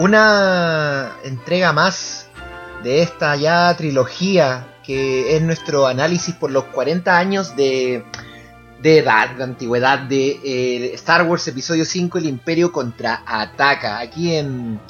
[0.00, 2.26] una entrega más
[2.82, 8.02] de esta ya trilogía que es nuestro análisis por los 40 años de,
[8.82, 14.80] edad, de antigüedad de eh, Star Wars Episodio 5, El Imperio contra Ataca, aquí en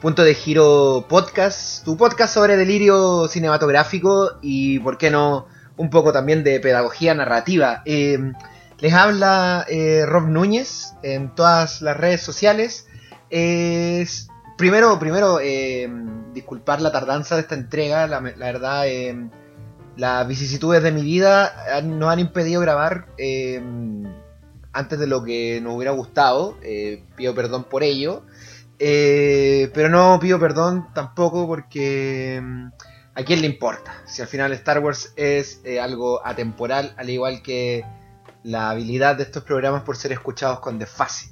[0.00, 6.12] Punto de Giro Podcast, tu podcast sobre delirio cinematográfico y, por qué no, un poco
[6.12, 7.82] también de pedagogía narrativa.
[7.84, 8.32] Eh,
[8.78, 12.86] les habla eh, Rob Núñez en todas las redes sociales.
[14.56, 15.38] Primero, primero
[16.32, 18.86] disculpar la tardanza de esta entrega, la, la verdad
[19.96, 23.62] las vicisitudes de mi vida nos han impedido grabar eh,
[24.72, 26.56] antes de lo que nos hubiera gustado.
[26.62, 28.22] Eh, pido perdón por ello.
[28.78, 32.66] Eh, pero no pido perdón tampoco porque mm,
[33.14, 34.02] a quién le importa.
[34.06, 37.84] Si al final Star Wars es algo atemporal, al igual que
[38.42, 41.30] la habilidad de estos programas por ser escuchados con desfase.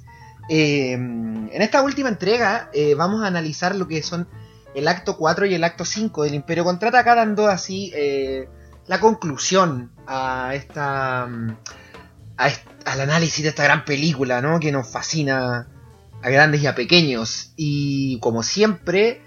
[0.49, 4.27] En esta última entrega vamos a analizar lo que son
[4.73, 8.47] el acto 4 y el acto 5 del Imperio Contraataca, dando así eh,
[8.87, 11.23] la conclusión a esta.
[11.23, 14.59] al análisis de esta gran película, ¿no?
[14.59, 15.67] Que nos fascina
[16.21, 17.53] a grandes y a pequeños.
[17.55, 19.21] Y como siempre,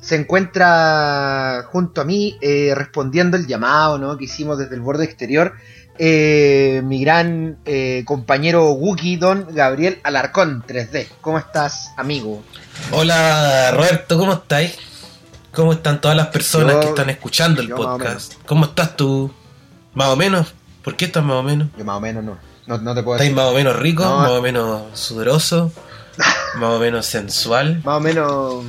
[0.00, 4.16] se encuentra junto a mí eh, respondiendo el llamado, ¿no?
[4.16, 5.54] Que hicimos desde el borde exterior.
[5.98, 7.58] Eh, mi gran
[8.04, 11.08] compañero Wookie, don Gabriel Alarcón 3D.
[11.20, 12.42] ¿Cómo estás, amigo?
[12.92, 14.78] Hola, Roberto, ¿cómo estáis?
[15.52, 18.34] ¿Cómo están todas las personas que están escuchando el podcast?
[18.44, 19.32] ¿Cómo estás tú?
[19.94, 20.52] ¿Más o menos?
[20.84, 21.68] ¿Por qué estás más o menos?
[21.78, 22.38] Yo más o menos no.
[22.66, 24.04] No, te puedo ¿Estás más o menos rico?
[24.04, 25.72] ¿Más o menos sudoroso?
[26.56, 27.80] ¿Más o menos sensual?
[27.84, 28.64] Más o menos...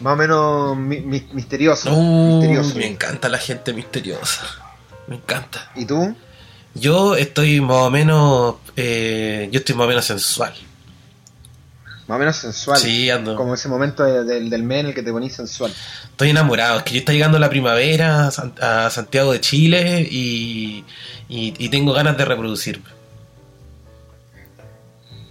[0.00, 1.92] Más o menos misterioso.
[1.92, 2.74] Uh, misterioso.
[2.76, 4.65] Me encanta la gente misteriosa.
[5.06, 5.70] Me encanta.
[5.74, 6.16] ¿Y tú?
[6.74, 8.56] Yo estoy más o menos...
[8.76, 10.54] Eh, yo estoy más o menos sensual
[12.06, 12.78] más o menos sensual.
[12.78, 13.34] Sí, ando.
[13.34, 15.72] Como ese momento del, del mes en el que te ponís sensual.
[16.04, 18.28] Estoy enamorado, es que yo está llegando la primavera
[18.60, 20.84] a Santiago de Chile y,
[21.28, 22.86] y, tengo ganas de reproducirme.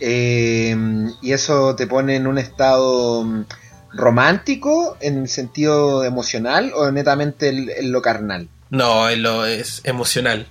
[0.01, 0.75] Eh,
[1.21, 3.45] ¿Y eso te pone en un estado mm,
[3.93, 8.49] romántico en el sentido emocional o netamente en, lo carnal?
[8.69, 10.47] No, en lo es emocional.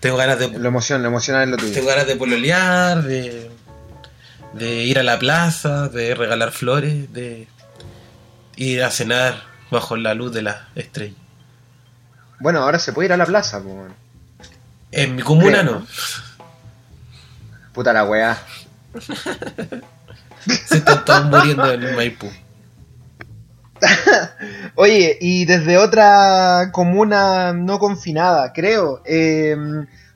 [0.00, 0.48] Tengo ganas de.
[0.48, 1.72] Lo, emoción, lo emocional es lo tuyo.
[1.72, 3.50] Tengo ganas de pololear, de
[4.54, 7.48] de ir a la plaza, de regalar flores, de
[8.56, 11.16] ir a cenar bajo la luz de la estrella.
[12.38, 13.60] Bueno, ahora se puede ir a la plaza,
[14.92, 15.86] En mi comuna no.
[17.72, 18.40] Puta la weá.
[20.46, 22.30] se están todos muriendo en Maipú.
[24.74, 29.56] Oye, y desde otra comuna no confinada, creo, eh,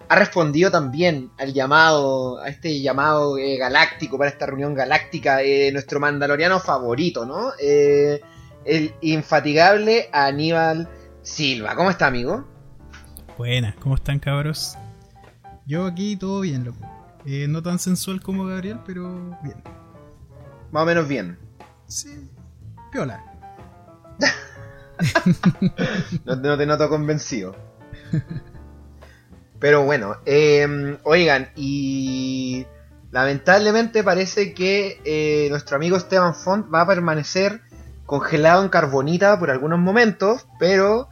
[0.08, 5.70] ha respondido también al llamado, a este llamado eh, galáctico para esta reunión galáctica, eh,
[5.72, 7.52] nuestro mandaloriano favorito, ¿no?
[7.60, 8.20] Eh,
[8.64, 10.88] el infatigable Aníbal
[11.22, 11.74] Silva.
[11.76, 12.46] ¿Cómo está, amigo?
[13.36, 14.76] Buenas, ¿cómo están, cabros?
[15.66, 16.78] Yo aquí todo bien, loco.
[17.26, 19.62] no tan sensual como Gabriel, pero bien.
[20.72, 21.38] Más o menos bien.
[21.86, 22.30] Sí,
[22.90, 23.27] piola.
[26.24, 27.54] No te noto convencido.
[29.58, 32.66] Pero bueno, em, oigan, y
[33.10, 37.62] lamentablemente parece que eh, nuestro amigo Esteban Font va a permanecer
[38.06, 41.08] congelado en carbonita por algunos momentos, pero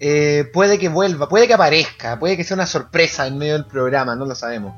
[0.00, 3.66] eh, puede que vuelva, puede que aparezca, puede que sea una sorpresa en medio del
[3.66, 4.74] programa, no lo sabemos.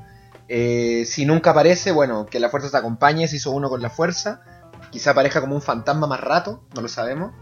[0.48, 3.90] Eh, si nunca aparece, bueno, que la fuerza te acompañe, se hizo uno con la
[3.90, 4.42] fuerza,
[4.90, 7.32] quizá aparezca como un fantasma más rato, no lo sabemos.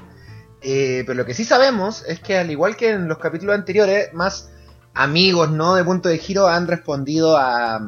[0.64, 4.50] Pero lo que sí sabemos es que al igual que en los capítulos anteriores, más
[4.94, 5.75] amigos ¿no?
[5.75, 7.87] de Punto de Giro han respondido a,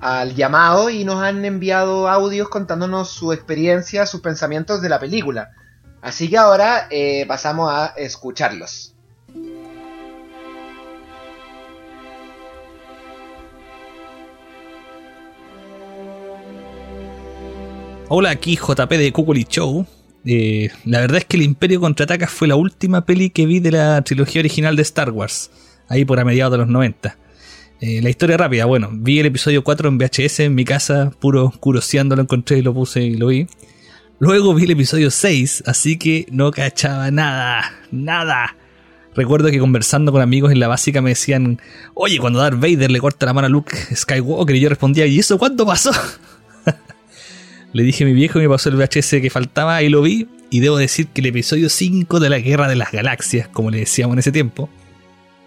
[0.00, 5.52] al llamado y nos han enviado audios contándonos su experiencia, sus pensamientos de la película.
[6.02, 8.94] Así que ahora eh, pasamos a escucharlos.
[18.08, 19.86] Hola, aquí JP de Kukuli Show.
[20.24, 23.72] Eh, la verdad es que El Imperio Contraataca fue la última peli que vi de
[23.72, 25.50] la trilogía original de Star Wars
[25.88, 27.16] ahí por a mediados de los 90.
[27.80, 31.52] Eh, la historia rápida, bueno, vi el episodio 4 en VHS en mi casa, puro
[31.60, 33.46] curoseando lo encontré y lo puse y lo vi.
[34.18, 38.56] Luego vi el episodio 6, así que no cachaba nada, nada.
[39.14, 41.60] Recuerdo que conversando con amigos en la básica me decían,
[41.94, 45.18] oye, cuando Darth Vader le corta la mano a Luke Skywalker, y yo respondía, ¿y
[45.18, 45.90] eso cuándo pasó?
[47.72, 50.28] Le dije a mi viejo y me pasó el VHS que faltaba y lo vi,
[50.50, 53.78] y debo decir que el episodio 5 de la Guerra de las Galaxias, como le
[53.78, 54.68] decíamos en ese tiempo,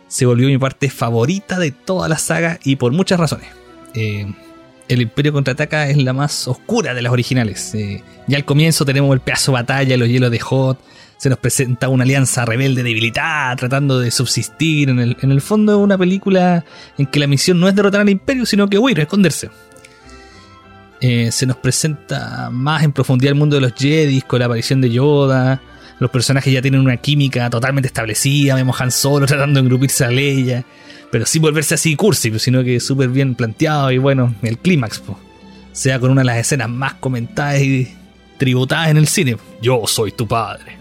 [0.07, 3.47] se volvió mi parte favorita de toda la saga y por muchas razones.
[3.93, 4.25] Eh,
[4.87, 7.73] el Imperio contraataca es la más oscura de las originales.
[7.75, 10.79] Eh, ya al comienzo tenemos el pedazo de batalla, los hielos de Hot.
[11.17, 14.89] Se nos presenta una alianza rebelde debilitada, tratando de subsistir.
[14.89, 16.65] En el, en el fondo es una película
[16.97, 19.49] en que la misión no es derrotar al Imperio, sino que huir, esconderse.
[21.01, 24.81] Eh, se nos presenta más en profundidad el mundo de los Jedi, con la aparición
[24.81, 25.61] de Yoda.
[25.99, 28.55] Los personajes ya tienen una química totalmente establecida.
[28.55, 30.65] Vemos Han Solo tratando de engrupirse a Leia
[31.15, 35.01] pero sin volverse así cursi, pues, sino que súper bien planteado y bueno, el clímax,
[35.71, 37.87] sea con una de las escenas más comentadas y
[38.37, 39.37] tributadas en el cine.
[39.61, 40.77] Yo soy tu padre.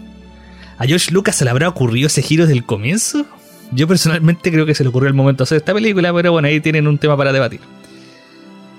[0.77, 3.25] ¿A George Lucas se le habrá ocurrido ese giro desde el comienzo?
[3.71, 6.49] Yo personalmente creo que se le ocurrió el momento de hacer esta película, pero bueno,
[6.49, 7.61] ahí tienen un tema para debatir.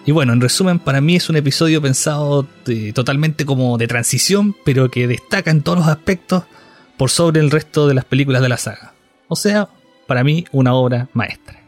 [0.06, 2.46] Y bueno, en resumen, para mí es un episodio pensado
[2.94, 6.44] totalmente como de transición, pero que destaca en todos los aspectos
[6.96, 8.94] por sobre el resto de las películas de la saga.
[9.26, 9.68] O sea,
[10.06, 11.60] para mí una obra maestra.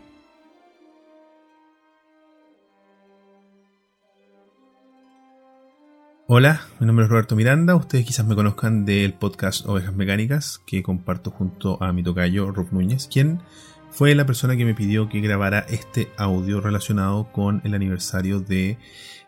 [6.28, 7.74] Hola, mi nombre es Roberto Miranda.
[7.74, 12.68] Ustedes quizás me conozcan del podcast Ovejas Mecánicas que comparto junto a mi tocayo Rob
[12.70, 13.40] Núñez, quien
[13.90, 18.78] fue la persona que me pidió que grabara este audio relacionado con el aniversario de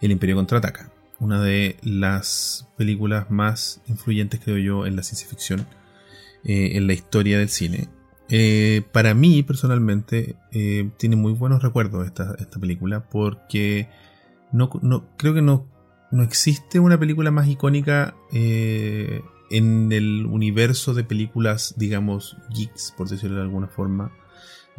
[0.00, 5.66] El Imperio Contraataca, una de las películas más influyentes creo yo en la ciencia ficción,
[6.44, 7.88] eh, en la historia del cine.
[8.28, 13.88] Eh, para mí, personalmente, eh, tiene muy buenos recuerdos esta, esta película porque
[14.52, 15.66] no, no, creo que no,
[16.12, 23.36] no existe una película más icónica en el universo de películas, digamos, geeks, por decirlo
[23.36, 24.12] de alguna forma,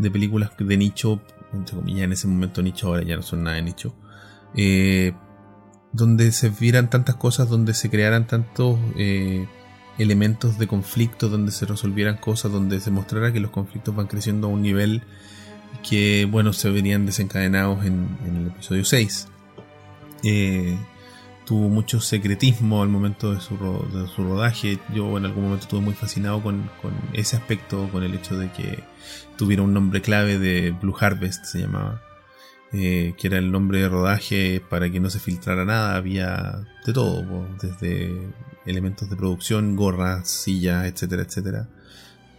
[0.02, 1.22] de películas de nicho,
[1.54, 3.96] entre comillas, en ese momento nicho, ahora ya no son nada de nicho,
[5.94, 8.80] donde se vieran tantas cosas, donde se crearan tantos
[9.98, 14.48] elementos de conflicto donde se resolvieran cosas, donde se mostrara que los conflictos van creciendo
[14.48, 15.04] a un nivel
[15.88, 19.28] que, bueno, se venían desencadenados en, el episodio 6.
[20.24, 20.78] Eh,
[21.52, 24.80] tuvo mucho secretismo al momento de su, rodaje.
[24.96, 26.72] Yo en algún momento estuve muy fascinado con,
[27.12, 28.86] ese aspecto, con el hecho de que
[29.38, 32.02] tuviera un nombre clave de Blue Harvest, se llamaba.
[32.72, 35.98] Eh, que era el nombre de rodaje para que no se filtrara nada.
[35.98, 38.16] Había de todo, desde
[38.66, 41.68] elementos de producción, gorras, sillas, etcétera, etcétera.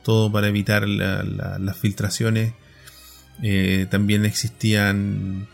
[0.03, 2.55] Todo para evitar las filtraciones.
[3.43, 5.49] Eh, también existían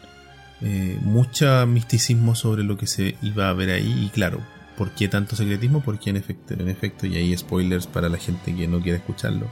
[0.63, 4.07] eh, mucho misticismo sobre lo que se iba a ver ahí.
[4.07, 4.41] Y claro,
[4.77, 5.83] ¿por qué tanto secretismo?
[5.83, 9.49] Porque en efecto, en efecto, y hay spoilers para la gente que no quiere escucharlo.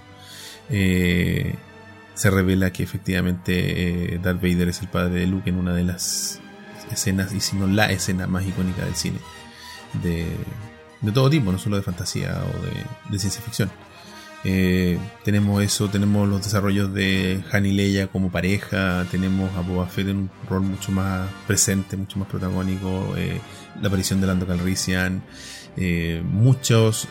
[0.71, 1.55] Eh,
[2.15, 6.41] se revela que efectivamente Darth Vader es el padre de Luke en una de las
[6.91, 9.19] escenas, y si no la escena más icónica del cine
[10.03, 10.27] de,
[11.01, 13.71] de todo tipo, no solo de fantasía o de, ciencia ficción.
[14.49, 19.89] Eh, tenemos eso, tenemos los desarrollos de Han y Leia como pareja, tenemos a Boba
[19.89, 23.41] Fett en un rol mucho más presente, mucho más protagónico, eh,
[23.83, 25.25] la aparición de Lando Calrissian,
[25.77, 27.09] eh, muchos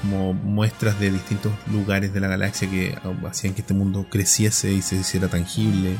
[0.00, 2.96] como muestras de distintos lugares de la galaxia que
[3.28, 5.98] hacían que este mundo creciese y se hiciera tangible.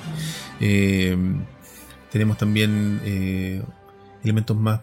[2.11, 3.02] tenemos también
[4.25, 4.80] elementos más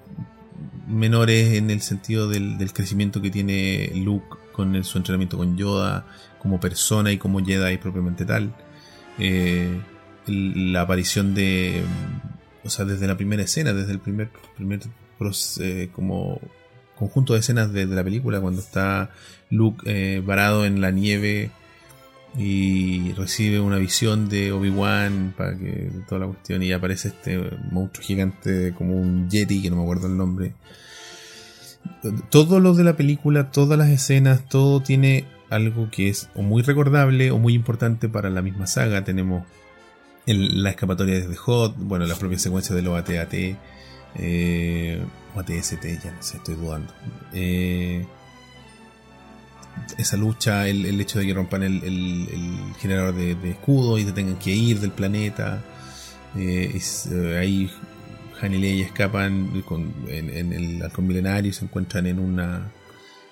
[0.88, 6.06] menores en el sentido del, crecimiento que tiene Luke con su entrenamiento con Yoda
[6.40, 8.56] como persona y como Jedi propiamente tal.
[9.20, 9.82] Eh,
[10.28, 11.84] la aparición de,
[12.64, 14.80] o sea, desde la primera escena, desde el primer, primer
[15.60, 16.40] eh, como
[16.96, 19.12] conjunto de escenas de, la película, cuando está
[19.50, 21.52] Luke eh, varado en la nieve
[22.38, 27.38] y recibe una visión de Obi-Wan para que toda la cuestión y aparece este
[27.72, 30.54] monstruo gigante como un Yeti que no me acuerdo el nombre
[32.30, 36.62] todo lo de la película todas las escenas todo tiene algo que es o muy
[36.62, 39.46] recordable o muy importante para la misma saga tenemos
[40.26, 43.34] la escapatoria desde Hot bueno la propia secuencia de los AT-AT
[44.16, 45.02] eh,
[45.36, 46.94] o ATST ya no sé estoy dudando
[47.34, 48.06] eh,
[49.98, 54.52] esa lucha, el, hecho de que rompan el, generador de, escudo y se tengan que
[54.52, 55.62] ir del planeta.
[56.36, 56.80] Eh,
[57.12, 57.70] eh, ahí
[58.44, 59.64] Han y escapan
[60.10, 62.70] en, el halcón milenario y se encuentran en una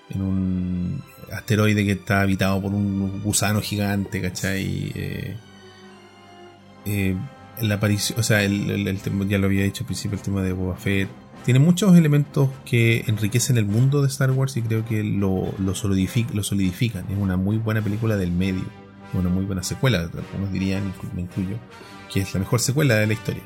[0.10, 4.91] en un asteroide que está habitado por un gusano gigante, ¿cachai?
[6.86, 7.15] Eh,
[7.62, 10.77] la aparición, o sea, el, ya lo había dicho al principio, el tema de Boba
[10.77, 11.10] Fett,
[11.44, 15.75] tiene muchos elementos que enriquecen el mundo de Star Wars y creo que lo, lo,
[15.75, 17.06] solidifican.
[17.10, 18.63] Es una muy buena película del medio,
[19.13, 21.58] una muy buena secuela, algunos dirían, me incluyo,
[22.13, 23.44] que es la mejor secuela de la historia.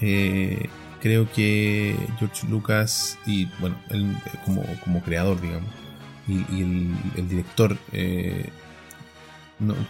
[0.00, 0.68] Eh,
[1.00, 5.70] creo que George Lucas y bueno, él como, como creador, digamos,
[6.28, 8.50] y, el, director eh,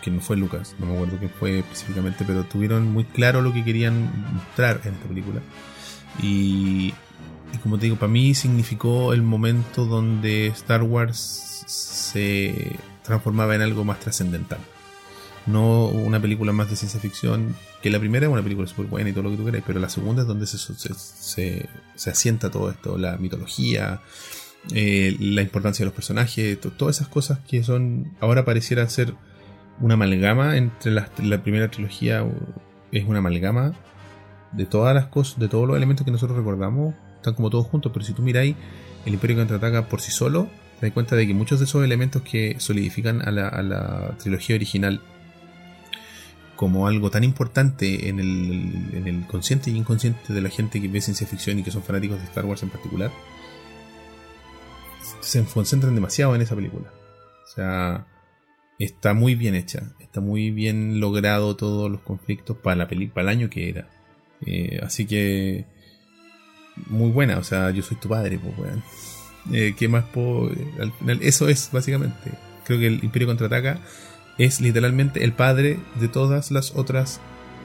[0.02, 3.52] que no fue Lucas, no me acuerdo qué fue específicamente, pero tuvieron muy claro lo
[3.52, 5.40] que querían mostrar en esta película.
[6.23, 6.95] Y,
[7.52, 13.62] y como te digo, para mí significó el momento donde Star Wars se transformaba en
[13.62, 14.59] algo más trascendental.
[15.47, 19.11] No una película más de ciencia ficción, que la primera es una película súper buena
[19.11, 22.71] y todo lo que tú queráis, pero la segunda es donde se, se, asienta todo
[22.71, 24.01] esto, la mitología,
[24.75, 29.15] eh, la importancia de los personajes, to- todas esas cosas que son ahora parecieran ser
[29.81, 32.23] una amalgama entre la primera trilogía
[32.93, 33.73] es una amalgama
[34.53, 37.91] de todas las cosas, de todos los elementos que nosotros recordamos, están como todos juntos,
[37.95, 38.57] pero si tú miráis
[39.07, 40.49] el Imperio contraataca por sí solo,
[40.81, 44.17] te das cuenta de que muchos de esos elementos que solidifican a la, a la
[44.19, 45.01] trilogía original
[46.61, 50.88] como algo tan importante en el, en el consciente y inconsciente de la gente que
[50.88, 53.11] ve ciencia ficción y que son fanáticos de Star Wars en particular,
[55.21, 56.93] se concentran demasiado en esa película.
[57.45, 58.07] O sea,
[58.79, 63.23] está muy bien hecha, está muy bien logrado todos los conflictos para la peli para
[63.23, 63.88] el año que era.
[64.45, 65.64] Eh, así que
[66.88, 68.83] muy buena, o sea, yo soy tu padre, pues weón.
[69.50, 70.50] Eh, ¿Qué más puedo?
[70.79, 72.33] Al final, eso es básicamente.
[72.67, 73.81] Creo que el Imperio contraataca
[74.41, 77.21] es literalmente el padre de todas las otras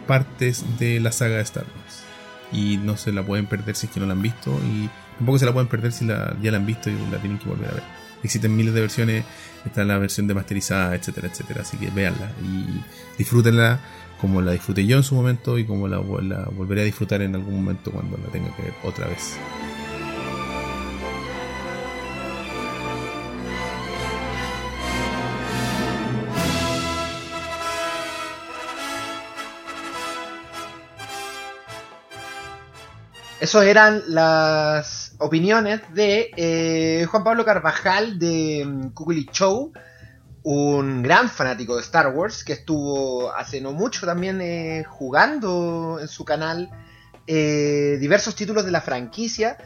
[0.07, 2.03] partes de la saga de Star Wars.
[2.51, 4.51] Y no se la pueden perder si es que no la han visto.
[4.67, 7.47] Y tampoco se la pueden perder si ya la han visto y la tienen que
[7.47, 7.83] volver a ver.
[8.23, 9.23] Existen miles de versiones.
[9.65, 11.61] Está la versión demasterizada, etcétera, etcétera.
[11.61, 12.83] Así que véanla y
[13.17, 13.79] disfrútenla
[14.19, 17.35] como la disfruté yo en su momento y como la, la volveré a disfrutar en
[17.35, 19.37] algún momento cuando la tenga que ver otra vez.
[33.39, 39.73] Esas eran las opiniones de eh, Juan Pablo Carvajal de mm, Kukuli Show,
[40.43, 46.07] un gran fanático de Star Wars que estuvo hace no mucho también eh, jugando en
[46.07, 46.69] su canal
[47.27, 49.57] eh, diversos títulos de la franquicia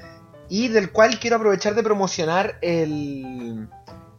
[0.50, 3.68] y del cual quiero aprovechar de promocionar el,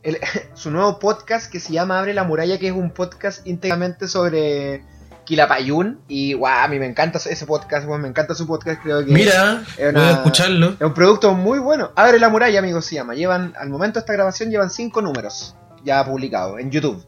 [0.05, 0.19] el-
[0.55, 4.85] su nuevo podcast que se llama Abre la Muralla, que es un podcast íntegramente sobre
[5.31, 9.13] Quilapayún y guau, a mí me encanta ese podcast, me encanta su podcast, creo que
[9.13, 10.71] Mira, es voy a escucharlo.
[10.71, 11.93] es un producto muy bueno.
[11.95, 13.15] Abre la muralla, amigos, se llama.
[13.15, 17.07] Llevan, al momento de esta grabación, llevan cinco números ya publicados en YouTube.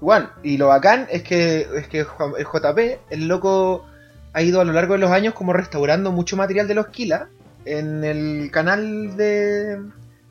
[0.00, 3.84] Bueno, y lo bacán es que, es que el JP, el loco,
[4.32, 7.30] ha ido a lo largo de los años como restaurando mucho material de los Kila
[7.64, 9.80] en el canal de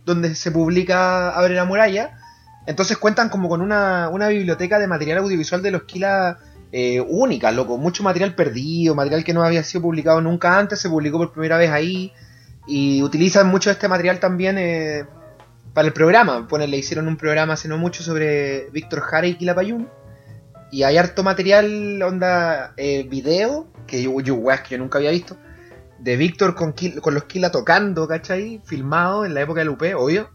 [0.06, 2.18] donde se publica Abre la muralla.
[2.66, 6.40] Entonces cuentan como con una, una biblioteca de material audiovisual de los Kila
[6.72, 7.78] eh, única, loco.
[7.78, 11.58] Mucho material perdido, material que no había sido publicado nunca antes, se publicó por primera
[11.58, 12.14] vez ahí.
[12.66, 15.06] Y utilizan mucho este material también eh,
[15.74, 16.48] para el programa.
[16.50, 19.90] Bueno, le hicieron un programa hace no mucho sobre Víctor Jara y Quilapayún.
[20.72, 25.38] Y hay harto material, onda, eh, video, que yo, yo, que yo nunca había visto,
[26.00, 28.60] de Víctor con, con los Kila tocando, ¿cachai?
[28.66, 30.32] Filmado en la época del UP, obvio.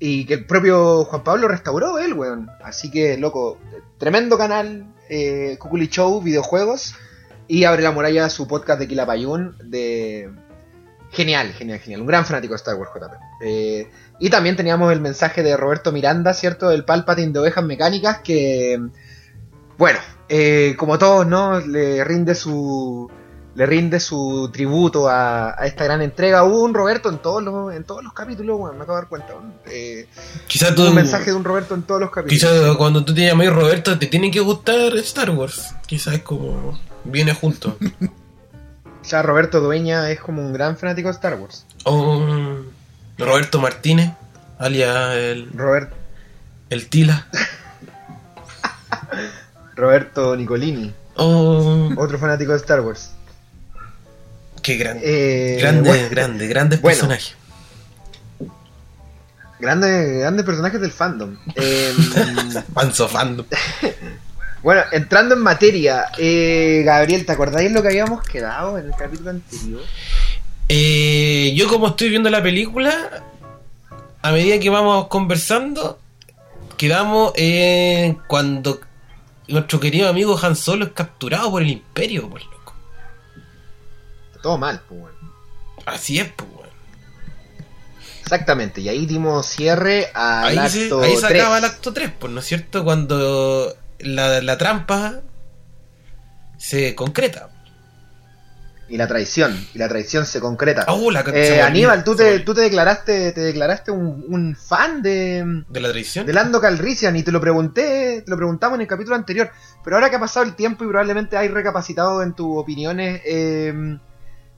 [0.00, 2.50] Y que el propio Juan Pablo restauró él, weón.
[2.62, 3.58] Así que, loco,
[3.98, 5.58] tremendo canal, eh,
[5.90, 6.94] Show, videojuegos.
[7.48, 10.30] Y abre la muralla su podcast de Quilapayún de...
[11.10, 12.02] Genial, genial, genial.
[12.02, 13.14] Un gran fanático de Star Wars, JP.
[13.42, 16.68] Eh, y también teníamos el mensaje de Roberto Miranda, ¿cierto?
[16.68, 18.78] Del Palpatine de Ovejas Mecánicas, que...
[19.78, 21.60] Bueno, eh, como todos, ¿no?
[21.60, 23.10] Le rinde su...
[23.54, 26.44] Le rinde su tributo a, a esta gran entrega.
[26.44, 29.08] Hubo un Roberto en todos los, en todos los capítulos, bueno, me acabo de dar
[29.08, 29.34] cuenta.
[29.66, 30.06] Eh,
[30.46, 32.52] Quizás tú, un mensaje de un Roberto en todos los capítulos.
[32.52, 35.74] quizás cuando tú te llamas Roberto te tiene que gustar Star Wars.
[35.86, 37.76] Quizás es como viene junto.
[39.04, 41.64] Ya Roberto Dueña es como un gran fanático de Star Wars.
[41.84, 42.22] O
[43.16, 44.10] Roberto Martínez,
[44.58, 45.90] alias el, Robert,
[46.68, 47.26] el Tila.
[49.76, 53.12] Roberto Nicolini, otro fanático de Star Wars.
[54.76, 55.00] Qué.
[55.02, 56.96] Eh, grande, bueno, grande, grandes bueno.
[56.96, 57.36] personajes.
[59.58, 61.36] Grandes, grandes personajes del fandom.
[61.56, 61.92] Eh,
[62.72, 63.46] Panzo fandom.
[64.62, 69.30] bueno, entrando en materia, eh, Gabriel, ¿te acordáis lo que habíamos quedado en el capítulo
[69.30, 69.82] anterior?
[70.68, 73.24] Eh, yo como estoy viendo la película,
[74.22, 75.98] a medida que vamos conversando,
[76.76, 78.80] quedamos en cuando
[79.48, 82.42] nuestro querido amigo Han Solo es capturado por el Imperio, por.
[84.42, 85.16] Todo mal, pues bueno.
[85.86, 86.48] Así es, pues.
[88.22, 91.40] Exactamente, y ahí dimos cierre al Ahí, se, acto ahí se 3.
[91.42, 92.84] acaba el acto 3, pues, ¿no es cierto?
[92.84, 95.20] Cuando la, la trampa
[96.58, 97.48] se concreta.
[98.90, 99.66] y la traición.
[99.74, 100.84] Y la traición se concreta.
[100.88, 104.54] Oh, la- se Eh, Aníbal, tú se te, tú te declaraste, te declaraste un, un
[104.56, 106.26] fan de, ¿De la traición?
[106.26, 109.50] de Lando Calrissian y te lo pregunté, te lo preguntamos en el capítulo anterior.
[109.84, 113.98] Pero ahora que ha pasado el tiempo y probablemente hay recapacitado en tus opiniones, eh,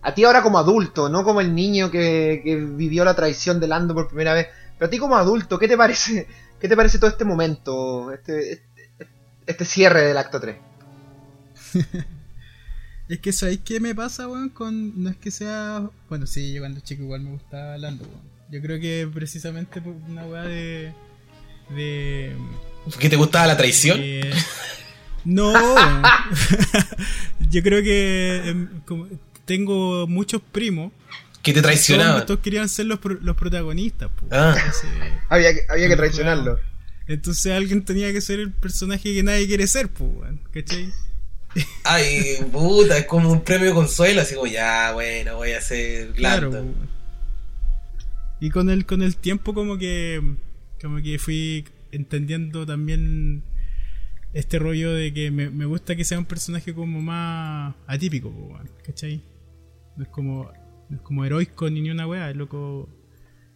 [0.02, 3.69] a ti ahora como adulto, no como el niño que, que vivió la traición de
[3.69, 6.26] Lando por primera vez, pero a ti como adulto, ¿qué te parece,
[6.59, 9.09] qué te parece todo este momento, este, este,
[9.47, 10.57] este cierre del acto 3?
[13.11, 14.50] Es que ¿sabéis qué me pasa, weón?
[14.50, 15.02] Con...
[15.02, 15.83] No es que sea...
[16.09, 18.23] Bueno, sí, yo cuando chico igual me gustaba Lando, weón.
[18.52, 20.92] Yo creo que precisamente por una weá de...
[21.75, 22.37] De...
[23.00, 24.00] ¿Que te gustaba la traición?
[25.25, 25.52] No,
[27.50, 29.07] yo creo que em, como
[29.50, 30.92] tengo muchos primos.
[31.42, 32.25] Que te traicionaban.
[32.25, 34.11] todos querían ser los, pro- los protagonistas.
[34.30, 34.54] Ah.
[34.57, 34.90] Entonces,
[35.28, 36.59] Había que, había que traicionarlo.
[37.09, 40.11] entonces alguien tenía que ser el personaje que nadie quiere ser, pues.
[40.52, 40.92] ¿Cachai?
[41.85, 46.52] Ay, puta, es como un premio consuelo, así como, ya, bueno, voy a ser Claro.
[48.38, 50.21] Y con el, con el tiempo como que
[50.80, 53.42] como que fui entendiendo también
[54.33, 58.30] este rollo de que me, me gusta que sea un personaje como más atípico,
[58.87, 59.21] ¿cachai?
[60.00, 60.50] No es como
[60.90, 62.88] es como heroico ni ni una weá, el loco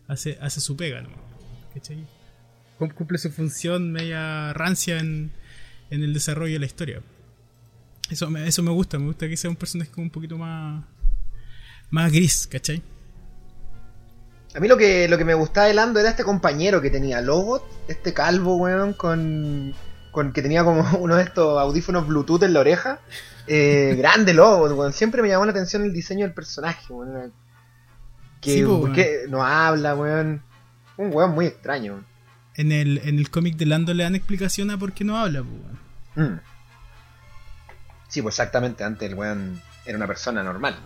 [0.08, 1.08] hace, hace su pega, ¿no?
[1.72, 2.04] ¿cachai?
[2.78, 5.32] Cum- Cumple su función media rancia en,
[5.88, 7.00] en el desarrollo de la historia.
[8.10, 10.84] Eso me, eso me gusta, me gusta que sea un personaje como un poquito más
[11.88, 12.82] más gris, ¿cachai?
[14.54, 17.22] A mí lo que, lo que me gustaba de Lando era este compañero que tenía,
[17.22, 19.74] Lobot, este calvo, weón, con,
[20.12, 23.00] con que tenía como uno de estos audífonos Bluetooth en la oreja.
[23.46, 24.92] Eh, grande Lobot, weón.
[24.92, 27.16] Siempre me llamó la atención el diseño del personaje, weón.
[27.16, 27.30] Era-
[28.40, 30.42] Que, Sí, po, ¿por qué no habla, weón?
[30.96, 32.04] Un weón muy extraño.
[32.56, 35.42] En el, en el cómic de Lando le dan explicación a por qué no habla.
[36.14, 36.38] Mm.
[38.08, 40.76] Sí, pues exactamente, antes el weón era una persona normal.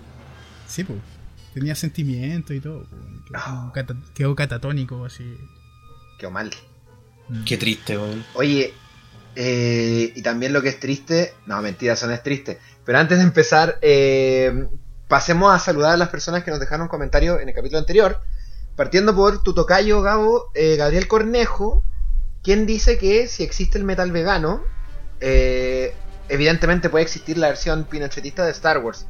[0.66, 0.98] Sí, pues.
[1.54, 2.85] Tenía sentimientos y todo.
[3.26, 3.70] Quedó, Ah.
[3.74, 5.37] cata- quedó catatónico, así.
[6.18, 6.50] Quedó mal.
[7.44, 8.24] Qué triste, weón.
[8.35, 8.72] Oye,
[9.36, 12.58] eh, y también lo que es triste, no, mentira, eso no es triste.
[12.84, 14.66] Pero antes de empezar, eh,
[15.08, 18.20] pasemos a saludar a las personas que nos dejaron comentarios en el capítulo anterior.
[18.76, 21.84] Partiendo por tu tocayo, Gabo, eh, Gabriel Cornejo,
[22.42, 24.62] quien dice que si existe el metal vegano,
[26.28, 29.06] evidentemente puede existir la versión pinochetista de Star Wars.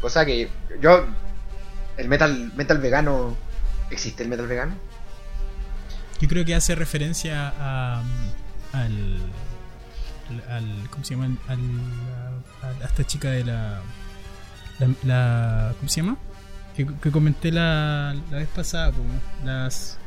[0.00, 0.48] Cosa que
[0.80, 1.06] yo,
[1.96, 3.36] el metal, metal vegano,
[3.90, 4.74] ¿existe el metal vegano?
[6.20, 8.02] Yo creo que hace referencia a.
[8.72, 9.20] al.
[10.48, 11.36] Al ¿Cómo se llama?
[11.48, 11.58] Al,
[12.62, 13.80] a, a esta chica de la.
[14.78, 16.16] La, la- ¿Cómo se llama?
[16.76, 18.98] Que, que comenté la, la vez pasada, po,
[19.44, 19.98] las.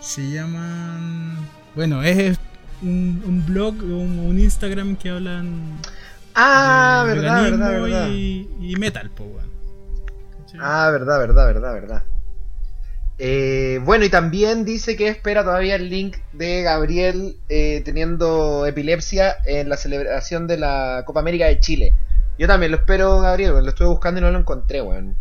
[0.00, 1.36] Se llaman.
[1.74, 2.38] Bueno, es
[2.82, 5.78] un, un blog o un, un Instagram que hablan.
[6.34, 8.08] Ah, de verdad, verdad, verdad.
[8.10, 9.10] Y, y metal.
[9.14, 10.60] ¿Cachai?
[10.62, 12.04] Ah, verdad, verdad, verdad, verdad.
[13.18, 19.36] Eh, bueno, y también dice que espera todavía el link de Gabriel eh, teniendo epilepsia
[19.46, 21.94] en la celebración de la Copa América de Chile.
[22.38, 25.14] Yo también lo espero, Gabriel, lo estuve buscando y no lo encontré, weón.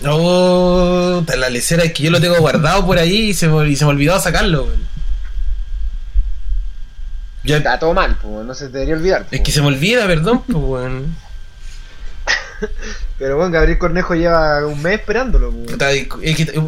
[0.00, 3.76] No, la lecera es que yo lo tengo guardado por ahí y se me, y
[3.76, 4.82] se me olvidó sacarlo, weón.
[7.44, 9.26] Ya- Está todo mal, pues, no se te debería olvidar.
[9.30, 11.16] es que se me olvida, perdón, pues, weón.
[13.18, 15.50] Pero bueno, Gabriel Cornejo lleva un mes esperándolo.
[15.50, 16.60] Puta, Es que,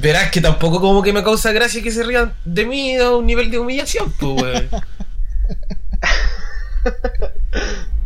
[0.00, 3.26] verás que tampoco como que me causa gracia que se rían de mí a un
[3.26, 4.68] nivel de humillación, pues, weón.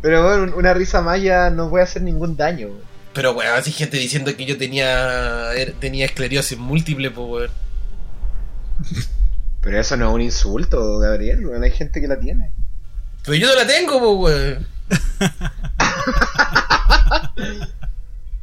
[0.01, 2.68] Pero bueno, una risa más ya no puede hacer ningún daño.
[2.68, 2.81] weón.
[3.12, 7.51] Pero, weón, así gente diciendo que yo tenía er- tenía esclerosis múltiple, pues, weón.
[9.61, 11.47] Pero eso no es un insulto, Gabriel.
[11.47, 11.62] weón.
[11.62, 12.53] Hay gente que la tiene.
[13.25, 14.66] Pero yo no la tengo, pues, weón.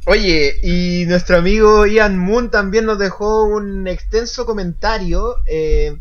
[0.06, 5.96] Oye, y nuestro amigo Ian Moon también nos dejó un extenso comentario eh,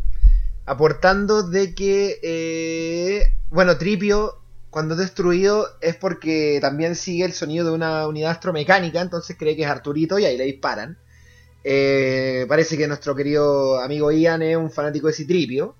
[0.66, 7.66] aportando de que, eh, bueno, Tripio cuando es destruido es porque también sigue el sonido
[7.68, 10.98] de una unidad astromecánica, entonces cree que es Arturito y ahí le disparan.
[11.64, 15.76] Eh, parece que nuestro querido amigo Ian es un fanático de Citripio.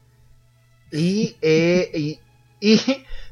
[0.92, 2.20] Y, y,
[2.60, 2.82] y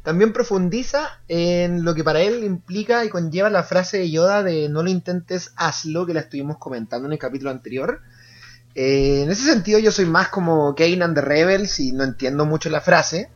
[0.08, 4.70] también profundiza en lo que para él implica y conlleva la frase de Yoda de
[4.70, 8.00] no lo intentes, hazlo, que la estuvimos comentando en el capítulo anterior.
[8.74, 12.70] Eh, en ese sentido yo soy más como Kanan de Rebels y no entiendo mucho
[12.70, 13.30] la frase.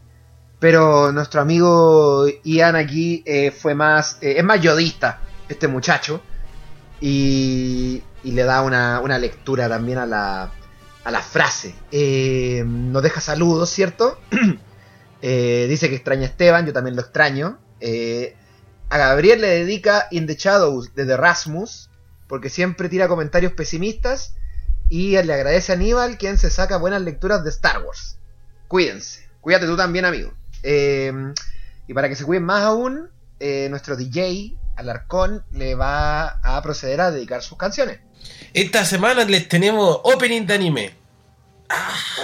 [0.62, 4.18] Pero nuestro amigo Ian aquí eh, fue más.
[4.22, 6.22] eh, es más yodista, este muchacho.
[7.02, 10.50] Y, y le da una, una lectura también a la,
[11.04, 11.76] a la frase.
[12.66, 14.18] Nos deja saludos, ¿cierto?
[15.22, 17.60] Eh, dice que extraña a Esteban, yo también lo extraño.
[17.80, 18.36] Eh,
[18.90, 21.90] A Gabriel le dedica In the Shadows de The Rasmus,
[22.28, 24.36] porque siempre tira comentarios pesimistas.
[24.90, 28.18] Y le agradece a Aníbal, quien se saca buenas lecturas de Star Wars.
[28.68, 29.30] Cuídense.
[29.40, 30.34] Cuídate tú también, amigo.
[30.64, 31.14] Eh,
[31.88, 33.10] y para que se cuiden más aún,
[33.70, 38.00] nuestro DJ, Alarcón, le va a proceder a dedicar sus canciones.
[38.54, 41.01] Esta semana les tenemos opening de anime.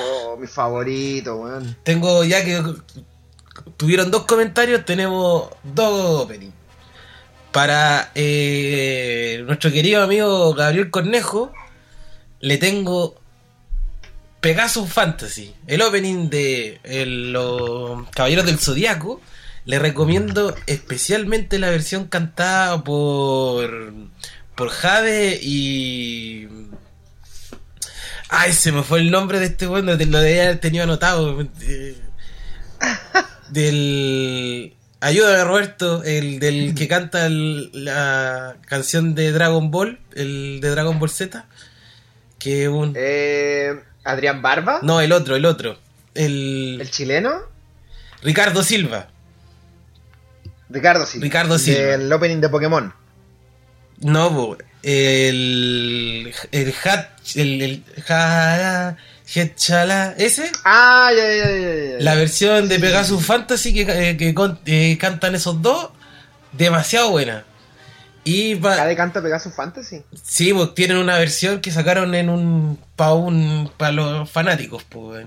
[0.01, 1.75] Oh, mi favorito, weón.
[1.83, 2.62] Tengo ya que
[3.77, 6.53] tuvieron dos comentarios, tenemos dos openings.
[7.51, 11.51] Para eh, nuestro querido amigo Gabriel Cornejo,
[12.39, 13.15] le tengo
[14.41, 19.21] Pegasus Fantasy, el opening de el- los Caballeros del Zodiaco.
[19.65, 23.93] Le recomiendo especialmente la versión cantada por
[24.55, 26.47] por Jade y
[28.29, 31.41] Ay, se me fue el nombre de este bueno, lo debía haber tenido anotado.
[31.61, 31.95] eh,
[33.49, 34.73] Del.
[34.99, 40.97] Ayúdame, Roberto, el del que canta el- la canción de Dragon Ball, el de Dragon
[40.99, 41.45] Ball Z.
[42.39, 42.93] Que un.
[42.97, 45.77] Eh, Adrián Barba, No, el otro, el otro.
[46.15, 46.79] El.
[46.81, 47.41] el chileno.
[48.23, 49.07] Ricardo Silva.
[50.69, 51.23] Ricardo Silva.
[51.23, 51.79] Ricardo Silva.
[51.79, 52.93] Del opening de Pokémon.
[53.99, 56.33] No, el.
[56.51, 57.07] El Hat.
[57.35, 57.61] El.
[57.61, 57.83] el
[60.17, 60.51] ¿Ese?
[60.63, 61.97] Ah, ya, ya, ya, ya.
[61.99, 65.89] La versión de Pegasus Fantasy que, eh, que con- eh, cantan esos dos,
[66.53, 67.43] demasiado buena.
[68.23, 70.03] Y ¿Cade canta Pegasus Fantasy?
[70.23, 75.25] sí, pues tienen una versión que sacaron en un para un para los fanáticos, pues.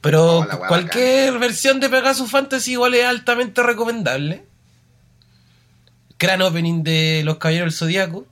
[0.00, 4.44] Pero Oh, cualquier versión de Pegasus Fantasy igual es altamente recomendable.
[6.18, 8.26] Gran opening de Los Caballeros del Zodiaco.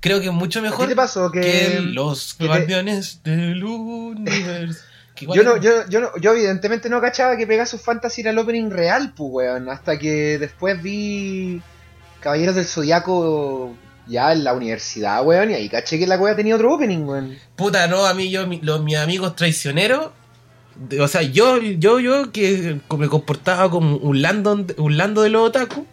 [0.00, 4.80] Creo que es mucho mejor te pasó que- Los que te- Guardianes del Universo.
[5.20, 8.70] Yo no, yo, yo, no, yo evidentemente no cachaba que Pegasus Fantasy era el opening
[8.70, 9.68] real, pues, weón.
[9.68, 11.60] Hasta que después vi
[12.20, 13.74] Caballeros del Zodiaco
[14.06, 15.50] ya en la universidad, weón.
[15.50, 17.36] Y ahí caché que la weá tenía otro opening, weón.
[17.56, 20.10] Puta, no, a mí, yo, mi- los, mis amigos traicioneros.
[20.76, 25.30] de- o sea, yo, yo, yo que me comportaba como un Lando, un Lando de
[25.30, 25.84] los otaku.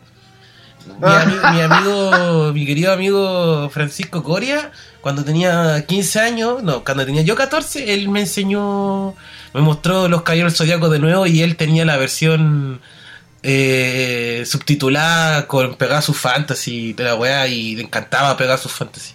[1.00, 4.72] Mi, ami- mi amigo, mi querido amigo Francisco Coria,
[5.02, 9.16] cuando tenía 15 años, no, cuando tenía yo 14, él me enseñó,
[9.54, 12.82] me mostró los Caballeros del Zodiaco de nuevo y él tenía la versión
[13.44, 19.14] eh, subtitulada con Pegasus Fantasy de la weá y le encantaba Pegasus Fantasy.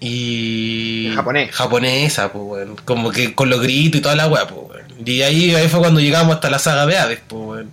[0.00, 1.10] Y.
[1.14, 1.50] Japonés.
[1.52, 2.68] Japonesa, pues.
[2.84, 4.82] Como que con los gritos y toda la weá, pues.
[5.04, 7.66] Y ahí, ahí fue cuando llegamos hasta la saga de Hades, pues.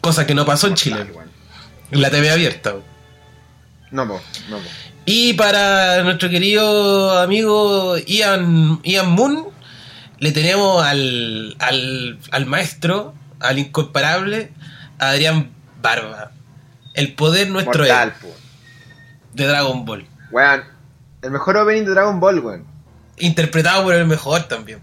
[0.00, 1.23] Cosa que no pasó en Chile, weón.
[1.94, 2.74] En la TV abierta.
[3.92, 4.20] No, no, po.
[5.04, 9.46] Y para nuestro querido amigo Ian, Ian Moon,
[10.18, 14.50] le tenemos al, al, al maestro, al incomparable,
[14.98, 16.32] Adrián Barba.
[16.94, 18.28] El poder nuestro Mortal, es
[19.34, 20.06] de Dragon Ball.
[20.32, 20.64] Weón.
[21.22, 22.64] El mejor opening de Dragon Ball, weón.
[23.18, 24.80] Interpretado por el mejor también.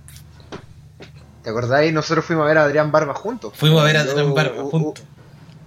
[1.43, 1.91] ¿Te acordáis?
[1.91, 3.51] Nosotros fuimos a ver a Adrián Barba juntos.
[3.55, 5.03] Fuimos a ver a Adrián Barba juntos.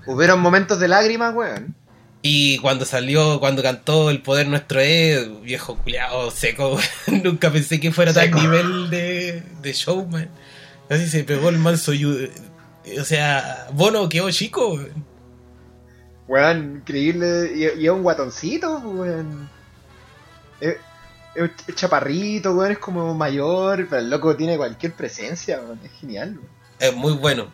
[0.06, 1.74] Hubieron momentos de lágrimas, weón.
[2.22, 7.92] Y cuando salió, cuando cantó El Poder Nuestro es, viejo culiado seco, nunca pensé que
[7.92, 8.36] fuera Seco.
[8.38, 10.28] tal nivel de, de showman.
[10.88, 11.92] Así se pegó el manso.
[11.92, 12.30] yu-
[13.00, 14.74] O sea, Bono quedó chico.
[14.74, 15.04] weón.
[16.26, 17.52] Weón, increíble.
[17.54, 19.50] Y, es un guatoncito, weón.
[20.60, 20.76] Es,
[21.34, 25.80] es chaparrito, weón, es como mayor, pero el loco tiene cualquier presencia, weón.
[25.84, 26.48] Es genial, weón.
[26.78, 27.48] Es muy bueno.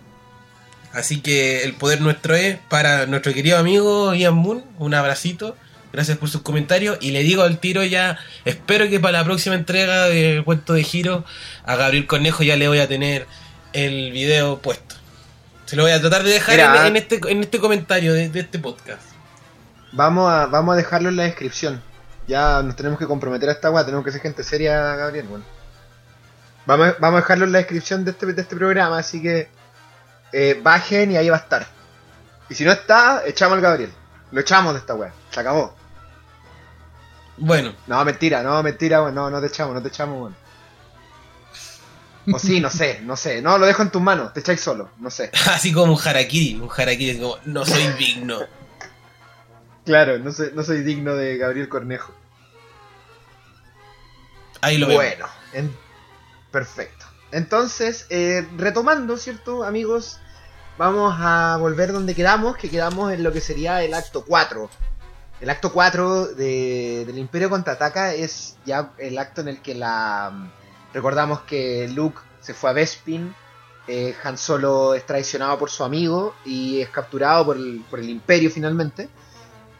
[0.92, 4.64] Así que El Poder Nuestro es para nuestro querido amigo Ian Moon.
[4.78, 5.56] Un abracito.
[5.92, 6.98] Gracias por sus comentarios.
[7.00, 10.84] Y le digo al tiro ya, espero que para la próxima entrega del cuento de
[10.84, 11.24] giro
[11.64, 13.26] a Gabriel Cornejo ya le voy a tener
[13.72, 14.96] el video puesto.
[15.66, 16.80] Se lo voy a tratar de dejar Mira.
[16.80, 19.02] en, en este, en este comentario de, de este podcast.
[19.92, 21.80] Vamos a, vamos a dejarlo en la descripción.
[22.26, 25.44] Ya nos tenemos que comprometer a esta weá, tenemos que ser gente seria, Gabriel, weón.
[26.66, 29.48] Vamos, a- vamos a dejarlo en la descripción de este, de este programa, así que
[30.32, 31.66] eh, bajen y ahí va a estar.
[32.48, 33.92] Y si no está, echamos al Gabriel.
[34.32, 35.12] Lo echamos de esta weá.
[35.30, 35.74] Se acabó.
[37.36, 39.14] Bueno, No, mentira, no, mentira, weón.
[39.14, 40.36] No, no te echamos, no te echamos, weón.
[42.32, 43.40] O sí, no sé, no sé.
[43.40, 45.30] No, lo dejo en tus manos, te echáis solo, no sé.
[45.50, 46.54] así como un harakiri.
[46.60, 48.40] Un harakiri como, no soy digno.
[49.86, 52.14] Claro, no soy, no soy digno de Gabriel Cornejo.
[54.60, 54.96] Ahí lo veo.
[54.98, 55.74] Bueno, en-
[56.52, 56.99] perfecto.
[57.32, 60.18] Entonces, eh, retomando, ¿cierto, amigos?
[60.78, 64.70] Vamos a volver donde quedamos, que quedamos en lo que sería el acto 4.
[65.40, 70.50] El acto 4 de, del Imperio Contraataca es ya el acto en el que la...
[70.92, 73.34] Recordamos que Luke se fue a Bespin
[73.86, 78.08] eh, Han Solo es traicionado por su amigo y es capturado por el, por el
[78.08, 79.08] Imperio finalmente.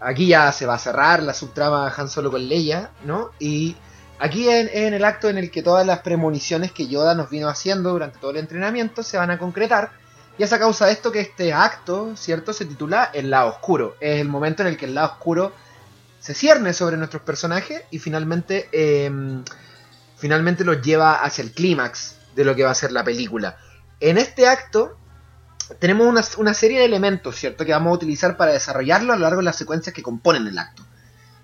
[0.00, 3.30] Aquí ya se va a cerrar la subtrama Han Solo con Leia, ¿no?
[3.38, 3.76] Y
[4.20, 7.48] aquí en, en el acto en el que todas las premoniciones que Yoda nos vino
[7.48, 9.90] haciendo durante todo el entrenamiento se van a concretar.
[10.38, 12.52] Y es a causa de esto que este acto, ¿cierto?
[12.52, 13.96] Se titula El lado oscuro.
[14.00, 15.52] Es el momento en el que el lado oscuro
[16.18, 19.10] se cierne sobre nuestros personajes y finalmente, eh,
[20.16, 23.58] finalmente los lleva hacia el clímax de lo que va a ser la película.
[24.00, 24.96] En este acto
[25.78, 27.64] tenemos una, una, serie de elementos, ¿cierto?
[27.64, 30.58] Que vamos a utilizar para desarrollarlo a lo largo de las secuencias que componen el
[30.58, 30.84] acto.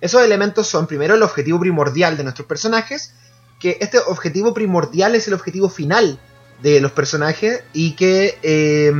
[0.00, 3.14] Esos elementos son, primero, el objetivo primordial de nuestros personajes,
[3.58, 6.20] que este objetivo primordial es el objetivo final
[6.62, 8.92] de los personajes y que eh,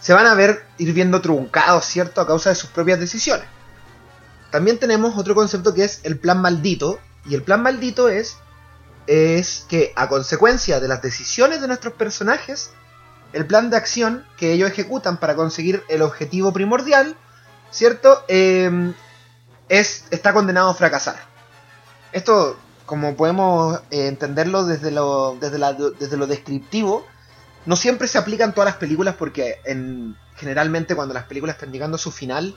[0.00, 2.20] se van a ver ir viendo truncados, ¿cierto?
[2.20, 3.46] A causa de sus propias decisiones.
[4.50, 8.36] También tenemos otro concepto que es el plan maldito, y el plan maldito es,
[9.06, 12.70] es que a consecuencia de las decisiones de nuestros personajes,
[13.32, 17.16] el plan de acción que ellos ejecutan para conseguir el objetivo primordial,
[17.70, 18.24] ¿cierto?
[18.28, 18.94] Eh,
[19.68, 21.16] es, está condenado a fracasar.
[22.12, 25.58] Esto, como podemos eh, entenderlo desde lo, desde,
[25.98, 27.06] desde lo descriptivo,
[27.66, 31.72] no siempre se aplica en todas las películas porque en, generalmente cuando las películas están
[31.72, 32.56] llegando a su final,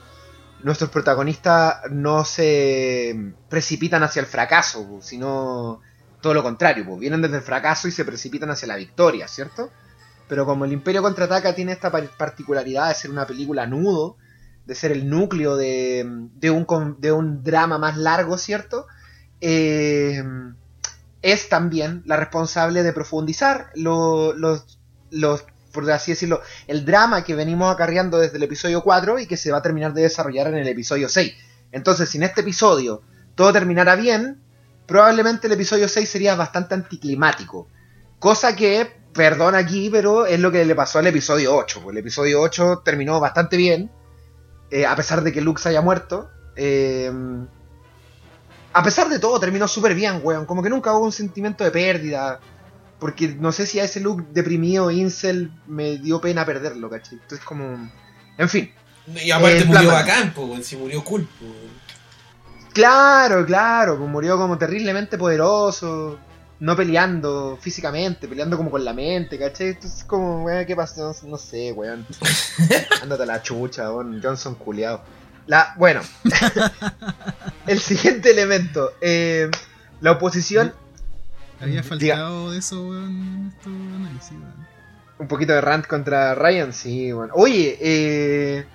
[0.63, 5.81] nuestros protagonistas no se precipitan hacia el fracaso, sino
[6.21, 9.69] todo lo contrario, vienen desde el fracaso y se precipitan hacia la victoria, ¿cierto?
[10.27, 14.17] Pero como el Imperio contraataca tiene esta particularidad de ser una película nudo,
[14.65, 18.87] de ser el núcleo de, de, un, de un, drama más largo, ¿cierto?
[19.41, 20.23] Eh,
[21.21, 27.35] es también la responsable de profundizar lo, los, los, por así decirlo, el drama que
[27.35, 30.55] venimos acarreando desde el episodio 4 y que se va a terminar de desarrollar en
[30.55, 31.33] el episodio 6.
[31.71, 33.01] Entonces, si en este episodio
[33.35, 34.41] todo terminara bien,
[34.87, 37.67] probablemente el episodio 6 sería bastante anticlimático.
[38.19, 41.89] Cosa que, perdón aquí, pero es lo que le pasó al episodio 8.
[41.91, 43.89] El episodio 8 terminó bastante bien,
[44.71, 46.29] eh, a pesar de que Luke se haya muerto.
[46.55, 47.11] Eh,
[48.73, 50.45] a pesar de todo, terminó súper bien, weón.
[50.45, 52.39] Como que nunca hubo un sentimiento de pérdida.
[52.99, 57.19] Porque no sé si a ese Luke deprimido, Incel, me dio pena perderlo, ¿cachai?
[57.21, 57.91] Entonces, como.
[58.37, 58.71] En fin.
[59.07, 61.23] Y aparte Eh, murió bacán, pues, si murió cool.
[61.39, 61.45] po.
[62.73, 66.17] Claro, claro, pues murió como terriblemente poderoso,
[66.61, 69.69] no peleando físicamente, peleando como con la mente, ¿cachai?
[69.69, 71.13] Entonces como, weón, ¿qué pasó?
[71.23, 72.05] No sé, weón.
[73.01, 75.01] Ándate a la chucha, weón, Johnson culiado.
[75.47, 76.01] La, bueno,
[77.67, 79.49] el siguiente elemento, eh,
[80.01, 80.71] la oposición,
[81.59, 81.83] Había Diga.
[81.83, 84.67] faltado de eso, weón, en estos análisis, weón.
[85.17, 87.33] un poquito de rant contra Ryan, sí, bueno.
[87.35, 88.65] Oye, eh,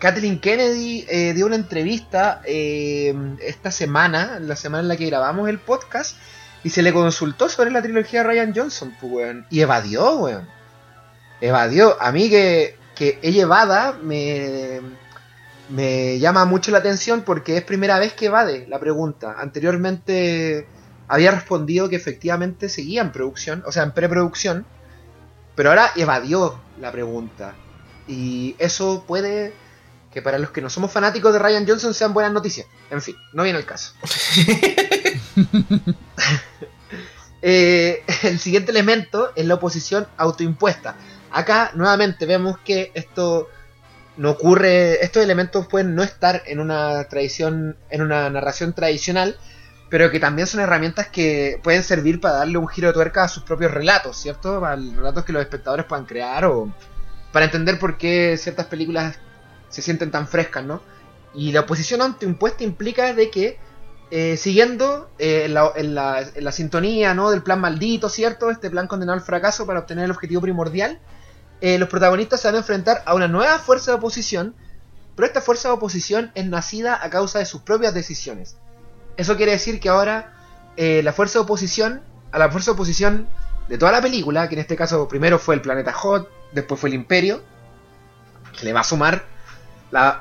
[0.00, 5.48] Kathleen Kennedy eh, dio una entrevista eh, esta semana, la semana en la que grabamos
[5.48, 6.18] el podcast,
[6.64, 9.46] y se le consultó sobre la trilogía de Ryan Johnson, pues, weón.
[9.50, 10.48] Y evadió, weón.
[11.40, 12.00] Evadió.
[12.00, 14.80] A mí que, que ella evada me,
[15.68, 19.36] me llama mucho la atención porque es primera vez que evade la pregunta.
[19.38, 20.66] Anteriormente
[21.06, 24.64] había respondido que efectivamente seguía en producción, o sea, en preproducción,
[25.54, 27.54] pero ahora evadió la pregunta.
[28.08, 29.52] Y eso puede
[30.10, 32.66] que para los que no somos fanáticos de Ryan Johnson sean buenas noticias.
[32.90, 33.94] En fin, no viene el caso.
[37.46, 40.96] Eh, el siguiente elemento es la oposición autoimpuesta.
[41.30, 43.50] Acá nuevamente vemos que esto
[44.16, 49.36] no ocurre, estos elementos pueden no estar en una tradición, en una narración tradicional,
[49.90, 53.28] pero que también son herramientas que pueden servir para darle un giro de tuerca a
[53.28, 54.58] sus propios relatos, ¿cierto?
[54.58, 56.72] Para relatos que los espectadores puedan crear o
[57.30, 59.18] para entender por qué ciertas películas
[59.68, 60.80] se sienten tan frescas, ¿no?
[61.34, 63.58] Y la oposición autoimpuesta implica de que
[64.16, 67.32] eh, siguiendo eh, en, la, sintonía ¿no?
[67.32, 68.48] del plan maldito, ¿cierto?
[68.48, 71.00] Este plan condenado al fracaso para obtener el objetivo primordial,
[71.60, 74.54] eh, los protagonistas se van a enfrentar a una nueva fuerza de oposición,
[75.16, 78.54] pero esta fuerza de oposición es nacida a causa de sus propias decisiones.
[79.16, 80.32] Eso quiere decir que ahora
[80.76, 82.00] la fuerza de oposición,
[82.30, 83.26] a la fuerza de oposición
[83.68, 86.88] de toda la película, que en este caso primero fue el planeta Hot, después fue
[86.88, 87.42] el Imperio,
[88.62, 89.24] le va a sumar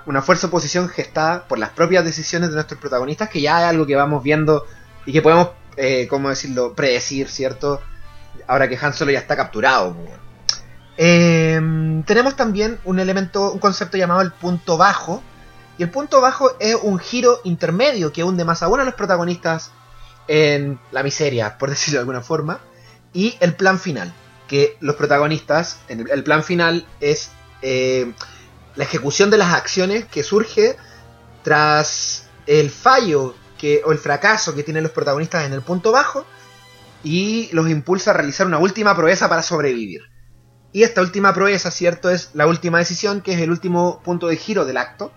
[0.06, 3.86] una fuerza oposición gestada por las propias decisiones de nuestros protagonistas, que ya es algo
[3.86, 4.66] que vamos viendo
[5.06, 7.82] y que podemos, eh, ¿cómo decirlo?, predecir, ¿cierto?
[8.48, 9.94] Ahora que Han Solo ya está capturado.
[9.94, 10.10] pues.
[10.98, 11.60] Eh,
[12.06, 15.24] tenemos también un elemento, un concepto llamado el punto bajo.
[15.78, 19.72] Y el punto bajo es un giro intermedio que hunde más aún a los protagonistas
[20.28, 22.60] en la miseria, por decirlo de alguna forma.
[23.12, 24.14] Y el plan final,
[24.48, 27.32] que los protagonistas, el plan final es
[27.64, 28.12] eh,
[28.76, 30.78] la ejecución de las acciones que surge
[31.44, 36.26] tras el fallo que, o el fracaso que tienen los protagonistas en el punto bajo
[37.04, 40.02] y los impulsa a realizar una última proeza para sobrevivir.
[40.72, 42.10] Y esta última proeza, ¿cierto?
[42.10, 45.12] Es la última decisión, que es el último punto de giro del acto,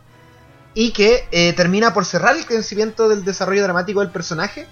[0.75, 4.67] y que eh, termina por cerrar el crecimiento del desarrollo dramático del personaje.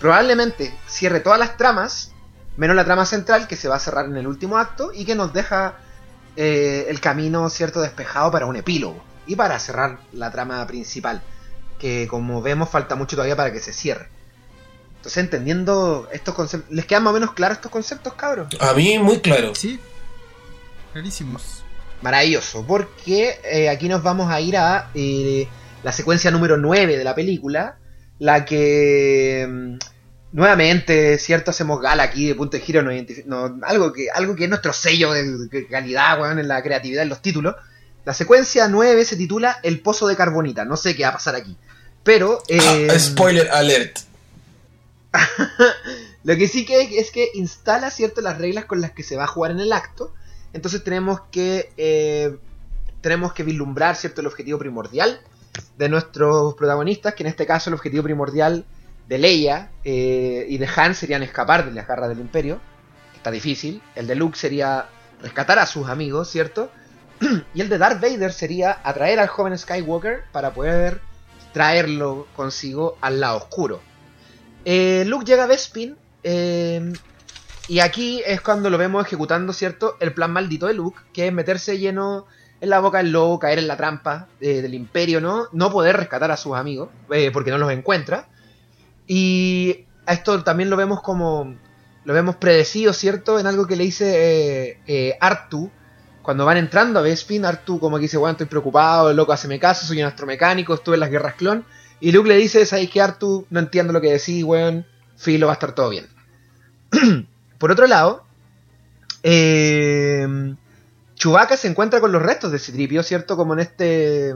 [0.00, 2.12] Probablemente cierre todas las tramas,
[2.56, 5.14] menos la trama central, que se va a cerrar en el último acto, y que
[5.14, 5.76] nos deja
[6.36, 11.22] eh, el camino, ¿cierto?, despejado para un epílogo, y para cerrar la trama principal,
[11.78, 14.08] que como vemos falta mucho todavía para que se cierre.
[14.96, 18.48] Entonces, entendiendo estos conceptos, ¿les quedan más o menos claros estos conceptos, cabros?
[18.58, 19.54] A mí muy claro.
[19.54, 19.78] Sí,
[20.92, 21.62] clarísimos.
[22.00, 25.46] Maravilloso, porque eh, aquí nos vamos a ir a eh,
[25.82, 27.78] la secuencia número 9 de la película,
[28.18, 29.76] la que mm,
[30.34, 34.44] nuevamente, cierto, hacemos gala aquí de punto de giro, identifi- no, algo, que, algo que
[34.44, 37.54] es nuestro sello de, de calidad, weón, en la creatividad en los títulos.
[38.04, 41.36] La secuencia 9 se titula El Pozo de Carbonita, no sé qué va a pasar
[41.36, 41.56] aquí.
[42.02, 42.42] Pero...
[42.48, 44.00] eh, Ah, spoiler alert.
[46.24, 49.16] Lo que sí que es, es que instala cierto las reglas con las que se
[49.16, 50.12] va a jugar en el acto.
[50.52, 52.36] Entonces tenemos que eh,
[53.00, 55.20] tenemos que vislumbrar cierto el objetivo primordial
[55.78, 58.64] de nuestros protagonistas, que en este caso el objetivo primordial
[59.08, 62.60] de Leia eh, y de Han serían escapar de las garras del Imperio,
[63.14, 63.82] está difícil.
[63.94, 64.86] El de Luke sería
[65.22, 66.70] rescatar a sus amigos, ¿cierto?
[67.54, 71.00] y el de Darth Vader sería atraer al joven Skywalker para poder
[71.52, 73.80] traerlo consigo al lado oscuro.
[74.64, 76.92] Eh, Luke llega a Bespin eh,
[77.68, 79.96] y aquí es cuando lo vemos ejecutando, ¿cierto?
[80.00, 82.26] El plan maldito de Luke, que es meterse lleno
[82.60, 85.48] en la boca del lobo, caer en la trampa del imperio, ¿no?
[85.52, 86.88] No poder rescatar a sus amigos,
[87.32, 88.28] porque no los encuentra.
[89.06, 91.56] Y a esto también lo vemos como...
[92.04, 93.38] Lo vemos predecido, ¿cierto?
[93.38, 95.70] En algo que le dice eh, eh, Artu.
[96.22, 99.86] Cuando van entrando a Bespin, Artu como que dice, bueno, estoy preocupado, loco hace caso,
[99.86, 101.64] soy un astromecánico, estuve en las guerras clon.
[102.00, 103.46] Y Luke le dice, ¿sabes qué, Artu?
[103.48, 104.86] No entiendo lo que decís, weón.
[105.16, 106.06] Filo, va a estar todo bien.
[107.58, 108.24] Por otro lado,
[109.22, 110.26] eh,
[111.14, 113.36] Chewbacca se encuentra con los restos de Citripio, ¿cierto?
[113.36, 114.34] Como en este...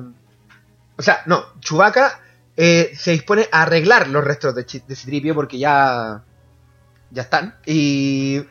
[0.96, 2.20] O sea, no, Chewbacca
[2.60, 6.24] eh, se dispone a arreglar los restos de, Citripio porque ya...
[7.10, 7.54] Ya están.
[7.64, 8.42] Y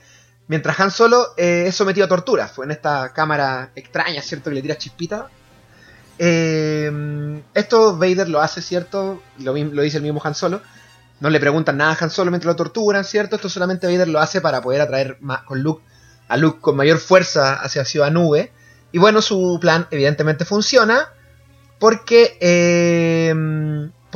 [0.48, 2.48] mientras Han Solo eh, es sometido a tortura.
[2.48, 4.50] Fue en esta cámara extraña, ¿cierto?
[4.50, 5.28] Que le tira chispita.
[6.18, 6.90] Eh,
[7.54, 9.22] esto Vader lo hace, ¿cierto?
[9.40, 10.62] Lo, lo dice el mismo Han Solo.
[11.20, 13.36] No le preguntan nada a Han Solo mientras lo torturan, ¿cierto?
[13.36, 15.84] Esto solamente Vader lo hace para poder atraer con Luke,
[16.30, 18.54] a Luke con mayor fuerza hacia Ciudad Nube.
[18.94, 21.10] Y bueno, su plan evidentemente funciona.
[21.78, 22.38] Porque,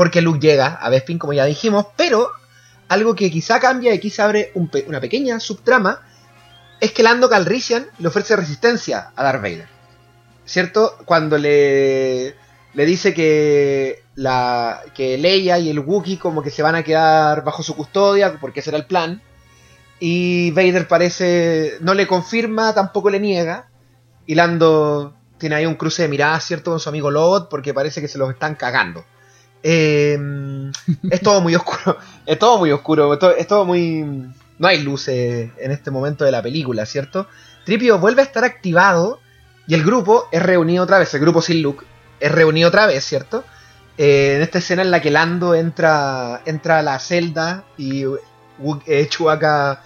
[0.01, 1.85] porque Luke llega a Bespin, como ya dijimos.
[1.95, 2.31] Pero
[2.87, 4.51] algo que quizá cambia y quizá abre
[4.87, 6.01] una pequeña subtrama.
[6.79, 9.67] Es que Lando Calrissian le ofrece resistencia a Darth Vader.
[10.43, 10.97] ¿Cierto?
[11.05, 12.35] Cuando le,
[12.73, 17.43] le dice que, la, que Leia y el Wookiee como que se van a quedar
[17.43, 19.21] bajo su custodia, porque ese era el plan.
[19.99, 21.77] Y Vader parece.
[21.81, 23.69] no le confirma, tampoco le niega.
[24.25, 26.71] Y Lando tiene ahí un cruce de miradas, ¿cierto?
[26.71, 29.05] Con su amigo Lobot, porque parece que se los están cagando.
[29.63, 30.17] Eh,
[31.09, 31.97] es todo muy oscuro.
[32.25, 33.13] Es todo muy oscuro.
[33.37, 34.03] Es todo, muy.
[34.59, 37.27] No hay luces en este momento de la película, ¿cierto?
[37.65, 39.19] Tripio vuelve a estar activado.
[39.67, 41.13] Y el grupo es reunido otra vez.
[41.13, 41.85] El grupo sin Luke
[42.19, 43.43] es reunido otra vez, ¿cierto?
[43.97, 48.81] Eh, en esta escena en la que Lando entra, entra a la celda y Wu-
[48.87, 49.81] eh, Chewbacca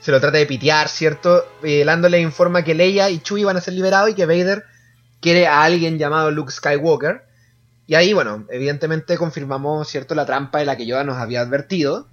[0.00, 1.44] se lo trata de pitear, ¿cierto?
[1.62, 4.64] Eh, Lando le informa que Leia y Chewie van a ser liberados y que Vader
[5.20, 7.25] quiere a alguien llamado Luke Skywalker.
[7.86, 12.08] Y ahí, bueno, evidentemente confirmamos, ¿cierto?, la trampa de la que Yoda nos había advertido.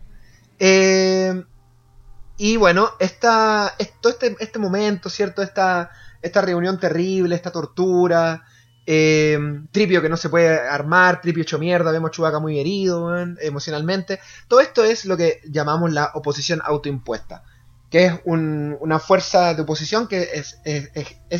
[0.59, 1.43] Eh,
[2.37, 5.41] y bueno, esta, esto, este, este momento, ¿cierto?
[5.41, 5.89] Esta,
[6.21, 8.43] esta reunión terrible, esta tortura,
[8.85, 9.39] eh,
[9.71, 14.19] Tripio que no se puede armar, Tripio hecho mierda, vemos a Chewbacca muy herido emocionalmente.
[14.47, 17.43] Todo esto es lo que llamamos la oposición autoimpuesta,
[17.89, 20.59] que es un- una fuerza de oposición que es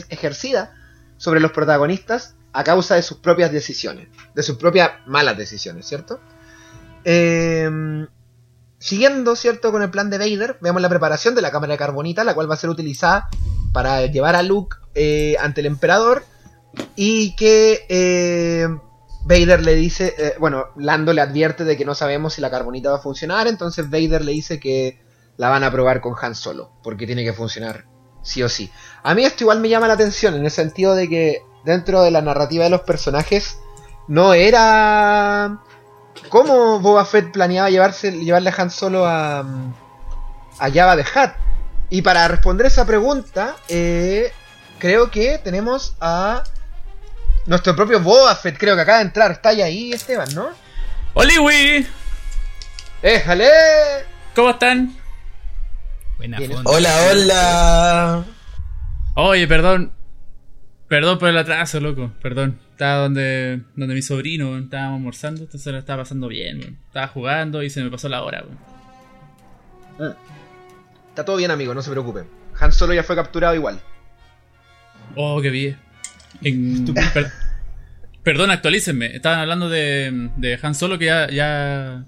[0.10, 0.73] ejercida
[1.17, 6.19] sobre los protagonistas a causa de sus propias decisiones, de sus propias malas decisiones, ¿cierto?
[7.04, 7.69] Eh,
[8.83, 9.71] siguiendo, ¿cierto?
[9.71, 12.49] Con el plan de Vader, vemos la preparación de la cámara de carbonita, la cual
[12.49, 13.29] va a ser utilizada
[13.71, 16.25] para llevar a Luke eh, ante el emperador
[16.97, 18.67] y que eh,
[19.23, 22.91] Vader le dice, eh, bueno, Lando le advierte de que no sabemos si la carbonita
[22.91, 25.01] va a funcionar, entonces Vader le dice que
[25.37, 27.85] la van a probar con Han Solo, porque tiene que funcionar
[28.21, 28.69] sí o sí.
[29.01, 32.11] A mí esto igual me llama la atención, en el sentido de que dentro de
[32.11, 33.57] la narrativa de los personajes
[34.07, 35.59] no era...
[36.29, 41.31] ¿Cómo Boba Fett planeaba llevarse, llevarle a Han Solo a, a Jabba de Hutt?
[41.89, 44.31] Y para responder esa pregunta, eh,
[44.79, 46.43] creo que tenemos a
[47.45, 49.31] nuestro propio Boba Fett, creo que acaba de entrar.
[49.31, 50.49] Está ahí, Esteban, ¿no?
[51.13, 51.87] ¡Oliwi!
[53.01, 53.49] ¡Éjale!
[54.35, 54.95] ¿Cómo están?
[56.17, 56.39] Buena.
[56.65, 58.23] Hola, hola.
[59.15, 59.93] Oye, perdón.
[60.88, 62.12] Perdón por el atraso, loco.
[62.21, 62.60] Perdón.
[62.71, 66.77] Estaba donde, donde mi sobrino, estábamos almorzando, entonces lo estaba pasando bien.
[66.88, 68.44] Estaba jugando y se me pasó la hora,
[69.98, 70.15] weón.
[71.10, 72.23] Está todo bien, amigo, no se preocupe.
[72.60, 73.79] Han Solo ya fue capturado igual.
[75.15, 75.77] Oh, qué bien.
[76.42, 77.31] En- per-
[78.23, 79.15] perdón, actualícenme.
[79.15, 82.04] Estaban hablando de, de Han Solo que ya, ya.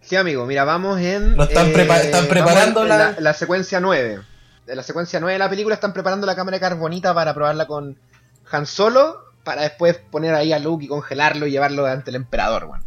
[0.00, 1.32] Sí, amigo, mira, vamos en.
[1.32, 3.14] eh, Lo están prepa- están vamos preparando en la- la...
[3.20, 4.20] la secuencia 9.
[4.66, 7.66] De la secuencia 9 de la película están preparando la cámara de carbonita para probarla
[7.66, 7.98] con
[8.50, 9.24] Han Solo.
[9.44, 12.84] Para después poner ahí a Luke y congelarlo y llevarlo ante el emperador, weón.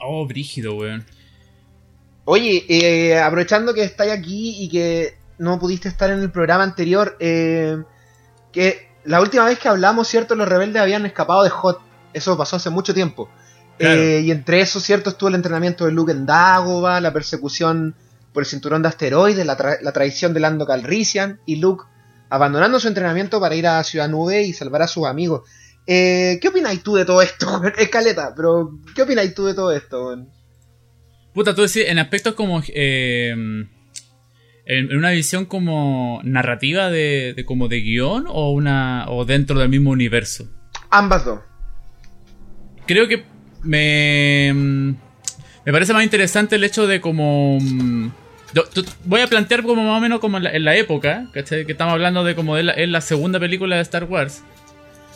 [0.00, 1.06] Oh, brígido, weón.
[2.26, 7.16] Oye, eh, aprovechando que estáis aquí y que no pudiste estar en el programa anterior,
[7.20, 7.82] eh,
[8.52, 10.34] que la última vez que hablamos, ¿cierto?
[10.34, 11.80] Los rebeldes habían escapado de Hot.
[12.12, 13.30] Eso pasó hace mucho tiempo.
[13.78, 14.02] Claro.
[14.02, 15.08] Eh, y entre eso, ¿cierto?
[15.08, 17.94] Estuvo el entrenamiento de Luke en Dagobah, la persecución
[18.32, 21.84] por el cinturón de asteroides, la, tra- la traición de Lando Calrissian y Luke
[22.30, 25.48] abandonando su entrenamiento para ir a Ciudad Nube y salvar a sus amigos.
[25.86, 27.62] Eh, ¿Qué opináis tú de todo esto?
[27.78, 30.26] Escaleta, pero ¿qué opináis tú de todo esto?
[31.32, 32.62] Puta, tú decís, en aspectos como.
[32.68, 33.30] eh,
[34.70, 39.06] en, una visión como narrativa de, de como de guion o una.
[39.08, 40.46] o dentro del mismo universo.
[40.90, 41.40] Ambas dos.
[42.86, 43.24] creo que
[43.62, 44.94] me
[45.68, 48.10] me parece más interesante el hecho de como mm,
[49.04, 51.66] voy a plantear como más o menos como en la, época ¿cachai?
[51.66, 54.42] que estamos hablando de como es la segunda película de Star Wars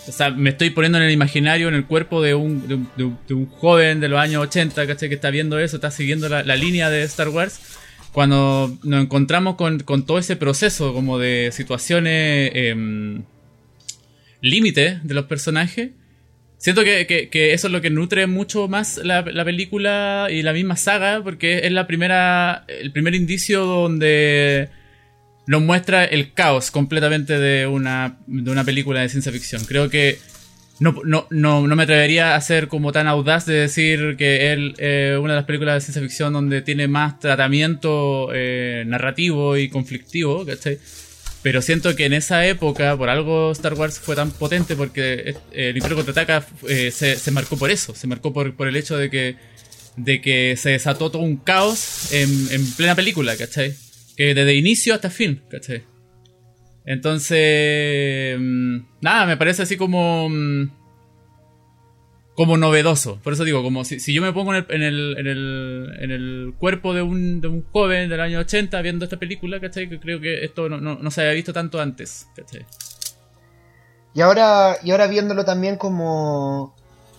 [0.07, 2.87] o sea me estoy poniendo en el imaginario en el cuerpo de un,
[3.61, 5.09] joven de los años 80 ¿cachai?
[5.09, 7.59] que está viendo eso está siguiendo la, línea de Star Wars
[8.13, 13.23] cuando nos encontramos con, todo ese proceso como de situaciones em,
[14.43, 15.93] límite de los personajes
[16.63, 20.53] Siento que, que- eso es lo que nutre mucho más la, la película y la
[20.53, 24.69] misma saga, porque es la primera, el primer indicio donde
[25.49, 29.65] nos muestra el caos completamente de una, de una película de ciencia ficción.
[29.65, 30.19] Creo que
[30.79, 34.59] no, no, no, no me atrevería a ser como tan audaz de decir que es
[34.79, 39.69] eh, una de las películas de ciencia ficción donde tiene más tratamiento eh, narrativo y
[39.69, 40.79] conflictivo, ¿cachai?
[41.43, 45.37] Pero siento que en esa época, por algo Star Wars fue tan potente, porque eh,
[45.53, 48.97] el Imperio Contraataca eh, se, se marcó por eso, se marcó por, por el hecho
[48.97, 49.37] de que,
[49.97, 53.75] de que se desató todo un caos en, en plena película, ¿cachai?
[54.17, 55.83] Que desde inicio hasta fin, ¿cachai?
[56.85, 60.29] Entonces, mm, nada, me parece así como...
[62.35, 63.19] como novedoso.
[63.23, 65.97] Por eso digo, como si, si yo me pongo en el, en el, en el,
[66.01, 69.89] en el cuerpo de un, de un joven del año 80 viendo esta película, ¿cachai?
[69.89, 72.65] Que creo que esto no, no, no se había visto tanto antes, ¿cachai?
[74.15, 76.75] Y ahora, y ahora viéndolo también como,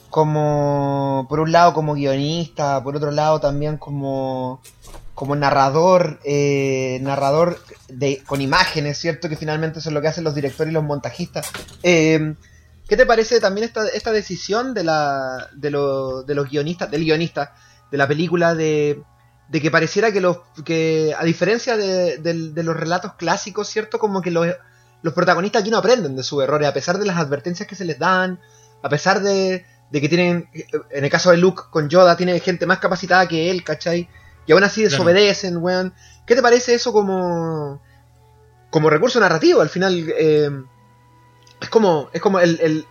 [0.09, 4.61] como, por un lado como guionista, por otro lado también como,
[5.13, 9.29] como narrador, eh, narrador de, con imágenes, ¿cierto?
[9.29, 11.51] Que finalmente eso es lo que hacen los directores y los montajistas.
[11.81, 12.35] Eh,
[12.87, 17.03] ¿Qué te parece también esta, esta decisión de, la, de, lo- de los guionistas, del
[17.05, 17.55] guionista,
[17.91, 19.01] de la película, de,
[19.49, 23.99] de que pareciera que los, que a diferencia de, del- de los relatos clásicos, ¿cierto?
[23.99, 24.47] Como que los,
[25.01, 27.85] los protagonistas aquí no aprenden de sus errores, a pesar de las advertencias que se
[27.85, 28.39] les dan,
[28.81, 30.49] a pesar de, de que tienen,
[30.91, 34.09] en el caso de Luke con Yoda, tiene gente más capacitada que él, ¿cachai?
[34.45, 35.93] Y aún así desobedecen, weón.
[36.27, 37.81] ¿Qué te parece eso como,
[38.69, 39.61] como recurso narrativo?
[39.61, 40.49] Al final, eh,
[41.63, 42.85] es como, es como el,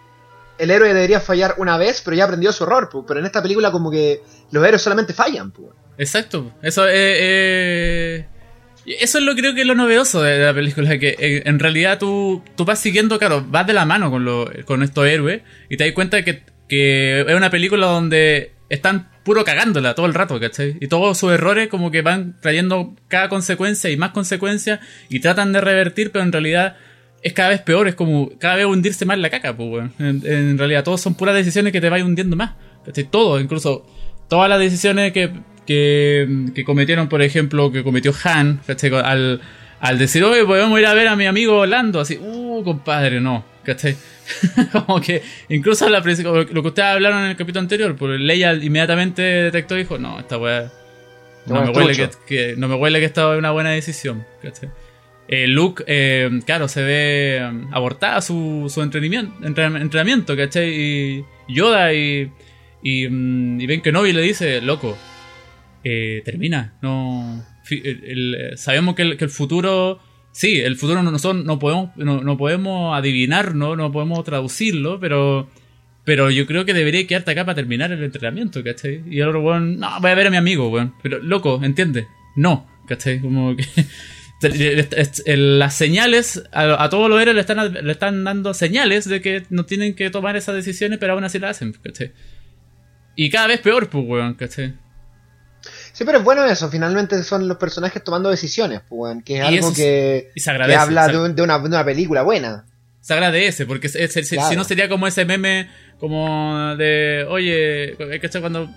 [0.59, 3.05] el, héroe debería fallar una vez, pero ya aprendió su error, pu.
[3.07, 5.71] pero en esta película como que los héroes solamente fallan, pu.
[5.99, 6.53] Exacto.
[6.63, 6.95] Eso es.
[6.95, 8.27] eh,
[8.87, 11.99] eso es lo creo que es lo novedoso de la película, que eh, en realidad
[11.99, 15.77] tú, tú vas siguiendo, claro, vas de la mano con, lo, con estos héroes y
[15.77, 20.41] te das cuenta que, que es una película donde están puro cagándola todo el rato,
[20.41, 20.79] ¿cachai?
[20.81, 25.53] Y todos sus errores como que van trayendo cada consecuencia y más consecuencias y tratan
[25.53, 26.77] de revertir, pero en realidad
[27.23, 29.93] es cada vez peor, es como cada vez hundirse más la caca, pues, weón.
[29.99, 32.53] En, en realidad, todos son puras decisiones que te vayan hundiendo más.
[32.85, 33.05] ¿cachai?
[33.05, 33.87] Todo, incluso
[34.29, 35.31] todas las decisiones que,
[35.67, 38.93] que, que cometieron, por ejemplo, que cometió Han, ¿cachai?
[38.95, 39.41] Al,
[39.81, 43.45] al decir, oye, podemos ir a ver a mi amigo Lando, así, uh, compadre, no,
[43.65, 43.97] ¿cachai?
[44.87, 49.23] como que, incluso la, lo que ustedes hablaron en el capítulo anterior, pues Leia inmediatamente
[49.23, 50.71] detectó y dijo, no, esta weá.
[51.47, 54.25] No, No, me huele que, que- no me huele que esta es una buena decisión,
[54.43, 54.71] ¿cachai?
[55.35, 60.69] Eh, Luke, eh, claro, se ve eh, abortada su, su entrenamiento, ¿cachai?
[60.69, 62.31] Y Yoda y,
[62.83, 64.95] y, mm, y Ben Kenobi le dice, loco,
[65.85, 67.43] eh, termina, no...
[68.57, 70.01] sabemos que el, que el futuro...
[70.33, 75.49] Sí, el futuro no, nosotros no podemos, no, no podemos adivinarlo, no podemos traducirlo, pero...
[76.05, 79.03] Pero yo creo que debería quedarte acá para terminar el entrenamiento, ¿cachai?
[79.09, 80.93] Y el otro weón, no, voy a ver a mi amigo, weón.
[81.03, 82.07] Pero, loco, ¿entiendes?
[82.37, 83.19] No, ¿cachai?
[83.19, 83.65] Como que...
[84.43, 89.45] las señales a, a todos los héroes le están, le están dando señales de que
[89.51, 92.13] no tienen que tomar esas decisiones, pero aún así las hacen, ¿cachai?
[93.17, 94.75] Y cada vez peor, pues, weón, ¿cachai?
[95.93, 96.69] Sí, pero es bueno eso.
[96.71, 100.41] Finalmente son los personajes tomando decisiones, pues, weón, que es Y algo es- que, Y
[100.41, 100.79] se que agradece.
[100.79, 102.65] habla se, de, un- de una, de una película buena.
[103.03, 104.49] Se agradece, porque Claro.
[104.49, 108.41] si no sería como ese meme como de, oye, ¿cachai?
[108.41, 108.71] Cuando,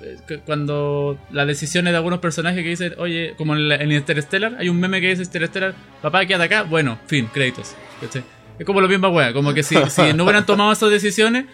[0.45, 4.69] cuando las decisiones de algunos personajes que dicen, oye, como en, la- en Interstellar, hay
[4.69, 8.23] un meme que dice Interstellar, papá, quédate acá, bueno, fin, créditos, ¿cachai?
[8.59, 11.45] Es como lo mismo, weá, como que si, si no hubieran tomado esas decisiones,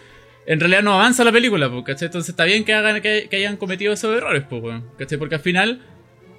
[0.46, 2.06] en realidad no avanza la película, ¿cachai?
[2.06, 4.62] Entonces está bien que, hagan, que, que hayan cometido esos errores, pues,
[4.98, 5.18] ¿cachai?
[5.18, 5.80] Porque al final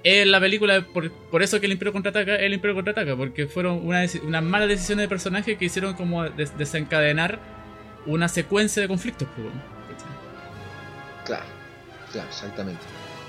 [0.04, 3.84] es la película, por, por eso que el Imperio Contraataca el Imperio Contraataca, porque fueron
[3.86, 7.38] una unas malas decisiones de personajes que hicieron como des- desencadenar
[8.06, 9.48] una secuencia de conflictos, pues.
[11.24, 11.44] Claro,
[12.12, 12.82] claro, exactamente.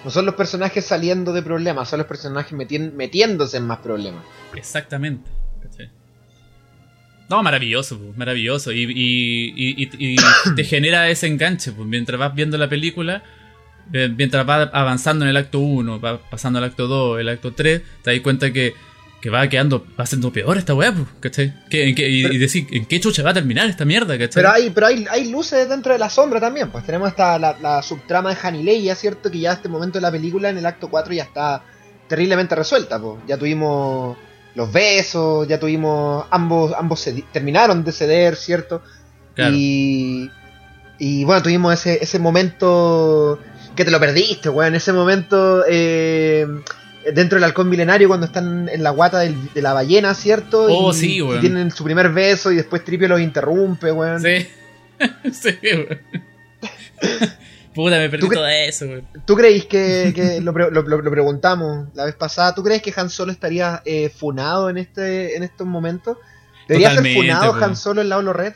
[0.04, 4.24] No son los personajes saliendo de problemas, son los personajes metiéndose en más problemas.
[4.54, 5.30] Exactamente.
[5.64, 5.90] ¿cachai?
[7.30, 8.72] No, maravilloso, pues, maravilloso.
[8.72, 13.24] Y, y- y- y- y te genera ese enganche, pues, mientras vas viendo la película,
[13.92, 17.82] mientras vas avanzando en el acto 1, va pasando al acto 2, el acto 3,
[18.02, 18.74] te das cuenta que,
[19.22, 21.54] que va quedando, va siendo peor esta weá, pues, ¿cachai?
[21.70, 24.36] ¿Qué- en qué- y, y decir, ¿en qué chucha va a terminar esta mierda, ¿cachai?
[24.44, 26.70] Pero hay, pero hay, hay luces dentro de la sombra también.
[26.72, 29.32] Pues tenemos esta la, la subtrama de Hanileia, ¿cierto?
[29.32, 31.64] Que ya a este momento de la película, en el acto 4, ya está
[32.08, 33.00] terriblemente resuelta.
[33.00, 33.20] Pues.
[33.28, 34.16] Ya tuvimos
[34.54, 36.26] los besos, ya tuvimos.
[36.30, 38.82] Ambos, ambos cedi- terminaron de ceder, ¿cierto?
[39.34, 39.54] Claro.
[39.56, 40.30] Y.
[40.98, 43.38] Y bueno, tuvimos ese, ese momento
[43.76, 44.76] que te lo perdiste, weón.
[44.76, 46.46] Ese momento eh,
[47.14, 50.64] dentro del halcón milenario cuando están en la guata del- de la ballena, ¿cierto?
[50.70, 51.38] Oh, y, sí, weón.
[51.38, 54.22] y tienen su primer beso y después Tripio los interrumpe, weón.
[54.22, 54.48] Sí.
[55.32, 56.00] sí, weón.
[57.74, 59.08] Puta, me perdí ¿Tú qué- todo eso, weón.
[59.26, 62.56] ¿Tú creéis que, que lo, pre- lo- lo- lo preguntamos la vez pasada?
[62.56, 66.18] ¿Tú crees que Han Solo estaría eh, funado en este en estos momentos?
[66.70, 67.64] ¿Debería Totalmente, ser funado.
[67.66, 68.54] Han Solo en la Holo Red?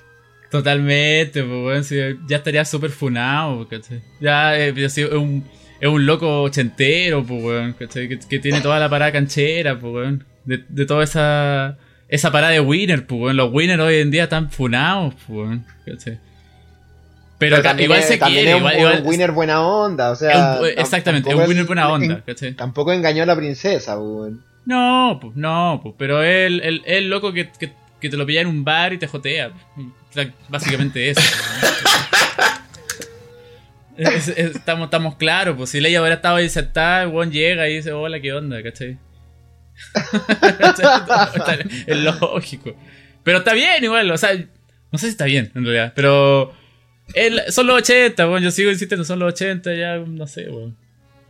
[0.52, 1.98] Totalmente, pues, weón, sí,
[2.28, 4.02] ya estaría súper funado, ¿cachai?
[4.20, 5.44] Ya eh, es, un,
[5.80, 8.08] es un loco ochentero, pues, weón, ¿cachai?
[8.10, 10.26] Que, que tiene toda la parada canchera, pues, weón.
[10.46, 11.78] De, de toda esa,
[12.08, 13.38] esa parada de winner, pues, weón.
[13.38, 16.18] Los winners hoy en día están funados, pues, ¿cachai?
[17.38, 20.14] Pero, también igual es- se también quiere, es un, igual, un winner buena onda, o
[20.14, 20.58] es sea...
[20.60, 22.54] un- exactamente, es un winner es- buena onda, en- ¿cachai?
[22.54, 24.44] Tampoco engañó a la princesa, pues, weón.
[24.66, 27.72] No, pues, no, pues, pero él, él, él loco que, que,
[28.02, 29.52] que te lo pilla en un bar y te jotea.
[30.50, 31.22] Básicamente eso.
[31.22, 31.70] ¿no?
[34.10, 37.76] Es- es- estamos, estamos claros, pues si Leia hubiera estado ahí sentada, el llega y
[37.76, 38.64] dice, hola, ¿qué onda?
[38.64, 38.98] ¿Cachai?
[41.88, 42.76] es lógico.
[43.24, 46.54] Pero está bien igual, o sea, no sé si está bien en realidad, pero
[47.14, 50.78] él, son los 80, weón, yo sigo insistiendo, son los 80, ya, no sé, weón.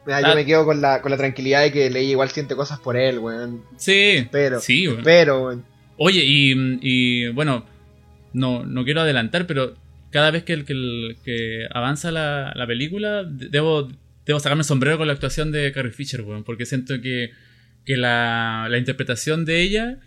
[0.05, 0.29] Mira, Ah.
[0.29, 2.95] yo me quedo con la, con la tranquilidad de que Leia igual siente cosas por
[2.97, 3.63] él, weón.
[3.77, 5.01] Sí, Pero, sí, weón.
[5.03, 5.61] pero.
[5.97, 7.65] Oye, y, y, bueno,
[8.33, 9.75] no, no quiero adelantar, pero
[10.11, 13.89] cada vez que, que, avanza la, la película, de- debo,
[14.25, 17.31] debo sacarme el sombrero con la actuación de Carrie Fisher, weón, porque siento que,
[17.85, 19.99] que la, la interpretación de ella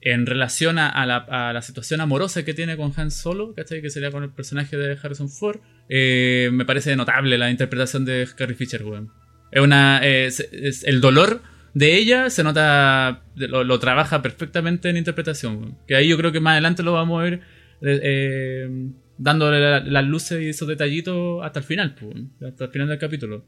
[0.00, 3.82] en relación a, la, a la situación amorosa que tiene con Han Solo, ¿cachai?
[3.82, 5.58] Que sería con el personaje de Harrison Ford,
[5.88, 9.10] eh, me parece notable la interpretación de Carrie Fisher, weón.
[9.50, 9.98] Es una.
[10.06, 11.42] es- el dolor
[11.74, 13.22] de ella se nota.
[13.34, 15.78] Lo, trabaja perfectamente en interpretación.
[15.88, 17.40] Que ahí yo creo que más adelante lo vamos a ver.
[17.82, 18.68] Eh,
[19.16, 22.14] dándole la- las luces y esos detallitos hasta el final, pues,
[22.50, 23.42] hasta el final del capítulo.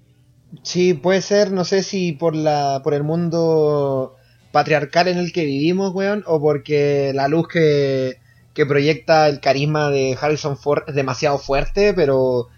[0.62, 4.16] Sí, puede ser, no sé si por la por el mundo
[4.52, 8.16] patriarcal en el que vivimos, weón, o porque la luz que,
[8.52, 12.48] que proyecta el carisma de Harrison Ford es demasiado fuerte, pero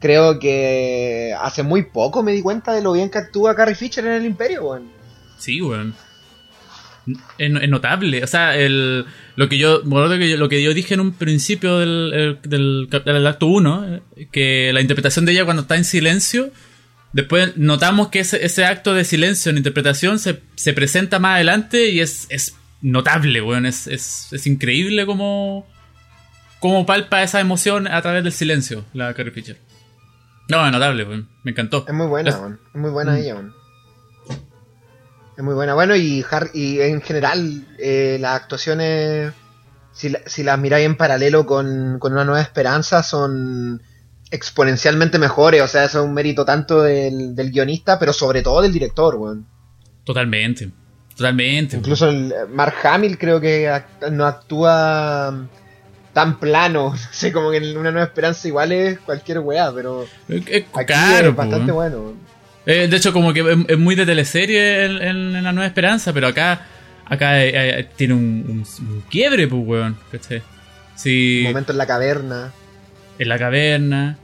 [0.00, 4.04] creo que hace muy poco me di cuenta de lo bien que actúa Carrie Fisher
[4.06, 4.88] en el Imperio, weón.
[5.38, 5.94] Sí, weón.
[7.36, 8.24] Es, es notable.
[8.24, 9.04] O sea, el,
[9.36, 9.82] lo que yo.
[9.82, 14.80] que lo que yo dije en un principio del, el- del, acto 1, que la
[14.80, 16.50] interpretación de ella cuando está en silencio.
[17.12, 21.90] Después notamos que ese, ese acto de silencio en interpretación se, se presenta más adelante
[21.90, 23.66] y es, es notable, weón.
[23.66, 25.66] Es, es, es increíble como.
[26.60, 29.58] Cómo palpa esa emoción a través del silencio, la Carrie Fisher.
[30.48, 31.28] No, es notable, weón.
[31.42, 31.84] Me encantó.
[31.88, 32.60] Es muy buena, Es- weón.
[32.72, 33.16] Es muy buena Mm.
[33.16, 33.54] ella, weón.
[35.42, 35.74] Es muy buena.
[35.74, 39.32] Bueno, y, Har- y en general, eh, las actuaciones,
[39.92, 43.82] si, la- si las miráis en paralelo con, con Una Nueva Esperanza, son
[44.30, 45.60] exponencialmente mejores.
[45.62, 49.16] O sea, eso es un mérito tanto del, del guionista, pero sobre todo del director,
[49.16, 49.44] weón.
[50.04, 50.70] Totalmente.
[51.16, 51.76] Totalmente.
[51.76, 55.48] Incluso el Mark Hamill creo que act- no actúa
[56.12, 56.90] tan plano.
[56.94, 60.06] No sé, como que en Una Nueva Esperanza igual es cualquier weá, pero
[60.72, 61.74] aquí claro, es bastante po.
[61.78, 62.12] bueno.
[62.66, 65.66] Eh, de hecho, como que es, es muy de teleserie en, en- en La Nueva
[65.66, 66.66] Esperanza, pero acá,
[67.06, 67.50] acá eh,
[67.80, 68.44] eh, tiene un,
[68.80, 69.96] un- un quiebre, pues, weón.
[70.12, 70.42] ¿cachai?
[70.94, 72.52] Sí, Un momento en la caverna.
[73.18, 74.18] en la caverna.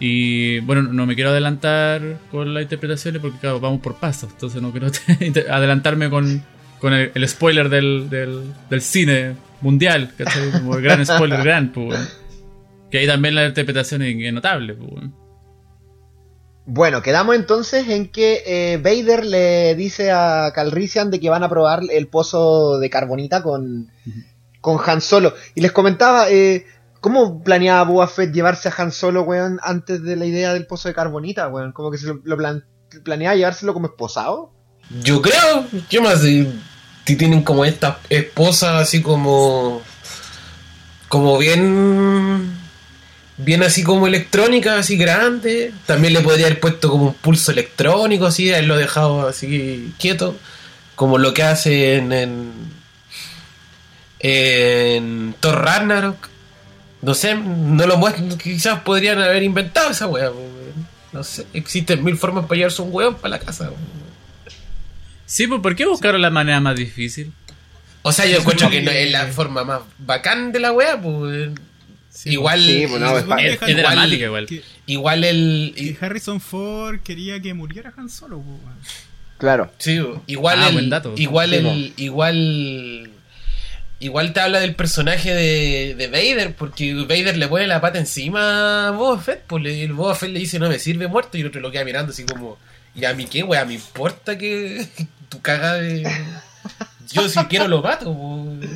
[0.00, 4.30] Y bueno, no me quiero adelantar con las interpretaciones porque, claro, vamos por pasos.
[4.32, 4.88] Entonces no quiero
[5.50, 6.42] adelantarme con,
[6.80, 10.10] con el, el spoiler del, del, del cine mundial.
[10.18, 10.50] ¿cachai?
[10.50, 12.18] Como el gran spoiler, gran, pues.
[12.90, 15.14] Que ahí también la interpretación es, es notable, pues, weón.
[16.66, 21.48] Bueno, quedamos entonces en que eh, Vader le dice a Calrissian de que van a
[21.50, 23.90] probar el pozo de carbonita con,
[24.60, 25.34] con Han Solo.
[25.54, 26.64] Y les comentaba, eh,
[27.00, 30.88] ¿cómo planeaba Boba Fett llevarse a Han Solo, weón, antes de la idea del pozo
[30.88, 31.72] de carbonita, weón?
[31.72, 32.64] Como que se lo, lo plan-
[33.04, 34.50] planeaba llevárselo como esposado.
[35.02, 36.22] Yo creo, ¿qué más?
[36.22, 36.48] Si,
[37.04, 39.82] tienen como esta esposa así como.
[41.08, 42.63] como bien.
[43.36, 45.72] Bien así como electrónica, así grande.
[45.86, 50.36] También le podría haber puesto como un pulso electrónico, así, haberlo dejado así quieto.
[50.94, 52.52] Como lo que hacen en.
[54.20, 56.28] en Thor Ragnarok.
[57.02, 60.30] No sé, no lo muestran, quizás podrían haber inventado esa wea.
[61.12, 63.64] No sé, existen mil formas para llevarse un weón para la casa.
[63.64, 64.04] weón.
[65.26, 67.32] Sí, pues ¿por qué buscaron la manera más difícil?
[68.02, 71.50] O sea, yo encuentro que no es la forma más bacán de la wea, pues.
[72.24, 72.60] Igual.
[72.64, 74.46] Sí, pues, es pa- Es, es dramática igual.
[74.46, 75.74] Que, Igual el.
[75.76, 78.60] que Harrison Ford quería que muriera Han Solo, weón.
[79.38, 79.72] Claro.
[79.78, 80.72] Sí, igual Ah, el.
[80.74, 81.14] buen dato.
[81.16, 81.92] Igual Sí, el.
[81.96, 83.10] Igual.
[84.00, 88.88] Igual te habla del personaje de, de Vader, porque Vader le pone la pata encima
[88.88, 91.40] a Boba Fett, pues le- el Boba Fett le dice no me sirve muerto y
[91.40, 92.58] el otro lo queda mirando así como,
[92.94, 93.64] ¿y a mí qué, wea?
[93.64, 94.86] ¿Me importa que
[95.30, 96.02] tu caga de...
[97.12, 98.70] Yo si quiero lo mato, pues.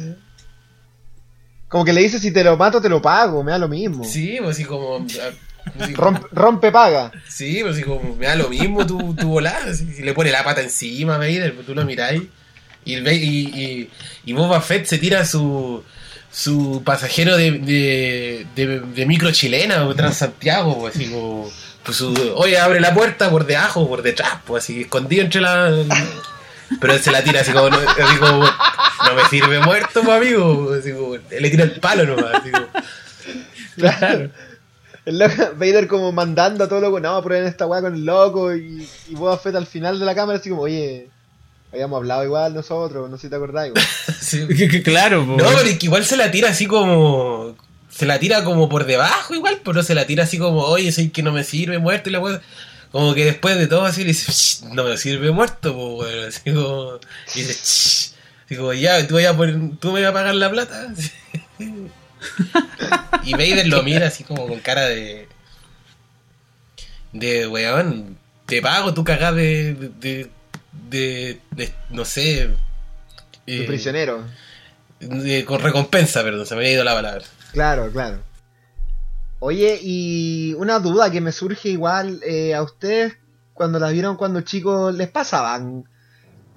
[1.68, 4.04] Como que le dice, si te lo mato, te lo pago, me da lo mismo.
[4.04, 5.04] Sí, pues así como...
[5.06, 7.12] así- Rompe, rompe paga.
[7.28, 9.74] Sí, pues así como me da lo mismo tu, tu volada.
[9.74, 12.22] Si, le pone la pata encima Vader, pues tú lo miráis.
[12.86, 13.90] Y, el, y, y,
[14.24, 15.82] y Boba Fett se tira su
[16.30, 21.50] su pasajero de, de, de, de micro chilena o Transantiago, pues, así como.
[21.82, 25.70] Pues su, oye, abre la puerta por debajo por detrás, pues así, escondido entre la.
[26.80, 30.16] Pero él se la tira así como, no, así como, no me sirve muerto, pues
[30.16, 30.72] amigo.
[30.78, 32.66] Así como, él le tira el palo nomás, así como,
[33.76, 34.30] Claro.
[35.04, 38.54] El loco- Vader como mandando a todo loco, no, prueben esta weá con el loco
[38.54, 41.08] y, y Boba Fett al final de la cámara así como, oye,
[41.72, 43.82] habíamos hablado igual nosotros, no sé si te acordás igual.
[44.20, 44.46] sí.
[44.82, 45.36] claro, po.
[45.36, 47.56] No, pero es que igual se la tira así como.
[47.90, 50.92] Se la tira como por debajo, igual, pero no se la tira así como, oye,
[50.92, 52.40] soy que no me sirve muerto y la weá.
[52.92, 56.28] Como que después de todo así le dice, "Shh, no me sirve muerto, pues weón.
[56.28, 56.98] Así como.
[57.34, 58.14] Y dice, "Shh".
[58.46, 60.92] Así como, ya, tú, vas a poner- tú me vas a pagar la plata.
[63.24, 65.28] y Vader lo mira así como con cara de.
[67.12, 69.74] De weón, te pago, tú cagás de.
[70.00, 70.30] de,
[70.90, 72.50] de, de- no sé.
[73.46, 74.24] Eh, prisionero.
[75.00, 77.24] de- con recompensa, perdón, se me había ido la palabra.
[77.52, 78.20] Claro, claro.
[79.40, 83.16] Oye, y una duda que me surge igual, eh, a ustedes
[83.54, 85.84] cuando la vieron cuando chicos, ¿les pasaban?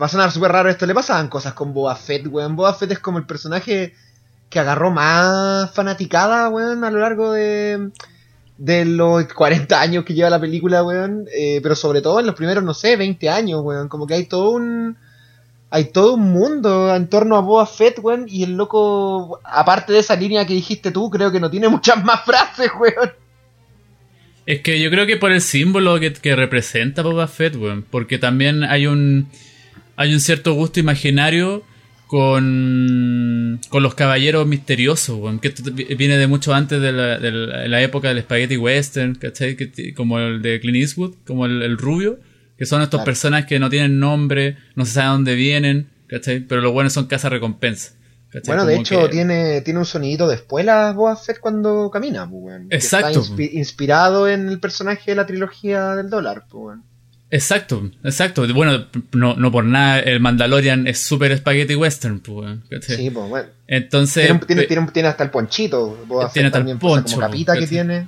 [0.01, 2.55] Va a sonar súper raro esto, ¿le pasaban cosas con Boba Fett, weón?
[2.55, 3.93] Boba Fett es como el personaje
[4.49, 7.91] que agarró más fanaticada, weón, a lo largo de,
[8.57, 11.25] de los 40 años que lleva la película, weón.
[11.33, 13.89] Eh, pero sobre todo en los primeros, no sé, 20 años, weón.
[13.89, 14.97] Como que hay todo un...
[15.73, 19.99] Hay todo un mundo en torno a Boba Fett, weón, y el loco, aparte de
[19.99, 23.11] esa línea que dijiste tú, creo que no tiene muchas más frases, weón.
[24.45, 27.85] Es que yo creo que por el símbolo que, representa Boba Fett, weón.
[27.89, 29.29] Porque también hay un.
[29.95, 31.63] Hay un cierto gusto imaginario
[32.07, 33.61] con.
[33.69, 35.39] con los caballeros misteriosos, weón.
[35.39, 35.53] Que
[35.95, 37.31] viene de mucho antes de la, de
[37.69, 39.55] la- época del spaghetti western, ¿cachai?
[39.55, 42.19] Que como el de Clint Eastwood, como el, el rubio.
[42.61, 43.05] Que son estos Claro.
[43.05, 46.41] personas que no tienen nombre, no se sabe dónde vienen, ¿cachai?
[46.41, 47.93] Pero los buenos son casa recompensa.
[48.45, 53.19] Bueno, de hecho, tiene, tiene un sonidito de espuelas Boba Fett cuando camina, pues, Exacto.
[53.21, 56.77] Está inspi- inspirado en el personaje de la trilogía del dólar, pues.
[57.31, 58.45] Exacto, exacto.
[58.53, 62.95] Bueno, no, no por nada el Mandalorian es super spaghetti western, pues, ¿cachai?
[62.95, 63.47] Sí, pues, bueno.
[63.65, 67.15] Entonces, Tiene, tiene, pe- tiene, tiene hasta el ponchito, Boba Tiene Fett hasta el poncho,
[67.15, 67.69] como capita que ¿cachai?
[67.69, 68.07] tiene.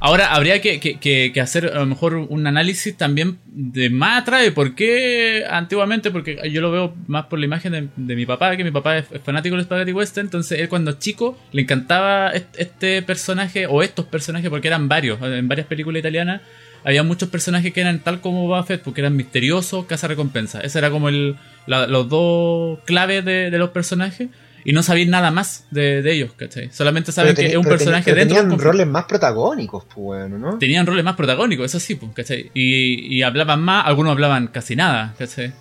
[0.00, 4.22] Ahora habría que, que- que- que hacer a lo mejor un análisis también de más
[4.22, 8.56] atrás por qué antiguamente, porque yo lo veo más por la imagen de, mi papá,
[8.56, 12.30] que mi papá es, es fanático del spaghetti western, entonces él cuando chico le encantaba
[12.30, 16.40] est- este personaje o estos personajes porque eran varios, en varias películas italianas
[16.84, 20.60] había muchos personajes que eran tal como Boba Fett, porque eran misteriosos, caza recompensa.
[20.60, 21.34] Ese era como el,
[21.66, 24.28] la- los dos claves de, de los personajes.
[24.68, 26.70] Y no sabían nada más de, de ellos, ¿cachai?
[26.72, 28.72] Solamente saben Pero que es un personaje pero dentro tenían conflicto.
[28.72, 30.58] roles más protagónicos, pues, bueno, ¿no?
[30.58, 32.50] Tenían roles más protagónicos, eso sí, pues, ¿cachai?
[32.52, 35.52] Y, y hablaban más, algunos hablaban casi nada, ¿cachai?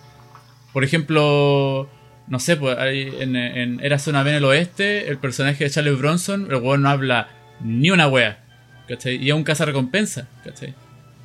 [0.73, 1.87] Por ejemplo,
[2.27, 5.69] no sé, pues ahí en, en Eras una vez en el oeste, el personaje de
[5.69, 7.29] Charles Bronson, el weón no habla
[7.63, 8.43] ni una wea,
[8.87, 9.17] ¿cachai?
[9.17, 10.73] Y es un recompensa, ¿cachai?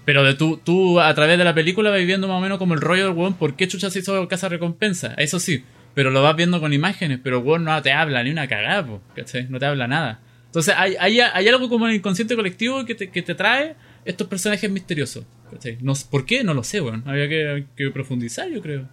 [0.05, 2.75] Pero de tú, tú a través de la película vas viendo más o menos como
[2.75, 5.15] el rollo del weón, ¿por qué chucha se hizo recompensa?
[5.17, 5.65] Eso sí,
[5.95, 8.87] pero lo vas viendo con imágenes, pero el weón no te habla ni una cagada,
[8.87, 9.47] po, ¿cachai?
[9.49, 10.21] No te habla nada.
[10.47, 13.77] Entonces hay, hay, hay algo como en el inconsciente colectivo que te, que te trae
[14.05, 15.79] estos personajes misteriosos, ¿cachai?
[15.81, 16.43] No, ¿Por qué?
[16.45, 17.05] No lo sé, weón.
[17.07, 18.89] Había que, que profundizar, yo creo.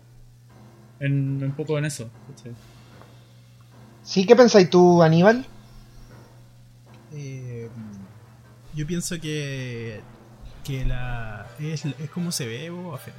[0.99, 2.53] En, un poco en eso, ¿cachai?
[4.03, 4.25] ¿Sí?
[4.25, 5.45] ¿Qué pensáis tú, Aníbal?
[7.13, 7.67] Eh,
[8.75, 10.01] yo pienso que
[10.67, 13.15] que la es, es como se ve Boba Fett.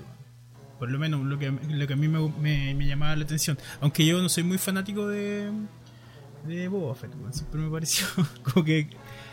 [0.78, 3.58] Por lo menos lo que, lo que a mí me, me, llamaba la atención.
[3.80, 5.50] Aunque yo no soy muy fanático de,
[6.46, 8.06] de Boba Fett, siempre me pareció
[8.44, 8.88] como que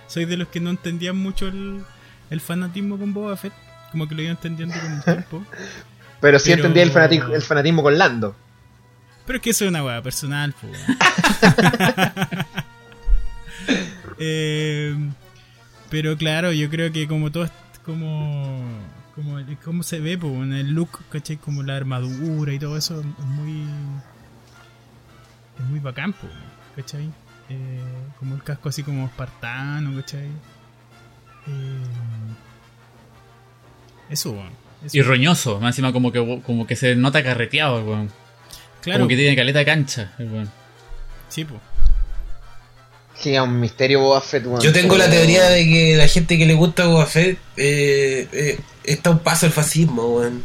[0.07, 1.83] soy de los que no entendían mucho el,
[2.29, 3.53] el fanatismo con Boba Fett.
[3.91, 5.45] Como que lo iba entendiendo con el tiempo.
[6.19, 8.35] Pero sí entendía el fanatismo, el fanatismo con Lando.
[9.25, 10.53] Pero es que eso es una weá personal,
[14.19, 14.95] eh,
[15.89, 17.49] pero claro, yo creo que como todo
[17.83, 18.63] como
[19.15, 21.37] como cómo se ve pues, en el look, ¿cachai?
[21.37, 23.63] Como la armadura y todo eso es muy
[25.57, 26.31] es muy bacán, pues,
[26.75, 27.09] ¿cachai?
[27.49, 27.79] Eh,
[28.19, 30.27] como el casco así como espartano, ¿cachai?
[31.47, 31.83] Eh,
[34.09, 34.37] eso,
[34.91, 38.11] Y roñoso, más encima como que, como que se nota carreteado, weón.
[38.81, 38.99] Claro.
[38.99, 40.49] Como que tiene caleta de cancha, weón.
[41.29, 41.61] Sí, pues.
[43.17, 46.53] Sí, un misterio Boba Fett, Yo tengo la teoría de que la gente que le
[46.53, 50.43] gusta Boba Fett eh, eh, está un paso al fascismo, weón.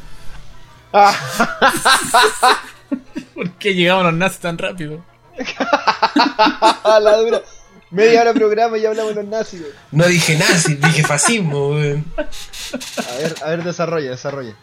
[3.34, 5.04] ¿Por qué llegamos los nazis tan rápido?
[6.84, 7.42] la dura.
[7.90, 9.62] Media hora de programa y ya hablamos de los nazis.
[9.90, 12.04] No dije nazis, dije fascismo, weón.
[12.16, 14.54] A ver, a ver, desarrolla, desarrolla.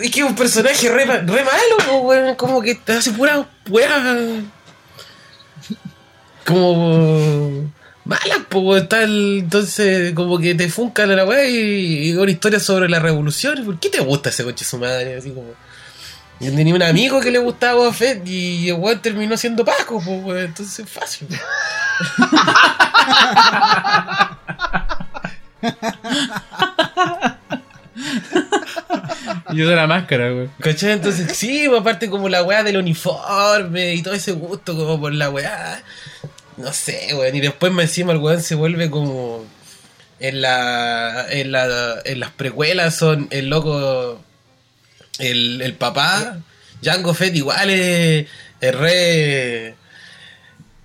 [0.00, 2.36] Es que es un personaje re, re malo, weón.
[2.36, 4.52] Como que te hace pura weón
[6.48, 7.70] como
[8.06, 12.58] malas, pues, tal, entonces como que te funcan a la weá y, y una historia
[12.58, 13.64] sobre la revolución.
[13.66, 15.16] ¿Por qué te gusta ese coche su madre?
[15.16, 15.52] Así como.
[16.40, 20.00] Yo tenía un amigo que le gustaba Boba Fett y el weón terminó siendo Paco,
[20.00, 21.28] pues, entonces es fácil.
[29.52, 30.48] Yo de la máscara, güey.
[30.60, 30.92] ¿Cachai?
[30.92, 35.30] Entonces, sí, aparte como la weá del uniforme y todo ese gusto como por la
[35.30, 35.82] weá.
[36.58, 37.34] No sé, weón.
[37.34, 39.44] Y después más encima el weón se vuelve como.
[40.20, 41.26] En la.
[41.30, 44.20] En, la, en las precuelas son el loco.
[45.18, 46.38] El, el papá.
[46.82, 48.26] Django Fett igual es,
[48.60, 49.74] es re.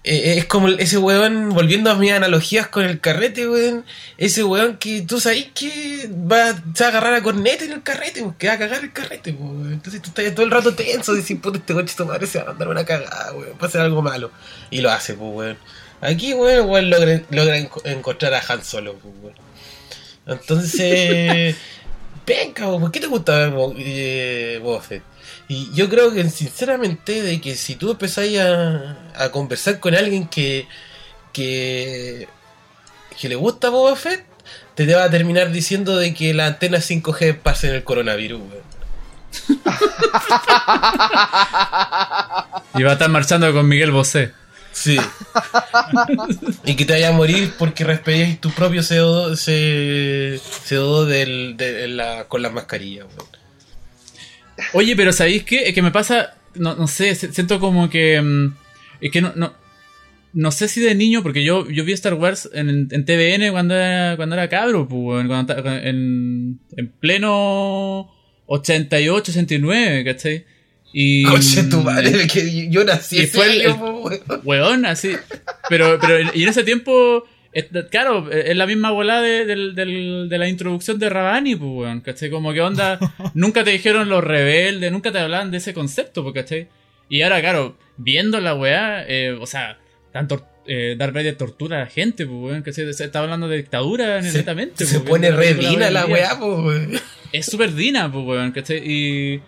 [0.04, 3.86] Es como ese weón, volviendo a mis analogías con el carrete, weón.
[4.18, 7.84] Ese weón que tú sabes que va, se va a agarrar a cornete en el
[7.84, 9.72] carrete, weón, que va a cagar el carrete, weón.
[9.72, 12.44] Entonces tú estás todo el rato tenso, decir, puta, este coche tu madre se va
[12.44, 14.32] a mandar una cagada, weón, va a hacer algo malo.
[14.70, 15.58] Y lo hace, pues, weón.
[16.02, 19.36] Aquí, weón, weón logra, logra encontrar a Han Solo, pues, weón.
[20.26, 21.56] Entonces,
[22.28, 24.60] venga, ¿por qué te gusta ver eh,
[25.48, 30.28] y yo creo que sinceramente de que si tú empezáis a, a conversar con alguien
[30.28, 30.68] que,
[31.32, 32.28] que,
[33.20, 34.26] que le gusta Boba Fett,
[34.76, 38.42] te, te va a terminar diciendo de que la antena 5G pasa en el coronavirus,
[42.76, 44.32] y va a estar marchando con Miguel Bosé.
[44.72, 44.98] Sí.
[46.66, 49.34] y que te vaya a morir porque respiráis tu propio CO2,
[50.66, 53.06] CO2 del, de, la, con las mascarillas,
[54.72, 55.68] Oye, pero ¿sabéis qué?
[55.68, 58.22] Es que me pasa, no, no sé, siento como que...
[58.22, 58.54] Mm,
[59.02, 59.54] es que no, no,
[60.34, 63.76] no sé si de niño, porque yo, yo vi Star Wars en, en TVN cuando
[63.76, 68.12] era, cuando era cabro, pues, en, en pleno
[68.48, 70.46] 88, 89, ¿cachai?
[70.94, 73.76] Y, Coche tu madre, que yo nací y fue el,
[74.44, 75.12] weón, así.
[75.70, 77.26] Pero, pero, y en ese tiempo
[77.90, 82.30] claro, es la misma volada de, de, la introducción de Rabani, pues, weón, ¿cachai?
[82.30, 83.00] Como que onda,
[83.34, 86.68] nunca te dijeron los rebeldes, nunca te hablaban de ese concepto, pues, ¿cachai?
[87.10, 89.78] Y ahora, claro, viendo la weá, eh, o sea,
[90.12, 92.92] tanto eh, Darth Vader tortura a la gente, pues, weón, ¿cachai?
[92.94, 94.86] Se está hablando de dictadura, netamente.
[94.86, 97.00] Se, pues, pone re dina la weá, pues, weón.
[97.32, 98.82] Es súper dina, pues, weón, ¿cachai?
[98.84, 99.42] Y...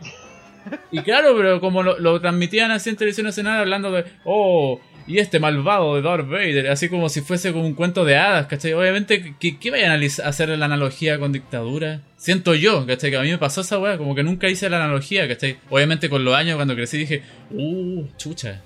[0.92, 5.20] Y claro, pero como lo, lo transmitían así en televisión nacional hablando de, oh, y
[5.20, 8.74] este malvado de Darth Vader, así como si fuese como un cuento de hadas, ¿cachai?
[8.74, 12.02] Obviamente, ¿qué, vayan a hacer la analogía con dictadura?
[12.18, 13.12] Siento yo, ¿cachai?
[13.12, 15.58] Que a mí me pasó esa weá, como que nunca hice la analogía, ¿cachai?
[15.70, 18.62] Obviamente con los años cuando crecí dije, uh, chucha.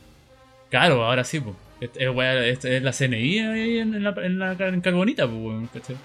[0.69, 1.55] Claro, ahora sí, pues.
[1.81, 5.97] Es, la CNI ahí en, la, en la Carbonita, pues, ¿cachai?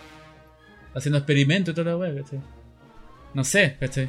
[0.95, 2.41] Haciendo experimentos y toda la weá, ¿cachai?
[3.35, 4.09] No sé, ¿cachai?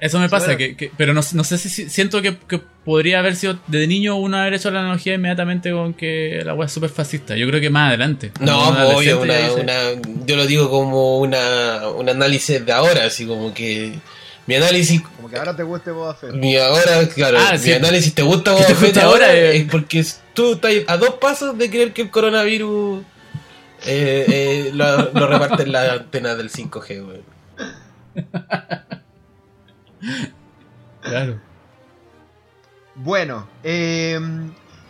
[0.00, 3.18] Eso me pasa, que, que- pero no, no sé si si- siento que, que podría
[3.20, 6.72] haber sido de niño uno haber hecho la analogía inmediatamente con que la weá es
[6.72, 7.34] súper fascista.
[7.36, 8.30] Yo creo que más adelante.
[8.40, 13.04] No, pues, obvio, una, dice- una- yo lo digo como una, un análisis de ahora,
[13.06, 13.94] así como que
[14.46, 16.32] mi análisis, Como que ahora te guste Boba Fett.
[16.34, 17.72] mi ahora, claro, Ah, mi sí.
[17.72, 19.56] análisis te gusta ¿Qué te Boba Fett gusta ahora, eh?
[19.56, 23.02] es porque tú estás a dos pasos de creer que el coronavirus
[23.86, 27.22] eh, eh, lo, lo reparte en la antena del 5G, weón.
[31.02, 31.40] Claro.
[32.94, 34.18] Bueno, eh,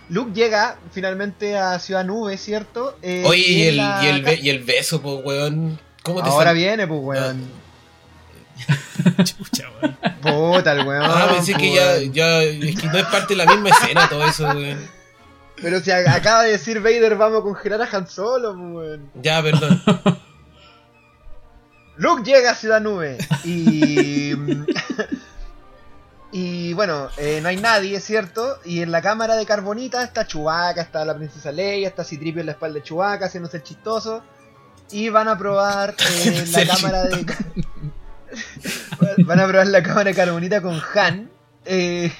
[0.09, 2.97] Luke llega finalmente a Ciudad Nube, ¿cierto?
[3.03, 5.79] Eh, Oye, y el, la- y, el, be- y el beso, pues, weón.
[6.03, 7.51] ¿Cómo te Ahora sal- viene, pues, weón.
[9.25, 9.97] Chucha, weón.
[10.23, 11.03] Puta, el weón.
[11.05, 12.13] Ah, pensé que pues, ya, weón.
[12.13, 14.79] ya, es que no es parte de la misma escena todo eso, weón.
[15.61, 19.11] Pero si acaba de decir Vader, vamos a congelar a Han Solo, pues, weón.
[19.23, 19.83] Ya, perdón.
[21.97, 24.33] Luke llega a Ciudad Nube y.
[26.39, 28.59] y bueno, eh, no hay nadie, ¿cierto?
[28.63, 32.47] Y en la cámara de Carbonita está Chewbacca, está la princesa Leia, está Citripio en
[32.47, 34.23] la espalda de Chewbacca haciéndose el chistoso.
[34.91, 35.95] Y van a probar
[36.27, 37.25] eh, la cámara de.
[39.25, 41.31] van a probar la cámara de Carbonita con Han.
[41.65, 42.13] Eh,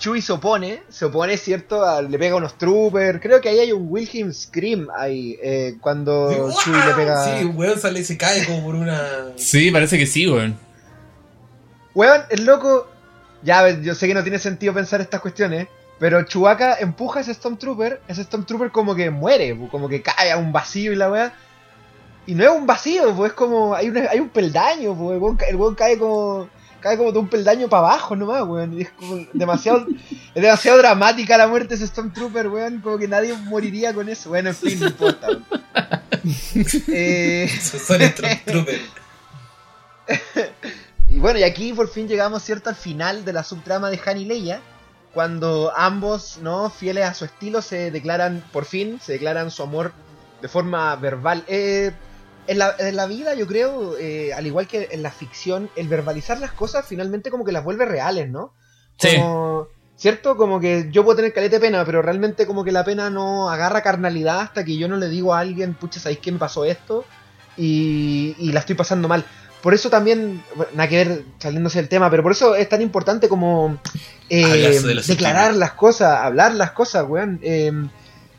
[0.00, 1.84] Chewie se opone, se opone, ¿cierto?
[1.84, 3.20] A- le pega unos troopers.
[3.22, 7.38] Creo que ahí hay un Wilhelm Scream ahí, eh, cuando Chewie le pega.
[7.38, 9.28] Sí, un weón sale y se cae como por una.
[9.36, 10.58] Sí, parece que sí, weón.
[11.94, 12.88] Weón, el loco.
[13.44, 15.68] Ya, yo sé que no tiene sentido pensar estas cuestiones.
[15.98, 18.00] Pero Chewbacca empuja a ese Stormtrooper.
[18.08, 21.32] Ese Stormtrooper como que muere, como que cae a un vacío y la weá.
[22.26, 23.74] Y no es un vacío, pues es como.
[23.74, 25.12] Hay, una- hay un peldaño, pues.
[25.16, 26.48] El weón, ca- el weón cae como.
[26.80, 28.76] Cae como de un peldaño para abajo nomás, weón.
[28.78, 29.86] Y es como demasiado.
[30.34, 32.80] es demasiado dramática la muerte de ese Stormtrooper, weón.
[32.80, 34.30] Como que nadie moriría con eso.
[34.30, 35.28] Bueno, en fin, no importa.
[35.28, 35.44] weón.
[36.88, 37.48] eh.
[37.60, 38.80] Son Stormtrooper.
[41.14, 44.18] Y bueno, y aquí por fin llegamos, ¿cierto?, al final de la subtrama de Han
[44.18, 44.60] y Leia,
[45.12, 49.92] cuando ambos, ¿no?, fieles a su estilo, se declaran, por fin, se declaran su amor
[50.42, 51.44] de forma verbal.
[51.46, 51.92] Eh,
[52.48, 55.86] en, la, en la vida, yo creo, eh, al igual que en la ficción, el
[55.86, 58.52] verbalizar las cosas finalmente como que las vuelve reales, ¿no?
[58.98, 59.16] Sí.
[59.94, 60.36] ¿Cierto?
[60.36, 63.50] Como que yo puedo tener caleta de pena, pero realmente como que la pena no
[63.50, 66.64] agarra carnalidad hasta que yo no le digo a alguien, pucha, ¿sabéis qué me pasó
[66.64, 67.04] esto?
[67.56, 69.24] Y, y la estoy pasando mal.
[69.64, 70.44] Por eso también,
[70.74, 73.78] nada que ver saliéndose del tema, pero por eso es tan importante como
[74.28, 77.40] eh, de declarar las cosas, hablar las cosas, weón.
[77.42, 77.72] eh,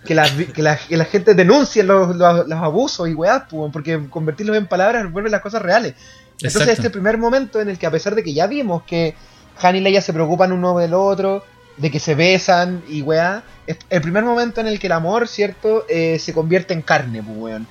[0.06, 3.72] que, la, que, la, que la gente denuncie los, los, los abusos y weá, pues,
[3.74, 5.96] porque convertirlos en palabras vuelve las cosas reales.
[6.34, 6.72] Entonces Exacto.
[6.74, 9.16] este primer momento en el que a pesar de que ya vimos que
[9.64, 11.44] Han y Leia se preocupan uno del otro,
[11.78, 15.28] de que se besan y weá, es el primer momento en el que el amor,
[15.28, 15.86] ¿cierto?
[15.90, 17.68] Eh, se convierte en carne, pues weón.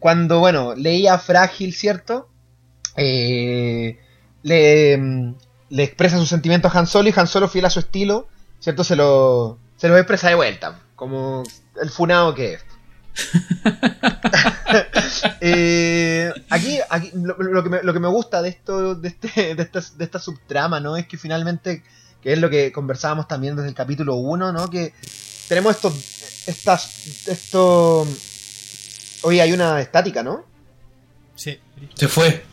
[0.00, 2.30] Cuando, bueno, Leia frágil, ¿cierto?
[2.96, 3.98] Eh,
[4.42, 5.34] le,
[5.70, 8.28] le expresa sus sentimientos a Han Solo y Han Solo fiel a su estilo,
[8.60, 8.84] ¿cierto?
[8.84, 11.42] Se lo, se lo expresa de vuelta, como
[11.80, 12.64] el funado que es.
[15.40, 19.54] Eh, aquí, aquí lo, lo que me, lo que me gusta de esto, de, este,
[19.54, 20.96] de, esta, de esta subtrama, ¿no?
[20.96, 21.82] Es que finalmente,
[22.20, 24.68] que es lo que conversábamos también desde el capítulo 1, ¿no?
[24.68, 24.92] Que
[25.48, 25.94] tenemos estos,
[26.46, 28.06] estas, esto,
[29.22, 30.44] oye, hay una estática, ¿no?
[31.36, 31.58] Sí.
[31.94, 32.44] Se fue.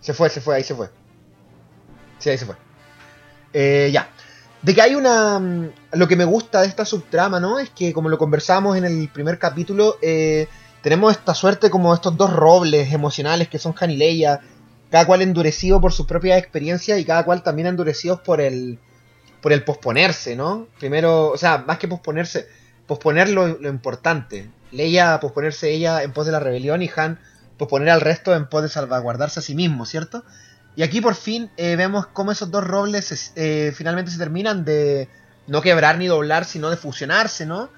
[0.00, 0.88] Se fue, se fue, ahí se fue.
[2.18, 2.56] Sí, ahí se fue.
[3.52, 4.08] Eh, ya.
[4.62, 5.38] De que hay una...
[5.38, 7.58] mm, Lo que me gusta de esta subtrama, ¿no?
[7.58, 10.48] Es que como lo conversamos en el primer capítulo, eh,
[10.82, 14.40] tenemos esta suerte como estos dos robles emocionales que son Han y Leia,
[14.90, 18.78] cada cual endurecido por sus propias experiencias y cada cual también endurecidos por el
[19.40, 20.66] por el posponerse, ¿no?
[20.78, 22.46] Primero, o sea, más que posponerse,
[22.86, 24.50] posponer lo, lo importante.
[24.70, 27.18] Leia posponerse ella en pos de la rebelión y Han
[27.60, 30.24] posponer al resto en pos de salvaguardarse a sí mismo, ¿cierto?
[30.76, 34.64] Y aquí por fin eh, vemos cómo esos dos robles se- eh, finalmente se terminan
[34.64, 35.08] de
[35.46, 37.68] no quebrar ni doblar, sino de fusionarse, ¿no?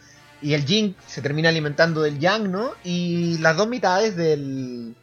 [0.41, 2.73] Y el yin se termina alimentando del yang, ¿no?
[2.85, 4.95] Y las dos mitades del...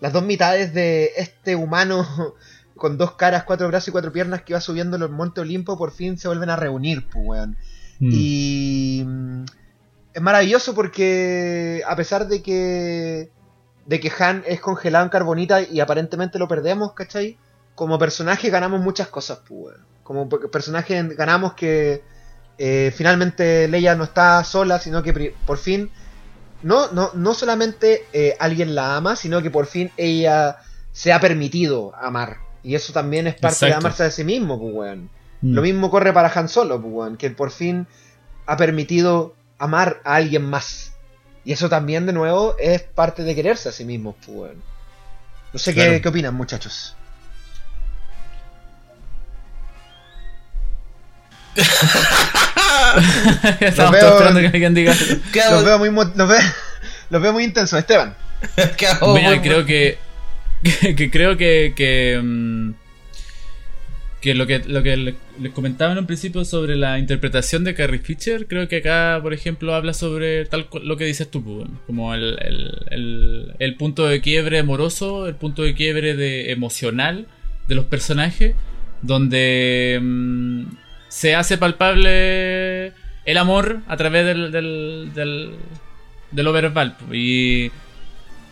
[0.00, 2.06] Las dos mitades de este humano
[2.76, 5.92] con dos caras, cuatro brazos y cuatro piernas que va subiendo los Monte Olimpo por
[5.92, 7.56] fin se vuelven a reunir, pues, weón.
[8.00, 8.10] Mm.
[8.12, 9.44] Y mm,
[10.14, 13.30] es maravilloso porque a pesar de que
[13.86, 17.36] de que Han es congelado en carbonita y aparentemente lo perdemos, ¿cachai?
[17.74, 19.76] Como personaje ganamos muchas cosas, pues.
[20.02, 22.02] Como pe- personaje ganamos que
[22.58, 25.90] eh, finalmente Leia no está sola, sino que por fin
[26.62, 30.58] no, no, no solamente eh, alguien la ama, sino que por fin ella
[30.92, 32.38] se ha permitido amar.
[32.62, 35.10] Y eso también es parte de amarse a sí mismo, pues, weón.
[35.42, 35.52] Mm.
[35.54, 37.86] Lo mismo corre para Han Solo, pues, weón, que por fin
[38.46, 40.93] ha permitido amar a alguien más.
[41.44, 44.52] Y eso también, de nuevo, es parte de quererse a sí mismo, pues,
[45.52, 46.96] No sé qué, qué opinan, muchachos.
[53.60, 55.32] Estamos esperando que alguien diga los
[55.64, 56.40] veo, muy, los, veo,
[57.10, 58.16] los veo muy intensos, Esteban.
[59.14, 59.98] Mira, creo que,
[60.62, 62.70] que, creo que, mm,
[64.24, 67.74] que lo que lo que le- les comentaba en un principio sobre la interpretación de
[67.74, 71.68] Carrie Fisher, creo que acá, por ejemplo, habla sobre tal lo que dices tú, pues,
[71.86, 77.26] como el, el, el, punto de quiebre amoroso, el punto de quiebre de emocional
[77.68, 78.54] de los personajes,
[79.02, 80.68] donde mm,
[81.08, 82.92] se hace palpable
[83.26, 85.50] el amor a través del, del, del,
[86.30, 87.70] de pues, y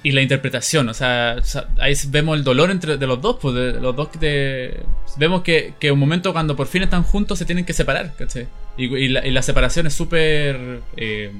[0.02, 1.36] y la interpretación, o sea,
[1.78, 4.80] ahí vemos el dolor entre de los dos, pues de los dos de,
[5.16, 8.48] vemos que, que un momento cuando por fin están juntos se tienen que separar, ¿cachai?
[8.76, 11.30] Y, la, y la separación es súper eh,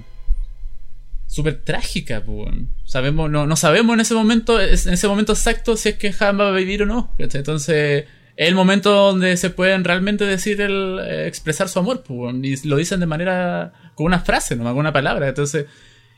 [1.27, 2.51] súper trágica, pues.
[2.85, 6.39] Sabemos, no, no sabemos en ese momento, en ese momento exacto si es que Han
[6.39, 7.41] va a vivir o no, ¿cachai?
[7.41, 8.05] Entonces
[8.37, 12.69] es el momento donde se pueden realmente decir el eh, expresar su amor, pues, y
[12.69, 15.67] lo dicen de manera con una frase, no con una palabra, entonces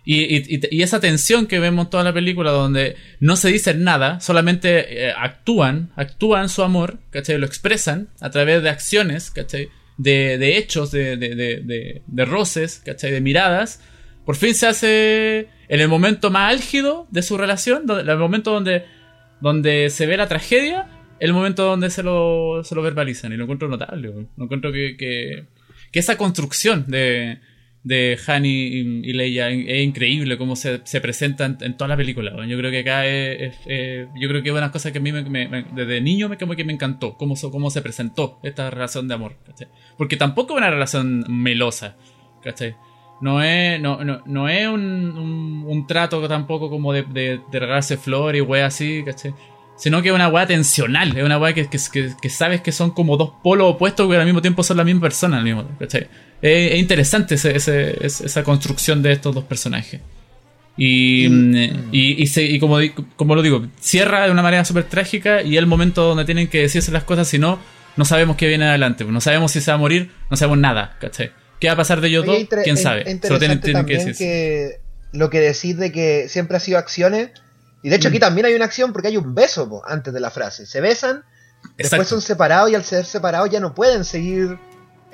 [0.05, 5.15] y, esa tensión que vemos toda la película donde no se dicen nada, solamente eh,
[5.17, 7.39] actúan, actúan su amor, ¿cachai?
[7.39, 9.71] Lo expresan a través de acciones, ¿cachai?
[9.97, 13.13] De, de hechos, de, de, de, roces, ¿cachai?
[13.13, 13.81] De miradas.
[14.27, 18.53] Por fin se hace en el momento más álgido de su relación, donde- el momento
[18.53, 18.85] donde,
[19.41, 20.87] donde se ve la tragedia,
[21.19, 23.33] el momento donde se lo, se lo verbalizan.
[23.33, 27.39] Y lo encuentro notable, lo encuentro que, que esa construcción de,
[27.85, 32.35] de Han y, Leia es, increíble cómo se, se presentan en toda la película.
[32.35, 32.49] weón.
[32.49, 35.13] Yo creo que acá es, es- yo creo que es una cosa que a mí
[35.13, 38.71] me, me- me- desde niño me, como que me encantó cómo, cómo se presentó esta
[38.71, 39.37] relación de amor.
[39.47, 39.69] ¿cachai?
[39.99, 41.97] Porque tampoco es una relación melosa.
[42.43, 42.75] ¿cachai?
[43.21, 47.61] No es, no, no, no es un, un- un trato tampoco como de, de, de
[47.61, 49.33] regalarse flores y weas así, ¿cachai?
[49.77, 52.71] Sino que es una wea tensional, es una wea que, que, que- que sabes que
[52.73, 55.39] son como dos polos opuestos que al mismo tiempo son la misma persona.
[55.39, 56.07] Al mismo, ¿cachai?
[56.41, 60.01] Es, es interesante ese- ese- es- esa construcción de estos dos personajes.
[60.77, 61.55] Y, mm,
[61.93, 62.79] y, y se- y como,
[63.17, 66.49] como lo digo, cierra de una manera súper trágica y es el momento donde tienen
[66.49, 67.59] que decirse las cosas, si no,
[67.97, 69.05] no sabemos qué viene adelante.
[69.05, 71.31] No sabemos si se va a morir, no sabemos nada, ¿cachai?
[71.61, 72.37] ¿Qué va a pasar de ellos dos?
[72.65, 73.03] ¿Quién sabe?
[73.29, 73.61] Solo tienen,
[74.19, 74.79] que
[75.13, 77.31] lo que decís de que siempre ha sido acciones.
[77.85, 78.13] Y de hecho Mm.
[78.13, 80.67] aquí también hay una acción porque hay un beso po, antes de la frase.
[80.67, 81.23] Se besan,
[81.77, 84.59] después son separados y al ser separados ya no pueden seguir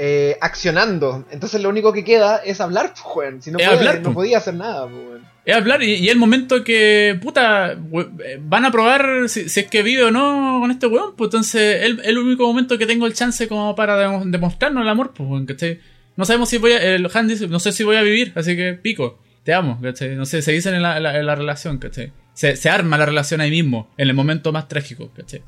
[0.03, 1.27] eh, accionando.
[1.31, 3.43] Entonces lo único que queda es hablar, pues, weón.
[3.43, 5.21] Si no, puede- hablar, no podía hacer nada, pues.
[5.45, 9.67] Es hablar y, y el momento que, puta, eh, van a probar si, si es
[9.69, 13.05] que vive o no con este weón, pues entonces es el único momento que tengo
[13.07, 15.81] el chance como para demo- demostrarnos el amor, pues weón, ¿cachai?
[16.17, 18.57] No sabemos si voy a, el Han dice, no sé si voy a vivir, así
[18.57, 20.15] que pico, te amo, ¿cachai?
[20.17, 22.13] No sé, se dicen en la, en la- en la relación, ¿cachai?
[22.41, 25.43] Se, se arma la relación ahí mismo, en el momento más trágico, ¿cachai?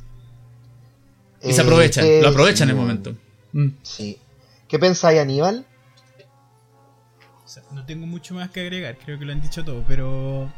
[1.42, 3.14] Y se Eh, aprovechan, ¿qué- lo aprovechan en el momento.
[3.54, 3.68] Mm.
[3.82, 4.18] Sí.
[4.68, 5.64] ¿Qué pensáis, Aníbal?
[7.44, 10.52] O sea, no tengo mucho más que agregar, creo que lo han dicho todo, pero.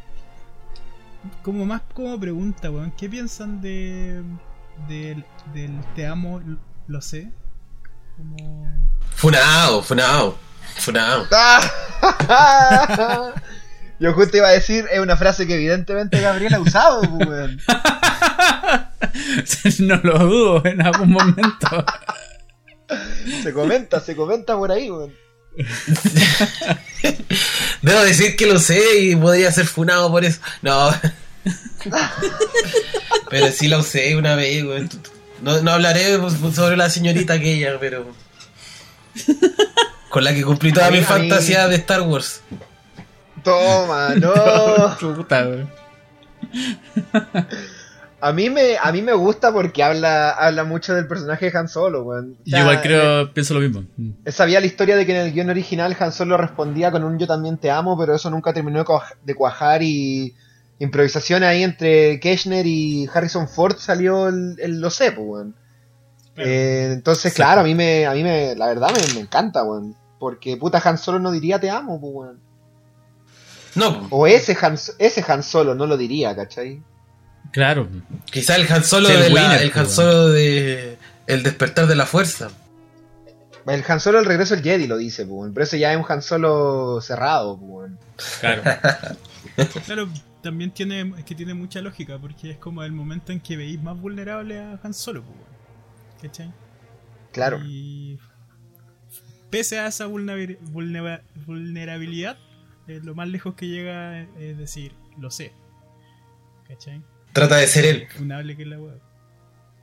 [1.44, 4.20] Como más como pregunta, weón, ¿qué piensan de.
[4.88, 5.24] del,
[5.54, 6.42] del te amo,
[6.88, 7.30] lo sé?
[8.16, 8.66] Como.
[9.14, 10.36] Funao, funao,
[10.78, 11.26] funao.
[14.00, 17.60] Yo justo iba a decir, es una frase que evidentemente Gabriel ha usado, pues, weón.
[19.80, 21.84] no lo dudo en algún momento.
[23.42, 25.12] Se comenta, se comenta por ahí, weón.
[27.82, 30.40] Debo decir que lo sé y podría ser funado por eso.
[30.62, 30.90] No.
[33.30, 34.88] pero sí lo usé una vez, weón.
[35.42, 36.18] No, no hablaré
[36.54, 38.12] sobre la señorita aquella, pero.
[40.08, 42.40] Con la que cumplí toda mí- mi mí- fantasía de Star Wars.
[43.44, 44.96] Toma, no.
[48.20, 51.68] A mí me, a mí me gusta porque habla, habla mucho del personaje de Han
[51.68, 52.38] Solo, weón.
[52.46, 53.84] O sea, igual creo, pienso lo mismo.
[53.98, 54.10] Mm.
[54.28, 57.26] Sabía la historia de que en el guion original Han Solo respondía con un yo
[57.26, 60.34] también te amo, pero eso nunca terminó de cuaj- de cuajar y
[60.78, 65.54] improvisación ahí entre Keshner y Harrison Ford salió el, el lo sé, pues, weón.
[66.36, 69.94] Eh, entonces, claro, a mí me, a mí me, la verdad me, me encanta, weón.
[70.18, 72.40] Porque puta Han Solo no diría te amo, pues, weón.
[73.74, 76.82] No, O ese Han, ese Han Solo no lo diría, ¿cachai?
[77.52, 77.88] Claro.
[78.26, 81.86] quizá el Han Solo Sí, el de la- el Han pues, Solo de El despertar
[81.86, 82.50] de la fuerza.
[83.66, 85.50] El Han Solo el regreso del Jedi lo dice, pues.
[85.54, 87.92] Pero ese ya es un Han Solo cerrado, pues.
[88.40, 88.62] Claro.
[89.86, 90.08] Claro,
[90.42, 93.80] también tiene, es que tiene mucha lógica, porque es como el momento en que veis
[93.80, 95.36] más vulnerable a Han Solo, pues.
[96.22, 96.52] ¿cachai?
[97.32, 97.60] Claro.
[97.64, 98.18] Y
[99.50, 102.36] pese a esa vulnerabil- vulnera- vulnerabilidad,
[102.88, 105.52] eh, lo más lejos que llega es decir, lo sé.
[106.68, 107.02] ¿Cachai?
[107.32, 108.06] Trata de ser él.
[108.16, 109.00] Funable que es la web.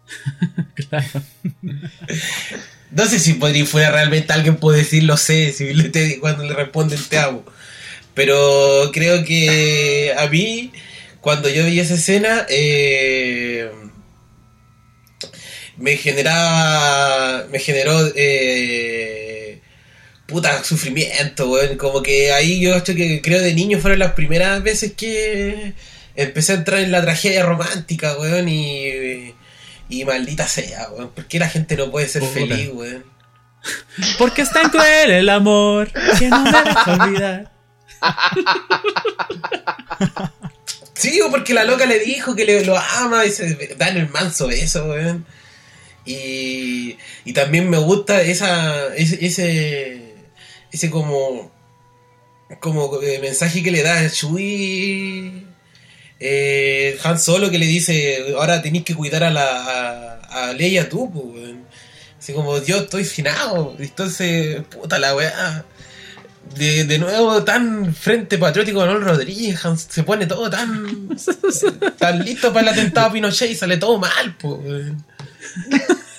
[0.89, 1.07] claro.
[2.91, 6.43] No sé si podría, fuera realmente alguien puede decir lo sé si le te- cuando
[6.43, 7.45] le responden te amo.
[8.13, 10.73] Pero creo que a mí,
[11.21, 13.71] cuando yo vi esa escena, eh,
[15.77, 17.45] me generaba.
[17.49, 17.97] Me generó.
[18.13, 19.20] Eh,
[20.31, 21.77] puta sufrimiento, weón.
[21.77, 25.73] Como que ahí yo hecho que creo de niño fueron las primeras veces que
[26.15, 28.49] empecé a entrar en la tragedia romántica, weón.
[28.49, 29.35] Y.
[29.89, 31.11] Y maldita sea, weón.
[31.11, 33.05] ¿Por qué la gente no puede ser feliz, weón?
[34.17, 37.51] Porque es tan cruel el amor que no me deja olvidar.
[41.01, 44.47] Sí, porque la loca le dijo que le, lo ama y se dan el manso
[44.47, 45.25] beso, weón.
[46.05, 50.10] Y, y también me gusta esa, ese, ese,
[50.71, 51.51] ese como,
[52.59, 55.45] como eh, mensaje que le da Shui
[56.19, 60.87] eh, Han Solo que le dice, ahora tenéis que cuidar a la a, a Leia
[60.89, 61.55] tú, pues.
[62.19, 63.75] Así como, yo estoy finado.
[63.79, 65.65] Entonces, puta la weá.
[66.55, 71.09] De, de nuevo, tan frente patriótico Manuel Rodríguez, Han- se pone todo tan,
[71.97, 74.59] tan listo para el atentado a Pinochet y sale todo mal, pues.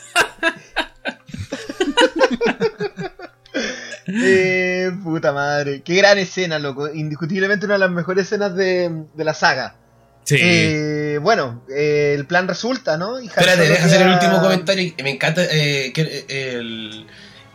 [4.06, 5.82] Eh, puta madre.
[5.82, 6.92] Qué gran escena, loco.
[6.92, 9.76] Indiscutiblemente una de las mejores escenas de, de la saga.
[10.24, 10.36] Sí.
[10.40, 13.18] Eh, bueno, eh, el plan resulta, ¿no?
[13.18, 14.92] Espérate, deja hacer el último comentario.
[15.02, 17.06] Me encanta eh, que eh, el,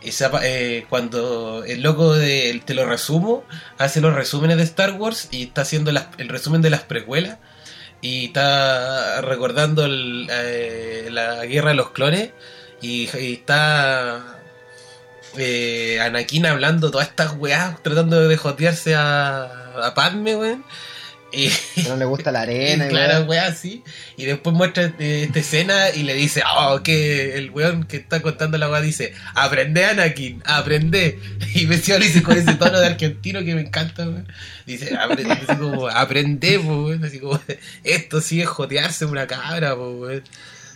[0.02, 0.30] esa
[0.88, 3.44] cuando el loco de, te lo resumo,
[3.78, 7.38] hace los resúmenes de Star Wars y está haciendo las- el resumen de las precuelas
[8.00, 10.26] y está recordando el,
[11.14, 12.30] la guerra de los clones
[12.80, 14.37] y, y está
[15.38, 19.42] eh, Anakin hablando todas estas weas, tratando de jotearse a,
[19.82, 20.64] a Padme, weón.
[21.30, 21.50] Que
[21.86, 22.86] no le gusta la arena.
[22.86, 23.82] y claro, weá, así.
[24.16, 28.20] Y después muestra eh, esta escena y le dice, oh, que el weón que está
[28.20, 31.18] contando la weá dice, aprende Anakin, aprende.
[31.54, 34.26] Y me lo dice con ese tono de argentino que me encanta, weón.
[34.66, 37.04] Dice, aprende, así como, aprende, po, weón.
[37.04, 37.40] Así como,
[37.84, 40.24] esto sí es jotearse una cabra, po, weón.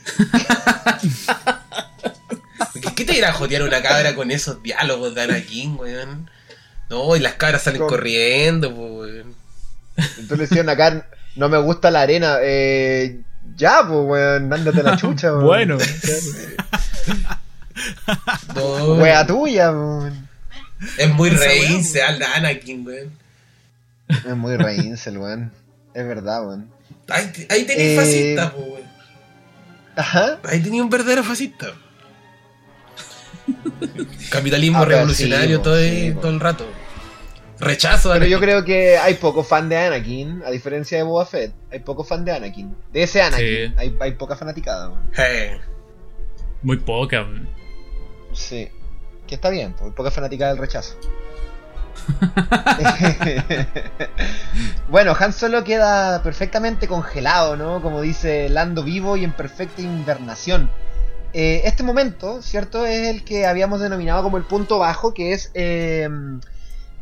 [2.72, 6.30] ¿Qué, qué te irá a jotear una cabra con esos diálogos de Anakin, weón?
[6.90, 9.34] No, y las cabras salen Con- corriendo, po, weón.
[9.96, 11.06] Entonces le decían acá,
[11.36, 12.38] no me gusta la arena.
[12.42, 13.20] Eh,
[13.56, 15.44] ya, pues, weón, ándate la chucha, weón.
[15.44, 15.78] Bueno.
[18.54, 20.28] No, Wea tuya, weón.
[20.98, 23.12] Es muy al Anakin, weón.
[24.08, 25.52] Es muy reincel, weón.
[25.94, 26.68] Es verdad, weón.
[27.08, 28.82] Ahí, ahí tenía Eh, fascista, po, weón.
[29.96, 30.38] Ajá.
[30.44, 31.72] Ahí tenía un verdadero fascista.
[34.30, 36.66] Capitalismo Ah, revolucionario sí, todo, sí, todo el rato.
[37.58, 41.24] Rechazo a Pero yo creo que hay poco fan de Anakin, a diferencia de Boba
[41.26, 41.52] Fett.
[41.70, 42.74] Hay poco fan de Anakin.
[42.92, 43.46] De ese Anakin.
[43.46, 43.74] Sí.
[43.76, 44.92] Hay, hay poca fanaticada,
[46.62, 47.22] Muy poca.
[47.22, 47.48] weón.
[48.32, 48.68] Sí.
[49.26, 50.96] Que está bien, pues, poca fanaticada del rechazo.
[54.88, 57.80] bueno, Han Solo queda perfectamente congelado, ¿no?
[57.80, 60.70] Como dice Lando vivo y en perfecta invernación.
[61.34, 62.84] Eh, este momento, ¿cierto?
[62.84, 66.08] Es el que habíamos denominado como el punto bajo, que es eh,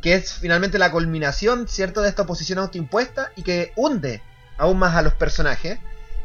[0.01, 2.01] que es finalmente la culminación, ¿cierto?
[2.01, 4.23] De esta oposición autoimpuesta y que hunde
[4.57, 5.79] aún más a los personajes.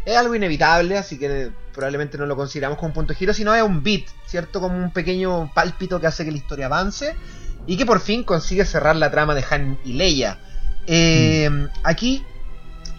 [0.05, 3.55] Es algo inevitable, así que probablemente no lo consideramos como un punto de giro, sino
[3.55, 4.61] es un beat, ¿cierto?
[4.61, 7.15] Como un pequeño pálpito que hace que la historia avance
[7.65, 10.37] y que por fin consigue cerrar la trama de Han y Leia.
[10.85, 11.49] Eh,
[11.83, 12.23] Aquí,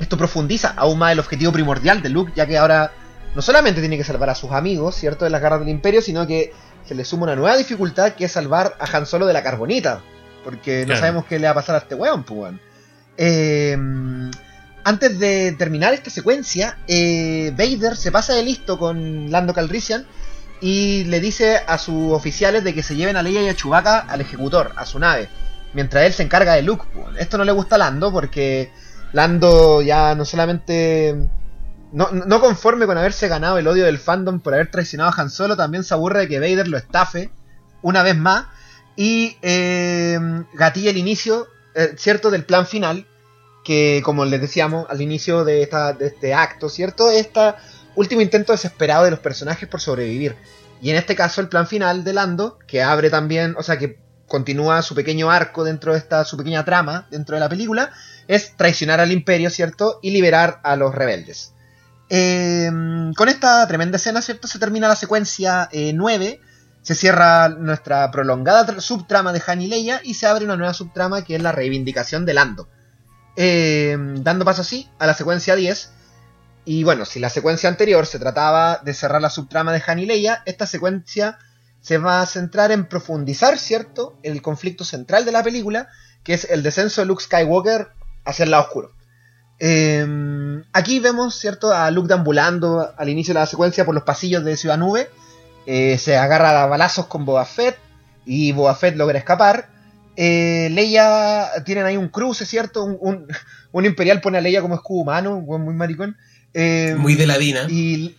[0.01, 2.93] esto profundiza aún más el objetivo primordial de Luke, ya que ahora
[3.37, 5.27] no solamente tiene que salvar a sus amigos, ¿cierto?
[5.27, 6.55] De las garras del Imperio, sino que
[6.89, 10.01] se le suma una nueva dificultad que es salvar a Han Solo de la carbonita.
[10.43, 12.55] Porque no sabemos qué le va a pasar a este weón, pues.
[13.19, 13.77] Eh,
[14.85, 20.07] antes de terminar esta secuencia, eh, Vader se pasa de listo con Lando Calrissian
[20.63, 23.99] y le dice a sus oficiales de que se lleven a Leia y a Chewbacca
[23.99, 25.29] al ejecutor, a su nave,
[25.75, 26.87] mientras él se encarga de Luke.
[26.95, 27.09] pues.
[27.19, 28.71] Esto no le gusta a Lando porque
[29.13, 31.29] Lando ya no solamente
[31.93, 35.31] no, no conforme con haberse ganado el odio del fandom por haber traicionado a Han
[35.31, 37.31] Solo, también se aburre de que Vader lo estafe
[37.83, 38.47] una vez más
[38.97, 40.19] y eh,
[40.55, 43.07] gatilla el inicio, eh, ¿cierto?, del plan final,
[43.65, 47.55] que como les decíamos al inicio de, esta, de este acto, ¿cierto?, este
[47.95, 50.37] último intento desesperado de los personajes por sobrevivir.
[50.81, 53.99] Y en este caso el plan final de Lando, que abre también, o sea, que
[54.27, 57.93] continúa su pequeño arco dentro de esta, su pequeña trama dentro de la película,
[58.29, 61.53] es traicionar al imperio, ¿cierto?, y liberar a los rebeldes.
[62.09, 62.71] Eh,
[63.17, 64.47] con esta tremenda escena, ¿cierto?
[64.49, 66.41] Se termina la secuencia 9.
[66.83, 70.73] Se cierra nuestra prolongada tra- subtrama de Han y Leia y se abre una nueva
[70.73, 72.69] subtrama que es la reivindicación de Lando.
[73.37, 75.91] Eh, dando paso así a la secuencia 10.
[76.65, 80.07] Y bueno, si la secuencia anterior se trataba de cerrar la subtrama de Han y
[80.07, 81.39] Leia, esta secuencia
[81.81, 85.89] se va a centrar en profundizar, ¿cierto?, el conflicto central de la película,
[86.25, 87.89] que es el descenso de Luke Skywalker
[88.25, 88.93] hacia el lado oscuro.
[89.59, 94.45] Eh, aquí vemos, ¿cierto?, a Luke deambulando al inicio de la secuencia por los pasillos
[94.45, 95.09] de Ciudad Nube.
[95.67, 97.77] Eh, se agarra a balazos con Boba Fett
[98.25, 99.69] y Boba Fett logra escapar.
[100.17, 102.85] Eh, Leia, tienen ahí un cruce, ¿cierto?
[102.85, 103.27] Un, un-
[103.73, 106.17] un imperial pone a Leia como escudo humano, muy maricón.
[106.55, 107.67] Eh, Muy de la Dina.
[107.69, 108.17] y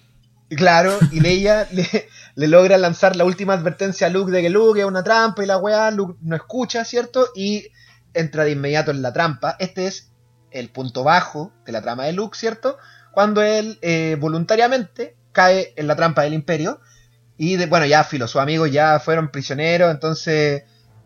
[0.55, 1.87] claro, y Leia le,
[2.35, 5.47] le logra lanzar la última advertencia a Luke de que Luke es una trampa y
[5.47, 7.29] la weá, Luke no escucha, ¿cierto?
[7.35, 7.67] Y
[8.13, 9.55] entra de inmediato en la trampa.
[9.59, 10.11] Este es
[10.59, 12.77] el punto bajo de la trama de Luke, ¿cierto?
[13.11, 16.79] Cuando él eh, voluntariamente cae en la trampa del imperio.
[17.37, 20.63] Y de- bueno, ya filo, sus amigos ya fueron prisioneros, entonces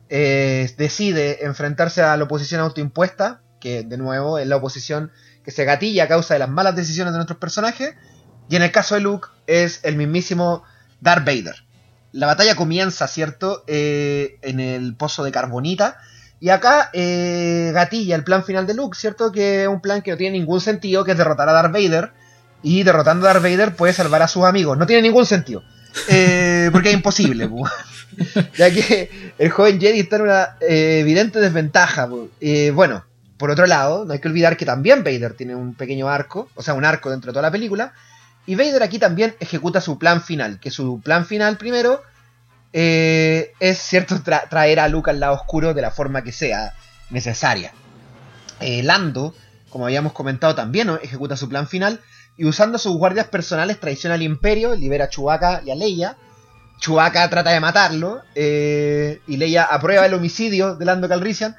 [0.09, 5.11] eh, decide enfrentarse a la oposición autoimpuesta, que de nuevo es la oposición
[5.43, 7.95] que se gatilla a causa de las malas decisiones de nuestros personajes.
[8.49, 10.63] Y en el caso de Luke es el mismísimo
[10.99, 11.55] Darth Vader.
[12.11, 13.63] La batalla comienza, ¿cierto?
[13.67, 15.99] Eh, en el pozo de Carbonita.
[16.41, 19.31] Y acá eh, gatilla el plan final de Luke, ¿cierto?
[19.31, 22.11] Que es un plan que no tiene ningún sentido, que es derrotar a Darth Vader.
[22.63, 24.75] Y derrotando a Darth Vader puede salvar a sus amigos.
[24.75, 25.61] No tiene ningún sentido.
[26.07, 27.49] Eh, porque es imposible,
[28.57, 32.09] ya que el joven Jedi está en una eh, evidente desventaja.
[32.39, 33.05] Eh, bueno,
[33.37, 36.63] por otro lado, no hay que olvidar que también Vader tiene un pequeño arco, o
[36.63, 37.93] sea, un arco dentro de toda la película.
[38.47, 42.01] Y Vader aquí también ejecuta su plan final, que su plan final primero
[42.73, 46.73] eh, es cierto tra- traer a Luke al lado oscuro de la forma que sea
[47.09, 47.73] necesaria.
[48.59, 49.35] Eh, Lando,
[49.69, 51.99] como habíamos comentado, también ejecuta su plan final
[52.37, 56.15] y usando sus guardias personales traiciona al Imperio, libera a Chewbacca y a Leia.
[56.79, 61.55] Chewbacca trata de matarlo eh, y Leia aprueba el homicidio de Lando Calrissian,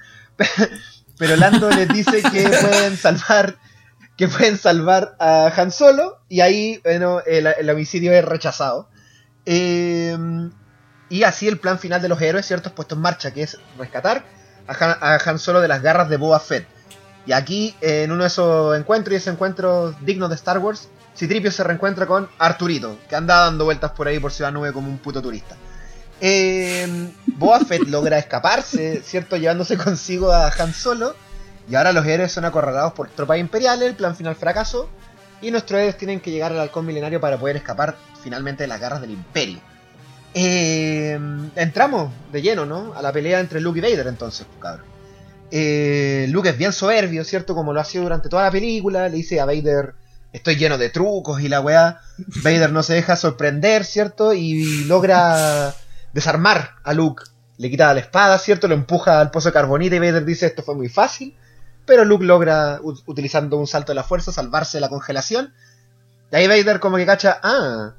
[1.18, 3.56] pero Lando les dice que pueden salvar
[4.16, 8.88] que pueden salvar a Han Solo y ahí bueno, el, el homicidio es rechazado.
[9.46, 10.16] Eh,
[11.12, 12.70] y así el plan final de los héroes, ¿cierto?
[12.70, 14.24] Es puesto en marcha, que es rescatar
[14.66, 16.66] a Han, Solo de las garras de Boba Fett.
[17.26, 20.88] Y aquí, eh, en uno de esos encuentros y esos encuentros dignos de Star Wars,
[21.14, 24.88] Citripio se reencuentra con Arturito, que anda dando vueltas por ahí por Ciudad Nube como
[24.88, 25.54] un puto turista.
[26.18, 27.10] Eh,
[27.68, 29.36] Fett logra escaparse, ¿cierto?
[29.36, 31.14] Llevándose consigo a Han Solo.
[31.68, 34.88] Y ahora los héroes son acorralados por tropas imperiales, el plan final fracasó.
[35.42, 38.80] Y nuestros héroes tienen que llegar al halcón milenario para poder escapar finalmente de las
[38.80, 39.60] garras del imperio.
[40.34, 41.18] Eh,
[41.56, 42.94] entramos de lleno, ¿no?
[42.94, 44.86] A la pelea entre Luke y Vader entonces, pues, cabrón.
[45.50, 47.54] Eh, Luke es bien soberbio, ¿cierto?
[47.54, 49.08] Como lo ha sido durante toda la película.
[49.08, 49.94] Le dice a Vader,
[50.32, 52.00] estoy lleno de trucos y la weá.
[52.42, 54.32] Vader no se deja sorprender, ¿cierto?
[54.32, 55.74] Y logra
[56.14, 57.24] desarmar a Luke.
[57.58, 58.66] Le quita la espada, ¿cierto?
[58.66, 61.36] Lo empuja al pozo de carbonita y Vader dice, esto fue muy fácil.
[61.84, 65.52] Pero Luke logra, utilizando un salto de la fuerza, salvarse de la congelación.
[66.30, 67.92] Y ahí Vader como que cacha, ah,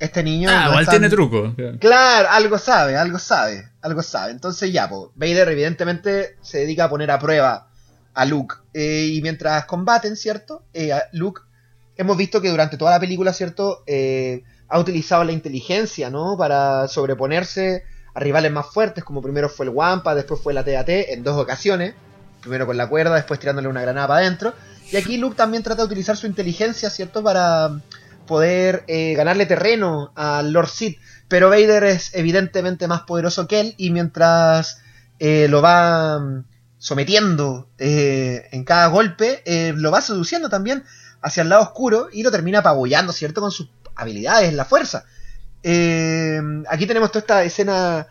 [0.00, 0.48] este niño...
[0.50, 1.54] Ah, igual tiene truco.
[1.78, 4.32] Claro, algo sabe, algo sabe, algo sabe.
[4.32, 7.68] Entonces ya, po, Vader evidentemente se dedica a poner a prueba
[8.14, 8.56] a Luke.
[8.72, 10.64] Eh, y mientras combaten, ¿cierto?
[10.72, 11.42] Eh, a Luke,
[11.96, 13.84] hemos visto que durante toda la película, ¿cierto?
[13.86, 16.36] Eh, ha utilizado la inteligencia, ¿no?
[16.38, 20.88] Para sobreponerse a rivales más fuertes, como primero fue el Wampa, después fue la TAT,
[20.88, 21.94] en dos ocasiones.
[22.40, 24.54] Primero con la cuerda, después tirándole una granada para adentro.
[24.90, 27.22] Y aquí Luke también trata de utilizar su inteligencia, ¿cierto?
[27.22, 27.80] Para
[28.30, 31.00] poder eh, ganarle terreno al Lord Sith.
[31.26, 34.82] Pero Vader es evidentemente más poderoso que él y mientras
[35.18, 36.44] eh, lo va mm,
[36.78, 40.84] sometiendo eh, en cada golpe, eh, lo va seduciendo también
[41.22, 43.40] hacia el lado oscuro y lo termina apabullando, ¿cierto?
[43.40, 45.04] Con sus habilidades la fuerza.
[45.64, 48.06] Eh, aquí tenemos toda esta escena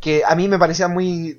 [0.00, 1.36] que a mí me parecía muy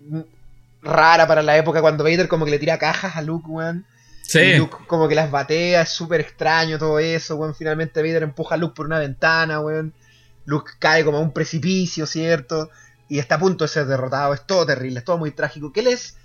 [0.82, 3.86] rara para la época cuando Vader como que le tira cajas a Luke, weón.
[4.26, 4.54] Y Sí.
[4.56, 7.54] Luke como que las batea, es súper extraño todo eso, weón.
[7.56, 9.94] Finalmente Vader empuja a Luke por una ventana, weón.
[10.46, 12.70] Luke cae como a un precipicio, ¿cierto?
[13.08, 14.34] Y está a punto de ser derrotado.
[14.34, 15.72] Es todo terrible, es todo muy trágico.
[15.72, 16.18] ¿Qué les,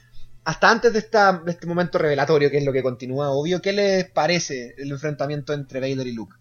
[0.45, 3.73] hasta antes de, esta, de este momento revelatorio, que es lo que continúa obvio, qué
[3.73, 6.35] les parece el enfrentamiento entre Vader y Luke?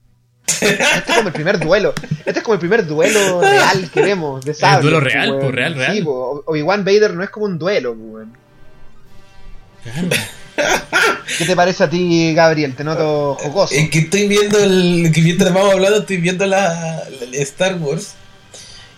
[0.45, 1.93] Este es como el primer duelo.
[2.25, 4.83] Este es como el primer duelo real que vemos de sable.
[4.83, 5.41] duelo real, weón.
[5.41, 5.93] pues, real, real.
[5.95, 6.43] Sí, po.
[6.47, 8.33] Obi-Wan Vader no es como un duelo, weón.
[11.37, 12.75] ¿Qué te parece a ti, Gabriel?
[12.75, 13.73] Te noto jocoso.
[13.75, 15.11] Es que estoy viendo el.
[15.13, 18.13] que mientras vamos hablando, estoy viendo la, la- Star Wars.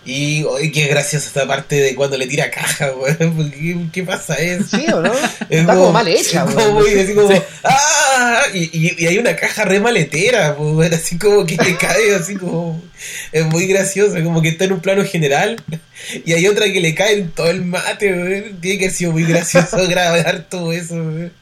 [0.04, 3.50] Y oye, qué graciosa esta parte de cuando le tira caja, weón.
[3.52, 4.76] ¿Qué, qué pasa eso?
[4.76, 5.12] ¿Sí o no?
[5.48, 6.56] Es Está como mal hecha, weón.
[6.56, 7.30] como muy así como,
[7.62, 8.42] ¡ah!
[8.52, 12.34] Y, y- y hay una caja re maletera, weón, así como que te cae, así
[12.36, 12.82] como.
[13.30, 15.62] Es muy gracioso, como que está en un plano general.
[16.24, 18.60] Y hay otra que le cae en todo el mate, weón.
[18.60, 21.32] Tiene que haber sido muy gracioso grabar todo eso, weón.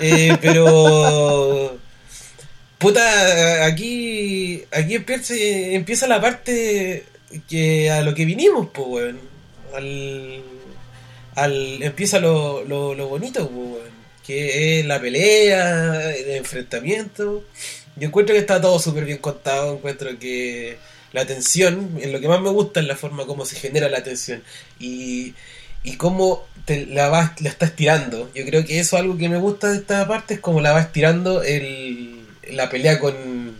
[0.00, 1.78] Eh, pero.
[2.78, 4.64] Puta, aquí.
[4.72, 7.04] Aquí empieza, empieza la parte
[7.48, 9.20] que a lo que vinimos, pues, weón.
[9.74, 10.42] Al,
[11.34, 13.98] al, empieza lo, lo, lo bonito, weón.
[14.24, 17.44] Que es la pelea, el enfrentamiento.
[17.96, 19.74] Yo encuentro que está todo súper bien contado.
[19.74, 20.78] Encuentro que
[21.12, 24.04] la tensión, en lo que más me gusta es la forma como se genera la
[24.04, 24.42] tensión.
[24.78, 25.34] Y,
[25.82, 28.30] y cómo te la vas, la estás tirando.
[28.34, 30.72] Yo creo que eso es algo que me gusta de esta parte, es como la
[30.72, 32.17] vas tirando el,
[32.52, 33.56] la pelea con,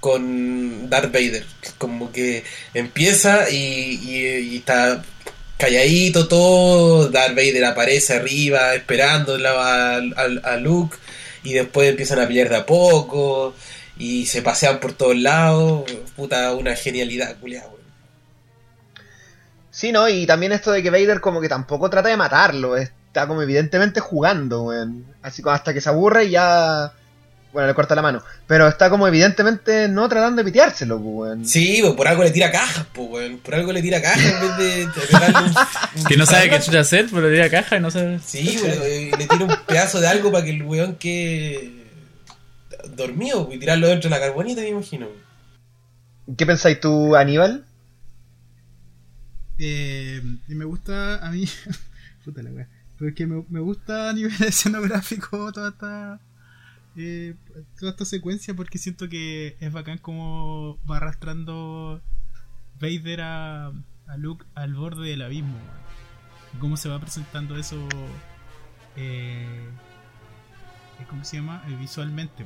[0.00, 1.44] con Darth Vader.
[1.78, 5.02] Como que empieza y, y, y está
[5.56, 10.96] calladito todo, Darth Vader aparece arriba esperando a, a, Luke
[11.42, 13.54] y después empiezan a pelear de a poco
[13.96, 15.84] y se pasean por todos lados.
[16.16, 17.78] Puta, una genialidad, culiado.
[19.70, 20.08] Sí, ¿no?
[20.08, 24.00] Y también esto de que Vader como que tampoco trata de matarlo, está como evidentemente
[24.00, 24.70] jugando.
[25.22, 26.92] Así como hasta que se aburre y ya...
[27.54, 28.20] Bueno, le corta la mano.
[28.48, 31.46] Pero está como evidentemente no tratando de piteárselo, pues, weón.
[31.46, 33.38] Sí, pues por algo le tira cajas, pues, weón.
[33.38, 34.88] Por algo le tira cajas en vez de...
[36.08, 38.18] que no sabe qué chucha hacer, pero le tira caja y no sabe...
[38.26, 41.84] Sí, weón, le tira un pedazo de algo para que el weón que
[42.96, 45.06] dormido y tirarlo dentro de la carbonita, me imagino.
[46.36, 47.64] ¿Qué pensáis tú, Aníbal?
[49.60, 51.48] Eh, me gusta a mí.
[52.24, 52.68] Puta la wea.
[52.98, 56.20] Pero es que me, me, gusta a nivel escenográfico toda esta.
[56.96, 57.34] Eh,
[57.78, 62.00] toda esta secuencia porque siento que es bacán como va arrastrando
[62.80, 63.72] Vader a,
[64.16, 65.58] Luke al borde del abismo.
[66.54, 67.88] Y cómo se va presentando eso.
[68.96, 69.68] Eh,
[71.08, 71.64] ¿Cómo se llama?
[71.68, 72.44] Eh, visualmente.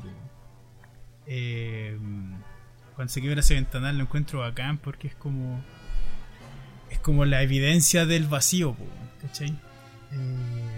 [2.95, 5.63] cuando se quiebra ese ventanal lo encuentro bacán porque es como
[6.91, 8.77] es como la evidencia del vacío,
[9.21, 9.51] ¿cachai?
[10.13, 10.78] Eh,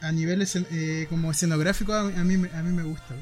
[0.00, 3.14] a nivel eh, como escenográfico a, a, mí, a mí me gusta.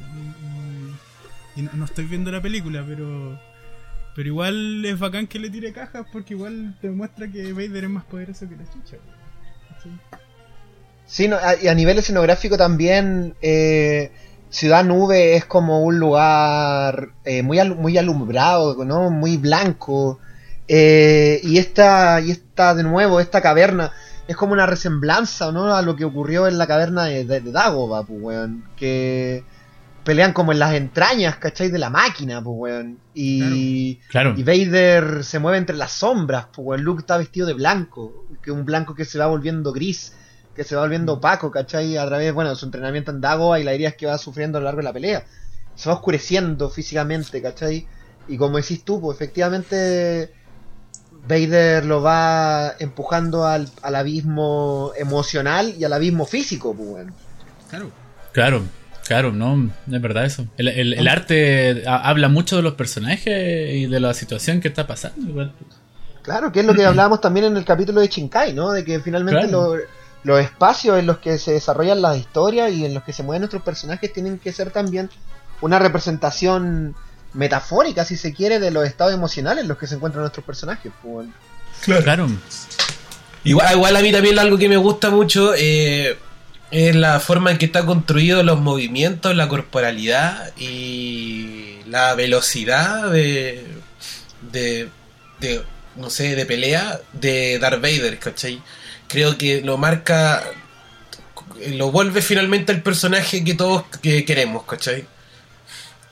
[1.57, 3.39] Y, no, no, estoy viendo la película, pero
[4.15, 7.91] pero igual es bacán que le tire cajas porque igual te muestra que Vader es
[7.91, 8.97] más poderoso que la chucha.
[11.07, 14.11] Sí, no, a, y a nivel escenográfico también eh,
[14.51, 19.11] Ciudad Nube es como un lugar eh, muy, al, muy alumbrado, ¿no?
[19.11, 20.21] Muy blanco.
[20.69, 23.91] Eh, y esta, y esta, de nuevo, esta caverna
[24.27, 25.75] es como una resemblanza, ¿no?
[25.75, 28.65] A lo que ocurrió en la caverna de, de, de Dagoba, pues, weón.
[28.77, 29.45] Que
[30.05, 31.71] pelean como en las entrañas, ¿cachai?
[31.71, 32.99] De la máquina, pues, weón.
[33.15, 34.41] Y, claro, claro.
[34.41, 36.83] y Vader se mueve entre las sombras, pues, weón.
[36.83, 40.15] Luke está vestido de blanco, que un blanco que se va volviendo gris
[40.55, 41.97] que se va volviendo opaco, ¿cachai?
[41.97, 44.61] A través, bueno, de su entrenamiento en Dagoba y las heridas que va sufriendo a
[44.61, 45.25] lo largo de la pelea.
[45.75, 47.87] Se va oscureciendo físicamente, ¿cachai?
[48.29, 50.33] Y como decís tú, pues efectivamente
[51.29, 57.13] Vader lo va empujando al, al abismo emocional y al abismo físico, pues bueno.
[57.71, 57.91] Claro.
[58.33, 58.63] Claro,
[59.07, 60.47] claro, no, es verdad eso.
[60.57, 64.87] El, el, el arte habla mucho de los personajes y de la situación que está
[64.87, 65.29] pasando.
[65.29, 65.53] Igual.
[66.23, 68.73] Claro, que es lo que hablábamos también en el capítulo de Shinkai, ¿no?
[68.73, 69.77] De que finalmente claro.
[69.77, 69.83] lo
[70.25, 73.43] los espacios en los que se desarrollan las historias y en los que se mueven
[73.43, 75.11] nuestros personajes tienen que ser también
[75.61, 76.97] una representación
[77.35, 80.93] metafórica, si se quiere, de los estados emocionales en los que se encuentran nuestros personajes.
[81.03, 81.29] Pues.
[81.83, 82.03] Claro.
[82.03, 82.29] claro.
[83.45, 86.17] Igual, igual, a mí también algo que me gusta mucho eh,
[86.71, 93.67] es la forma en que está construido los movimientos, la corporalidad y la velocidad de,
[94.51, 94.89] de,
[95.41, 95.63] de
[95.97, 98.63] no sé, de pelea de Darth Vader, ¿cachai?
[99.09, 100.43] creo que lo marca,
[101.69, 105.07] lo vuelve finalmente el personaje que todos que queremos, ¿cachai?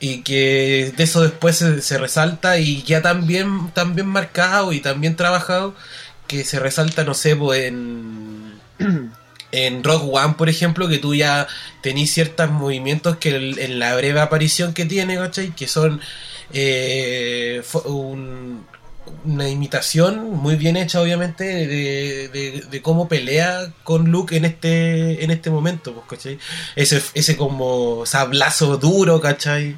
[0.05, 4.73] Y que de eso después se, se, resalta y ya tan bien, tan bien marcado
[4.73, 5.75] y tan bien trabajado
[6.27, 8.59] que se resalta, no sé, pues en,
[9.53, 11.47] en Rock One, por ejemplo, que tú ya
[11.81, 15.51] tenés ciertos movimientos que en la breve aparición que tiene, ¿cachai?
[15.55, 16.01] Que son
[16.51, 18.65] eh, un,
[19.25, 25.23] una imitación muy bien hecha obviamente de, de, de, cómo pelea con Luke en este
[25.23, 26.39] en este momento pues, ¿cachai?
[26.75, 29.77] ese ese como sablazo duro ¿cachai?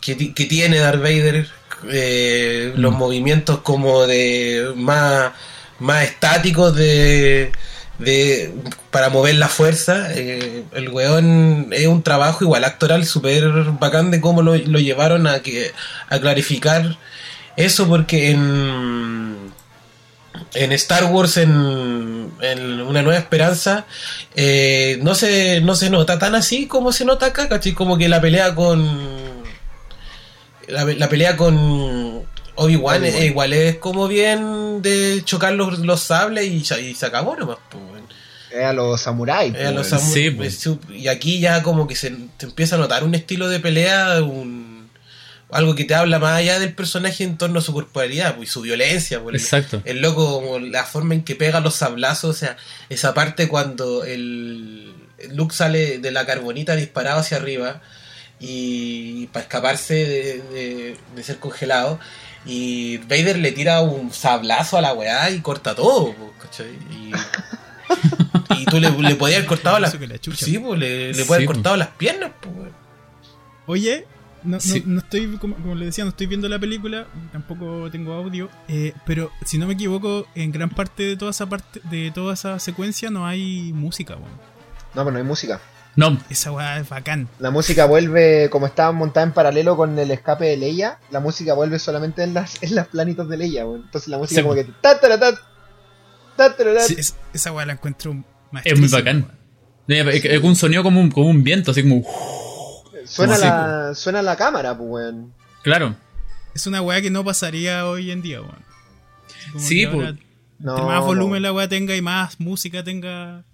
[0.00, 1.48] que, que tiene Darth Vader
[1.90, 2.80] eh, mm.
[2.80, 5.32] los movimientos como de más
[5.78, 7.52] más estáticos de
[7.98, 8.54] de
[8.90, 13.44] para mover la fuerza eh, el weón es un trabajo igual actoral súper
[13.78, 15.72] bacán de cómo lo, lo llevaron a que
[16.08, 16.96] a clarificar
[17.58, 19.52] eso porque en,
[20.54, 23.84] en Star Wars, en, en Una Nueva Esperanza,
[24.36, 27.72] eh, no, se, no se nota tan así como se nota acá, ¿cachai?
[27.72, 29.18] Como que la pelea con.
[30.68, 31.56] La, la pelea con
[32.54, 37.34] Obi-Wan Obi igual es como bien de chocar los, los sables y, y se acabó
[37.36, 37.82] nomás, pues,
[38.50, 39.54] es a los samuráis.
[39.56, 40.68] A los samur sí, pues.
[40.90, 44.67] Y aquí ya como que se, se, empieza a notar un estilo de pelea, un,
[45.50, 48.52] algo que te habla más allá del personaje en torno a su corporalidad pues, y
[48.52, 49.20] su violencia.
[49.22, 49.80] pues, Exacto.
[49.84, 52.56] el loco, como la forma en que pega los sablazos, o sea,
[52.90, 57.80] esa parte cuando el, el Luke sale de la carbonita disparado hacia arriba
[58.40, 61.98] y para escaparse de, de- de ser congelado.
[62.46, 66.68] Y Vader le tira un sablazo a la weá y corta todo, po, ¿cachai?
[66.90, 67.12] Y,
[68.60, 70.44] y tú le, le podías haber cortado las la chucha.
[70.46, 71.52] Sí, pues le, le Sí, podías haber po.
[71.54, 72.70] cortado las piernas, pues.
[73.66, 74.06] Oye,
[74.44, 74.82] no, no- Sí.
[74.86, 78.92] no estoy, como, como le decía, no estoy viendo la película, tampoco tengo audio, eh,
[79.06, 82.58] pero si no me equivoco, en gran parte de toda esa parte, de toda esa
[82.58, 84.30] secuencia no hay música, weón.
[84.94, 85.60] No, pero no hay música.
[85.96, 87.28] No, Esa weá es bacán.
[87.40, 91.54] La música vuelve, como estaba montada en paralelo con el escape de Leia, la música
[91.54, 93.82] vuelve solamente en las, en las planitos de Leia, weón.
[93.86, 94.42] Entonces la música Sí.
[94.42, 94.64] como que...
[94.80, 95.34] ta, ta, ta.
[96.86, 96.94] Sí.
[96.98, 98.12] Es- esa weá la encuentro
[98.64, 99.32] es muy bacán.
[99.88, 102.04] es un sonido como un, como un viento, así como.
[103.08, 105.32] Suena, la, suena la cámara, pues, weón.
[105.62, 105.96] Claro.
[106.54, 108.62] Es una weá que no pasaría hoy en día, weón.
[109.52, 110.14] Como Sí, pues.
[110.58, 111.48] No, entre más volumen no.
[111.48, 113.44] la weá tenga y más música tenga.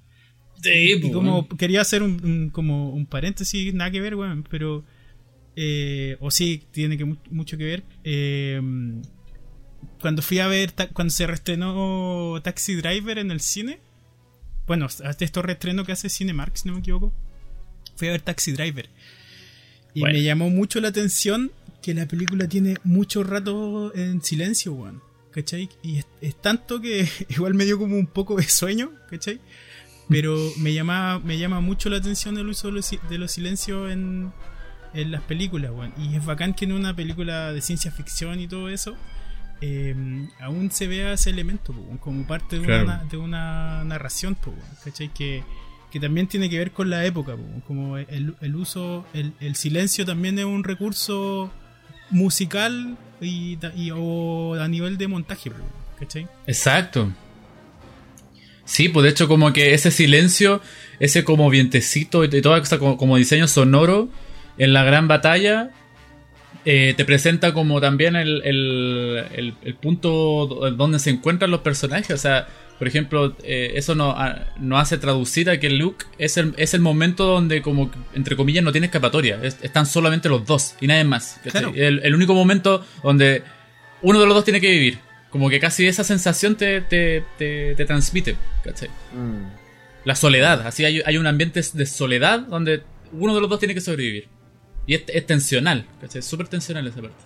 [0.63, 4.45] Sí, Y pues, como quería hacer un, un- como un paréntesis, nada que ver, weón,
[4.51, 4.83] pero.
[5.57, 7.83] eh, o sí, tiene que mu- mucho que ver.
[8.05, 8.61] eh,
[10.01, 13.81] cuando fui a ver, cuando se reestrenó Taxi Driver en el cine,
[14.67, 17.13] bueno, hasta esto reestreno que hace Cinemark, si no me equivoco,
[17.97, 18.89] fui a ver Taxi Driver.
[19.95, 20.15] Y Bueno.
[20.19, 21.53] me llamó mucho la atención
[21.83, 25.03] que la película tiene mucho rato en silencio, weón.
[25.31, 25.69] ¿Cachai?
[25.83, 29.41] Y es, es tanto que igual me dio como un poco de sueño, ¿cachai?
[30.09, 33.33] Pero me llama, me llama mucho la atención el uso de los, si- de los
[33.33, 34.33] silencios en,
[34.93, 35.93] en las películas, weón.
[35.99, 38.97] Y es bacán que en una película de ciencia ficción y todo eso,
[39.61, 39.95] eh,
[40.41, 42.85] aún se vea ese elemento, weón, como parte de, Claro.
[42.85, 45.13] una, na- de una narración, weón, ¿cachai?
[45.13, 45.43] Que,
[45.95, 47.37] que también tiene que ver con la época,
[47.69, 51.53] como el, el uso, el, el silencio también es un recurso
[52.11, 53.57] musical y,
[53.95, 55.53] o a nivel de montaje,
[55.99, 56.27] ¿cachai?
[56.49, 57.13] Exacto.
[58.65, 60.61] Sí, pues de hecho como que ese silencio,
[60.99, 64.09] ese como vientecito y toda esa como, como diseño sonoro
[64.59, 65.71] en la gran batalla
[66.65, 72.11] eh, te presenta como también el, el- punto do- donde se encuentran los personajes.
[72.11, 72.49] O sea,
[72.79, 74.17] por ejemplo, eh, eso nos
[74.59, 78.65] no hace traducir a que Luke es el, es el momento donde como, entre comillas,
[78.65, 79.39] no tiene escapatoria.
[79.43, 81.41] Es- están solamente los dos y nadie más.
[81.51, 81.73] Claro.
[81.75, 83.43] El, el único momento donde
[84.03, 84.99] uno de los dos tiene que vivir.
[85.31, 88.37] Como que casi esa sensación te, te, te, te transmite.
[89.13, 89.47] Mm.
[90.05, 90.67] La soledad.
[90.67, 92.83] Así hay, hay un ambiente de soledad donde
[93.13, 94.29] uno de los dos tiene que sobrevivir.
[94.87, 95.87] Y es, es tensional.
[96.03, 97.17] Es súper tensional esa parte.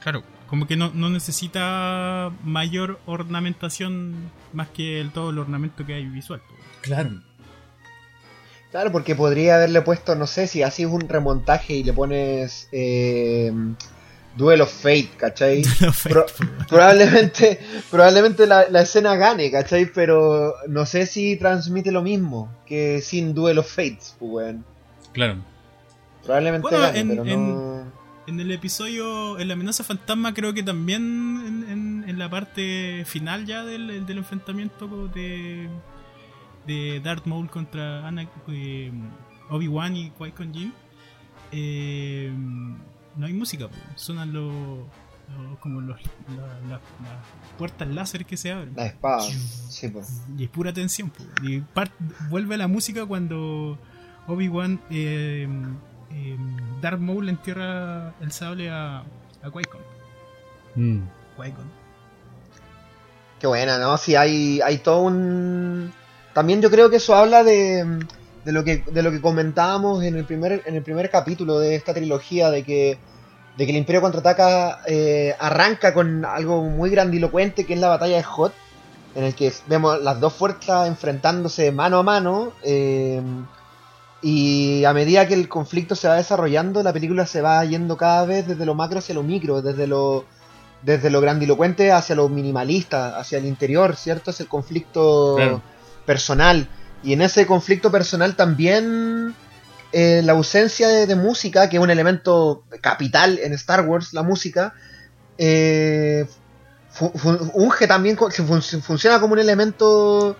[0.00, 4.14] Claro, como que no, no necesita mayor ornamentación
[4.52, 6.40] más que el, todo el ornamento que hay visual.
[6.82, 7.10] Claro.
[8.70, 13.50] Claro, porque podría haberle puesto, no sé, si haces un remontaje y le pones eh,
[14.36, 15.62] Duel of Fate, ¿cachai?
[16.02, 16.26] Pro-
[16.68, 17.58] probablemente
[17.90, 19.86] probablemente la, la escena gane, ¿cachai?
[19.86, 24.64] Pero no sé si transmite lo mismo que sin Duel of Fates, pues, weón.
[25.12, 25.36] Claro.
[26.24, 27.30] Probablemente Bueno, gane, en- pero no...
[27.30, 27.75] en-
[28.26, 31.02] En el episodio, en la amenaza fantasma, creo que también
[31.46, 35.68] en, en- en la parte final ya del, del enfrentamiento de,
[36.66, 38.90] de Darth Maul contra Ana, eh,
[39.50, 40.72] Obi-Wan y Qui-Gon Jinn,
[41.52, 42.32] eh,
[43.16, 43.76] no hay música, po.
[43.94, 46.00] suenan los, los- como los,
[46.36, 46.80] la- la- las
[47.58, 48.74] puertas láser que se abren.
[48.74, 50.22] La espada, sí, pues.
[50.36, 51.10] Y es pura tensión.
[51.10, 51.22] po.
[51.44, 51.92] Y par-
[52.28, 53.78] vuelve la música cuando
[54.26, 55.48] Obi-Wan, eh,
[56.10, 56.36] eh,
[56.80, 59.80] Darth Maul entierra el sable a, a Qui-Gon.
[60.74, 61.02] Mm.
[61.36, 61.70] Qui-Gon.
[63.40, 63.96] Qué buena, ¿no?
[63.98, 65.92] Sí, hay, hay todo un...
[66.32, 67.84] También yo creo que eso habla de,
[68.44, 71.74] de, lo, que, de lo que comentábamos en el primer, en el primer capítulo de
[71.74, 72.98] esta trilogía, de que,
[73.56, 78.16] de que el Imperio Contraataca eh, arranca con algo muy grandilocuente, que es la batalla
[78.16, 78.52] de Hot,
[79.14, 83.22] en el que vemos las dos fuerzas enfrentándose mano a mano, eh,
[84.28, 88.24] y a medida que el conflicto se va desarrollando, la película se va yendo cada
[88.26, 90.24] vez desde lo macro hacia lo micro, desde lo
[90.82, 94.30] desde lo grandilocuente hacia lo minimalista, hacia el interior, ¿cierto?
[94.30, 95.62] Es el conflicto Claro.
[96.04, 96.68] personal.
[97.04, 99.34] Y en ese conflicto personal también
[99.92, 104.22] eh, la ausencia de, de música, que es un elemento capital en Star Wars, la
[104.24, 104.74] música,
[105.38, 106.26] eh,
[106.90, 110.36] fu- fu- unge también, fun- funciona como un elemento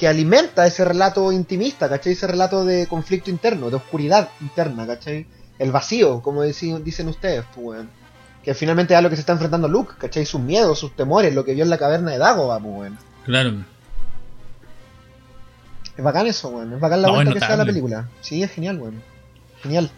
[0.00, 2.14] que alimenta ese relato intimista, ¿cachai?
[2.14, 5.26] Ese relato de conflicto interno, de oscuridad interna, ¿cachai?
[5.58, 7.82] El vacío, como dicen ustedes, pues.
[8.42, 10.24] Que finalmente es a lo que se está enfrentando Luke, ¿cachai?
[10.24, 12.98] Sus miedos, sus temores, lo que vio en la caverna de Dagobah, pues, weón.
[13.26, 13.62] Claro.
[15.98, 16.72] Es bacán eso, weón.
[16.72, 18.08] Es bacán la No, vuelta es que se da la película.
[18.22, 19.02] Sí, es genial, weón.
[19.62, 19.90] Genial.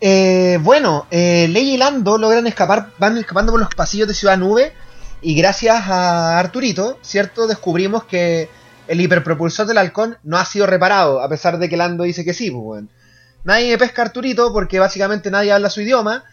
[0.00, 4.38] Eh, bueno, eh, Leia y Lando logran escapar, van escapando por los pasillos de Ciudad
[4.38, 4.72] Nube
[5.20, 7.48] y gracias a Arturito, ¿cierto?
[7.48, 8.48] Descubrimos que
[8.92, 12.34] el hiperpropulsor del halcón no ha sido reparado, a pesar de que Lando dice que
[12.34, 12.88] sí, pues bueno.
[13.42, 16.24] Nadie pesca a Arturito porque básicamente nadie habla su idioma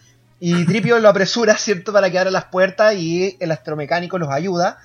[0.41, 1.93] y Tripio lo apresura, ¿cierto?
[1.93, 4.77] Para que abra las puertas y el astromecánico los ayuda.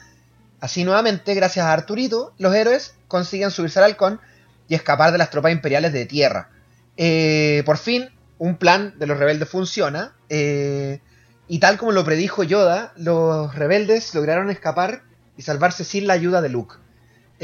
[0.60, 4.20] Así nuevamente, gracias a Arturito, los héroes consiguen subirse al halcón
[4.68, 6.50] y escapar de las tropas imperiales de tierra.
[6.96, 10.12] Eh, por fin, un plan de los rebeldes funciona.
[10.28, 11.00] eh,
[11.48, 15.02] y tal como lo predijo Yoda, los rebeldes lograron escapar
[15.36, 16.76] y salvarse sin la ayuda de Luke.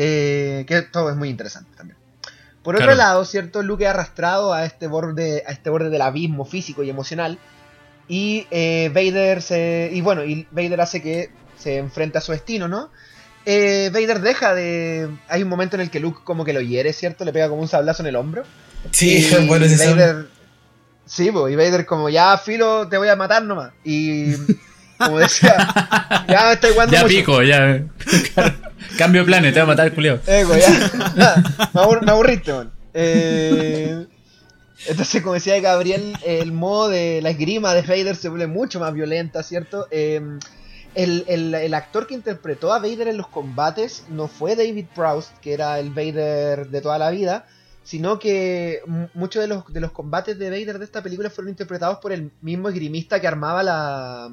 [0.03, 1.99] Eh, que todo es muy interesante también.
[2.63, 2.99] Por otro Claro.
[2.99, 3.63] lado, ¿cierto?
[3.63, 7.39] Luke es arrastrado a este borde, a este borde del abismo físico y emocional.
[8.09, 9.91] Y eh, Vader se.
[9.93, 12.91] Y bueno, y Vader hace que se enfrente a su destino, ¿no?
[13.45, 15.09] Eh, Vader deja de.
[15.29, 17.25] Hay un momento en el que Luke como que lo hiere, ¿cierto?
[17.25, 18.45] Le pega como un sablazo en el hombro.
[18.91, 20.27] Sí, Y bueno, Vader,
[21.05, 23.73] Sí, y Vader como, ya, filo, te voy a matar nomás.
[23.85, 24.33] Y
[25.05, 25.55] como decía,
[26.29, 27.15] ya me estoy jugando Ya mucho.
[27.17, 27.83] pico, ya.
[28.99, 30.19] Cambio de planes, te va a matar el culiao.
[30.27, 30.69] Ego, ya.
[31.75, 32.71] me, abur- me aburriste, man.
[32.93, 34.07] Eh,
[34.87, 38.93] entonces, como decía Gabriel, el modo de la esgrima de Vader se vuelve mucho más
[38.93, 39.87] violenta, ¿cierto?
[39.91, 40.21] Eh,
[40.95, 45.31] el, el- el actor que interpretó a Vader en los combates no fue David Prowse,
[45.41, 47.47] que era el Vader de toda la vida,
[47.85, 48.81] sino que
[49.15, 52.31] muchos de los, de los combates de Vader de esta película fueron interpretados por el
[52.43, 54.29] mismo esgrimista que armaba la,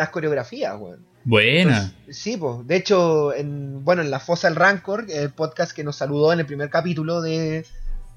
[0.00, 1.04] las coreografías, weón.
[1.24, 1.92] Buena.
[2.08, 2.66] Sí, pues.
[2.66, 6.40] De hecho, en, bueno, en La Fosa del Rancor, el podcast que nos saludó en
[6.40, 7.64] el primer capítulo de,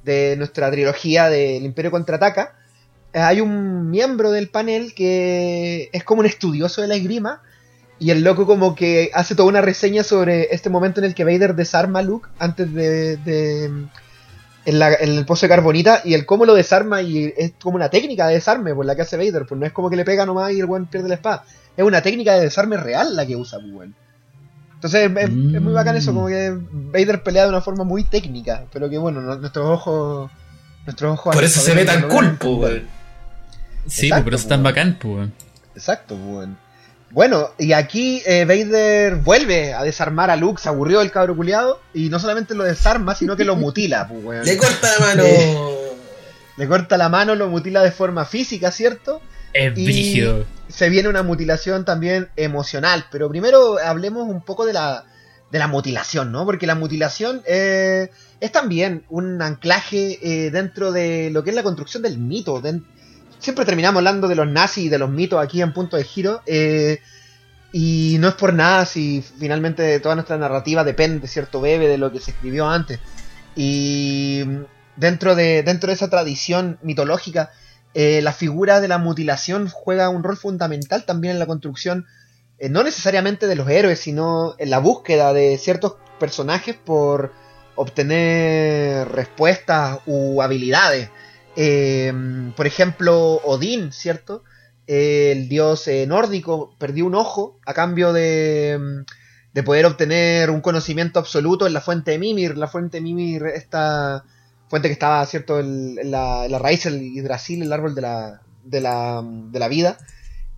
[0.04, 2.56] de nuestra trilogía del Imperio Contraataca,
[3.14, 7.42] eh, hay un miembro del panel que es como un estudioso de la esgrima.
[8.00, 11.24] Y el loco como que hace toda una reseña sobre este momento en el que
[11.24, 13.18] Vader desarma a Luke antes de...
[13.18, 13.88] de-
[14.66, 17.76] en, la- en el pozo de carbonita y el cómo lo desarma y es como
[17.76, 20.06] una técnica de desarme por la que hace Vader, pues no es como que le
[20.06, 21.44] pega nomás y el weón pierde la espada
[21.76, 23.96] es una técnica de desarme real la que usa, pues, weón.
[24.76, 28.04] Entonces es, es- es muy bacán eso, como que Vader pelea de una forma muy
[28.04, 30.30] técnica, pero que bueno, no- nuestros ojos.
[30.86, 31.34] Nuestros ojos.
[31.34, 32.58] Por eso se ve tan no cool, entender.
[32.60, 32.88] weón.
[33.88, 34.74] Sí, Exacto, pero eso es tan pues.
[34.74, 35.14] bacán, pues.
[35.16, 35.34] weón.
[35.76, 36.58] Exacto, pues, weón.
[37.14, 41.80] Bueno, y aquí eh, Vader vuelve a desarmar a Luke, se aburrió el cabro culiado,
[41.94, 44.46] y no solamente lo desarma, sino que lo mutila, pues, weón.
[44.46, 45.24] Le corta la mano.
[46.58, 49.22] Le corta la mano, lo mutila de forma física, ¿cierto?
[49.54, 50.46] Es Y- brígido.
[50.68, 53.06] se viene una mutilación también emocional.
[53.12, 55.06] Pero primero hablemos un poco de la,
[55.52, 56.46] de la mutilación, ¿no?
[56.46, 58.10] Porque la mutilación eh,
[58.40, 62.60] es también un anclaje eh, dentro de lo que es la construcción del mito.
[63.44, 66.42] Siempre terminamos hablando de los nazis y de los mitos aquí en Punto de Giro.
[66.46, 67.00] eh,
[67.76, 71.60] y no es por nada si finalmente toda nuestra narrativa depende, ¿cierto?
[71.60, 73.00] Bebe de lo que se escribió antes.
[73.56, 74.44] Y
[74.96, 77.52] dentro de, dentro de esa tradición mitológica,
[77.96, 82.06] eh, la figura de la mutilación juega un rol fundamental también en la construcción,
[82.60, 87.34] eh, no necesariamente de los héroes, sino en la búsqueda de ciertos personajes por
[87.76, 91.10] obtener respuestas u habilidades.
[91.56, 92.12] Eh,
[92.56, 94.44] por ejemplo, Odín, ¿cierto?
[94.88, 99.06] El dios eh, nórdico perdió un ojo a cambio de,
[99.54, 102.58] de poder obtener un conocimiento absoluto en la fuente de Mimir.
[102.58, 104.26] La fuente de Mimir, esta
[104.68, 108.02] fuente que estaba, ¿cierto?, en, en la, en la raíz del Yggdrasil, el árbol de
[108.02, 109.98] la, de, la, de la vida,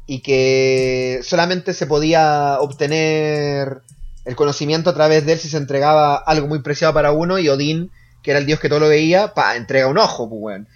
[0.08, 3.82] y que solamente se podía obtener
[4.24, 7.50] el conocimiento a través de él si se entregaba algo muy preciado para uno, y
[7.50, 7.92] Odín,
[8.24, 10.68] que era el dios que todo lo veía, pa, entrega un ojo, pues, weón.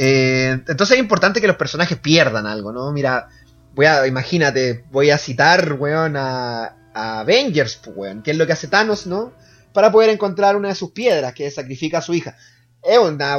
[0.00, 2.92] Eh, entonces es importante que los personajes pierdan algo, ¿no?
[2.92, 3.28] Mira,
[3.74, 8.46] voy a, imagínate, voy a citar, weón, a, a Avengers, pues, weón, que es lo
[8.46, 9.32] que hace Thanos, ¿no?
[9.72, 12.36] Para poder encontrar una de sus piedras, que sacrifica a su hija.
[12.80, 13.38] Es una,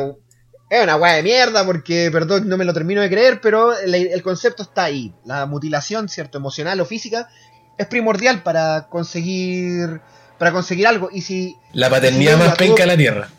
[0.69, 3.95] es una weá de mierda, porque, perdón, no me lo termino de creer, pero el,
[3.95, 5.13] el concepto está ahí.
[5.23, 6.39] La mutilación, ¿cierto?
[6.39, 7.29] Emocional o física,
[7.77, 10.01] es primordial para conseguir,
[10.37, 11.09] para conseguir algo.
[11.09, 13.29] Y si La paternidad más penca de la tierra.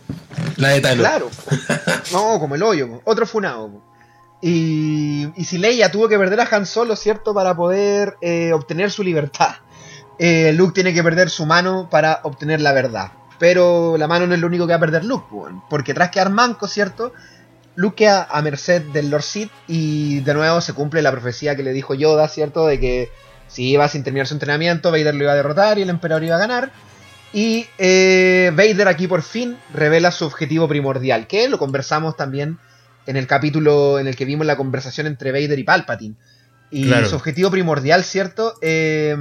[0.61, 1.07] La de Thanos.
[1.07, 1.31] Claro.
[2.13, 2.89] No, como el hoyo.
[2.89, 3.03] po.
[3.05, 3.69] Otro funado.
[3.71, 3.83] po.
[4.43, 7.35] Y, y si Leia tuvo que perder a Han Solo, ¿cierto?
[7.35, 9.57] Para poder eh, obtener su libertad.
[10.19, 13.13] Eh, Luke tiene que perder su mano para obtener la verdad.
[13.39, 16.11] Pero la mano no es lo único que va a perder Luke, po, porque tras
[16.11, 17.13] quedar manco, ¿cierto?
[17.75, 21.63] Luke queda a merced del Lord Sith y de nuevo se cumple la profecía que
[21.63, 22.67] le dijo Yoda, ¿cierto?
[22.67, 23.11] De que
[23.49, 26.37] si iba sin terminar su entrenamiento, Vader lo iba a derrotar y el emperador iba
[26.37, 26.73] a ganar.
[27.33, 32.59] Y eh, Vader aquí por fin revela su objetivo primordial, que lo conversamos también
[33.07, 36.17] en el capítulo en el que vimos la conversación entre Vader y Palpatine.
[36.71, 37.09] Y Claro.
[37.09, 38.55] su objetivo primordial, ¿cierto?
[38.63, 39.17] Eh,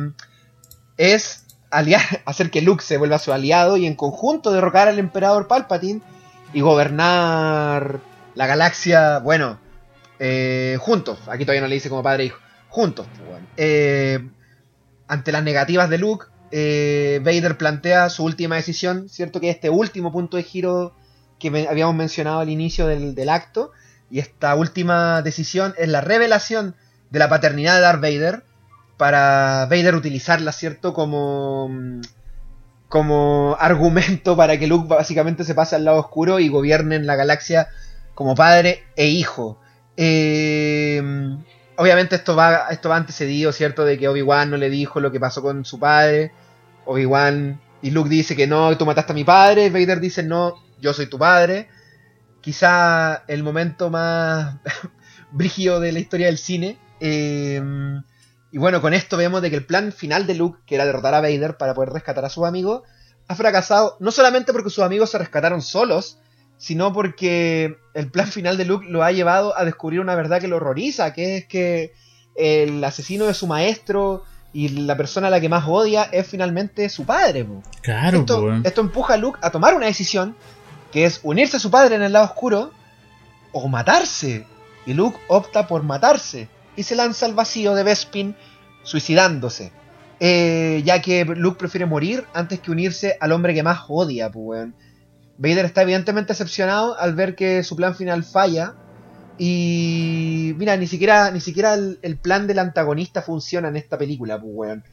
[0.98, 5.48] es aliar, hacer que Luke se vuelva su aliado y en conjunto derrocar al emperador
[5.48, 6.02] Palpatine
[6.54, 8.00] y gobernar
[8.36, 9.60] la galaxia, bueno,
[10.22, 12.40] Eh, juntos, aquí todavía no le dice como padre e hijo.
[12.68, 14.22] Juntos, pues,
[15.08, 19.40] ante las negativas de Luke, eh, Vader plantea su última decisión, ¿cierto?
[19.40, 20.94] Que este último punto de giro
[21.40, 23.72] que habíamos mencionado al inicio del, acto.
[24.12, 26.76] Y esta última decisión es la revelación
[27.10, 28.44] de la paternidad de Darth Vader
[28.98, 30.94] para Vader utilizarla, ¿cierto?
[30.94, 31.70] Como,
[32.88, 37.16] como argumento para que Luke básicamente se pase al lado oscuro y gobierne en la
[37.16, 37.70] galaxia
[38.16, 39.60] como padre e hijo.
[39.96, 41.02] Eh,
[41.80, 43.86] obviamente esto va, esto va antecedido, ¿cierto?
[43.86, 46.34] De que Obi-Wan no le dijo lo que pasó con su padre.
[46.86, 49.70] Obi-Wan y Luke dice que no, tú mataste a mi padre.
[49.70, 51.70] Vader dice no, yo soy tu padre.
[52.42, 54.58] Quizá el momento más
[55.32, 56.78] brígido de la historia del cine.
[57.00, 57.62] Eh,
[58.52, 61.14] y bueno, con esto vemos de que el plan final de Luke, que era derrotar
[61.14, 62.84] a Vader para poder rescatar a sus amigos,
[63.30, 66.18] ha fracasado no solamente porque sus amigos se rescataron solos,
[66.60, 70.50] sino porque el plan final de Luke lo ha llevado a descubrir una verdad que
[70.50, 71.94] lo horroriza, que es que
[72.36, 76.90] el asesino de su maestro y la persona a la que más odia es finalmente
[76.90, 77.46] su padre.
[77.46, 77.64] po.
[77.82, 80.36] Claro, Esto, esto empuja a Luke a tomar una decisión,
[80.92, 82.72] que es unirse a su padre en el lado oscuro
[83.54, 84.46] o matarse.
[84.86, 88.36] Y Luke opta por matarse y se lanza al vacío de Bespin
[88.84, 89.72] suicidándose.
[90.20, 94.68] Eh, ya que Luke prefiere morir antes que unirse al hombre que más odia, pues.
[95.40, 98.74] Vader está evidentemente decepcionado al ver que su plan final falla.
[99.38, 104.52] Y mira, ni siquiera, ni siquiera el, plan del antagonista funciona en esta película, pues,
[104.54, 104.84] weón.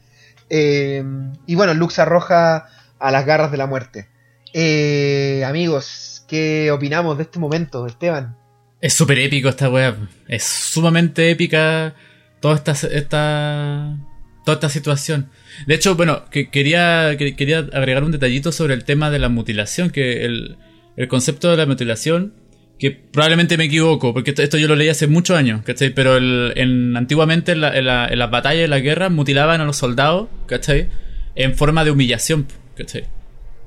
[0.49, 1.03] Eh,
[1.45, 2.67] y bueno, Luke se arroja
[2.97, 4.07] a las garras de la muerte.
[4.53, 8.37] Eh, amigos, ¿qué opinamos de este momento, Esteban?
[8.79, 9.97] Es súper épico esta weá.
[10.29, 11.93] Es sumamente épica
[12.39, 13.97] toda esta, esta,
[14.45, 15.29] toda esta situación.
[15.65, 19.29] De hecho, bueno, que quería, que- quería agregar un detallito sobre el tema de la
[19.29, 20.57] mutilación, que el,
[20.95, 22.33] el concepto de la mutilación,
[22.79, 25.89] que probablemente me equivoco, porque esto, yo lo leí hace muchos años, ¿cachai?
[25.89, 29.65] Pero en, antiguamente en, la- en la- en las batallas, en la guerra, mutilaban a
[29.65, 30.89] los soldados, ¿cachai?
[31.35, 33.05] En forma de humillación, ¿cachai?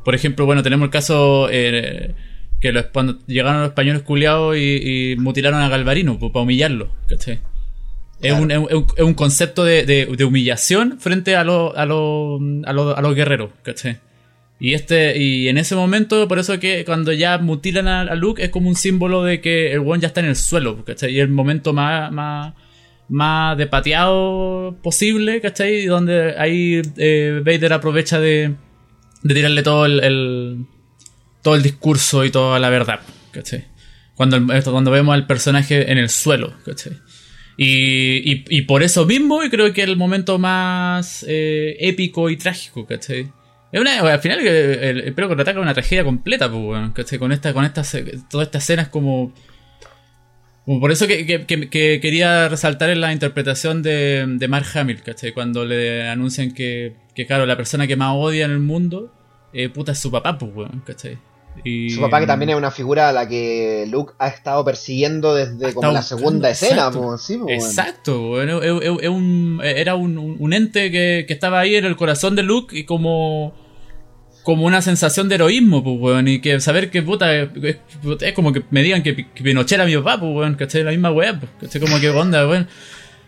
[0.05, 2.15] Por ejemplo, bueno, tenemos el caso eh,
[2.61, 6.95] que los, cuando llegaron los españoles culiados y, y mutilaron a Galvarino pues, para humillarlo,
[7.09, 7.41] ¿cachai?
[8.23, 11.87] Es, un, es un- es un concepto de, de- de humillación frente a, los a,
[11.87, 13.99] los a, los- a los guerreros, ¿cachai?
[14.63, 18.43] Y este y en ese momento, por eso que cuando ya mutilan a, a Luke
[18.45, 21.15] es como un símbolo de que el one ya está en el suelo, ¿cachai?
[21.15, 22.53] Y el momento más, más,
[23.09, 25.77] más de pateado posible, ¿cachai?
[25.83, 28.55] Y donde ahí eh, Vader aprovecha de,
[29.23, 30.67] de tirarle todo el, el-
[31.43, 33.65] todo el discurso y toda la verdad, ¿cachai?
[34.15, 36.99] Cuando, el- cuando vemos al personaje en el suelo, ¿cachai?
[37.63, 42.87] Y, y, por eso mismo, y creo que el momento más eh, épico y trágico,
[42.87, 43.31] ¿cachai?
[43.71, 47.19] Es una, al final, el, el, el contraataca es una tragedia completa, pues, weón, ¿cachai?
[47.19, 49.35] Con esta, con estas, eh, todas estas escenas como.
[50.65, 55.33] Por eso que- que quería resaltar en la interpretación de, de Mark Hamill, ¿cachai?
[55.33, 59.13] Cuando le anuncian que, que, claro, la persona que más odia en el mundo,
[59.53, 61.19] eh, puta, es su papá, pues, weón, ¿cachai?
[61.65, 65.35] Y, Su papá que también es una figura a la que Luke ha estado persiguiendo
[65.35, 67.03] desde como estado la segunda escena, exacto.
[67.03, 67.61] po, sí, po, weón.
[67.61, 71.85] Exacto, weón, es- es- es un- era un, un- ente que, que estaba ahí en
[71.85, 73.55] el corazón de Luke y como
[74.43, 77.49] como una sensación de heroísmo, pues, weón, y que saber que puta es,
[78.21, 80.83] es como que me digan que, que Pinochet era mi papá, pues, weón, ¿cachai?
[80.83, 81.79] La misma weá, pues, ¿cachai?
[81.81, 82.67] Como que onda, weón.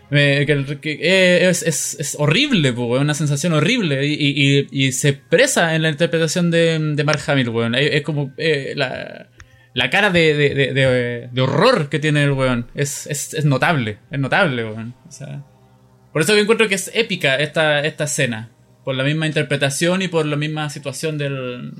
[0.09, 4.91] Me- que, que, eh, es, es, es horrible, weón, una sensación horrible y, y, y-
[4.91, 7.75] se expresa en la interpretación de, de Mark Hamill, weón.
[7.75, 9.27] Es, como eh, la,
[9.73, 12.67] la cara de, de, de, horror que tiene el weón.
[12.75, 14.93] Es, es, notable, es notable, weón.
[15.07, 15.43] O sea,
[16.11, 18.49] por eso que encuentro que es épica esta, esta escena.
[18.83, 21.71] Por la misma interpretación y por la misma situación del,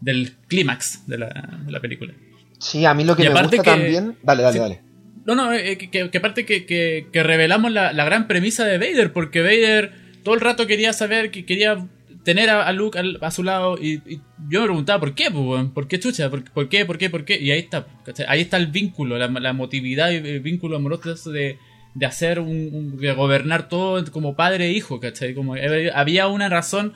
[0.00, 2.14] del clímax de la, de la película.
[2.60, 4.16] Sí, a mí lo que Y me gusta que- también.
[4.22, 4.58] Dale, dale, Sí.
[4.60, 4.80] dale.
[5.24, 9.12] No, no, eh, que, que- aparte que, que- revelamos la, la gran premisa de Vader,
[9.12, 9.92] porque Vader
[10.24, 11.86] todo el rato quería saber, que quería
[12.24, 14.00] tener a, Luke a su lado, y,
[14.48, 15.64] yo me preguntaba, ¿por qué, pues?
[15.74, 16.30] ¿Por qué chucha?
[16.30, 16.84] ¿Por, por qué?
[16.84, 17.10] ¿Por qué?
[17.10, 17.40] ¿Por qué?
[17.40, 17.86] Y ahí está,
[18.28, 21.58] ahí está el vínculo, la, la emotividad y el vínculo amoroso de,
[21.94, 25.34] de hacer un, de gobernar todo como padre e hijo, ¿cachai?
[25.34, 26.92] Como eh, había una razón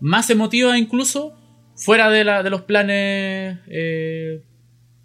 [0.00, 1.36] más emotiva incluso
[1.76, 4.40] fuera de, la, de los planes eh,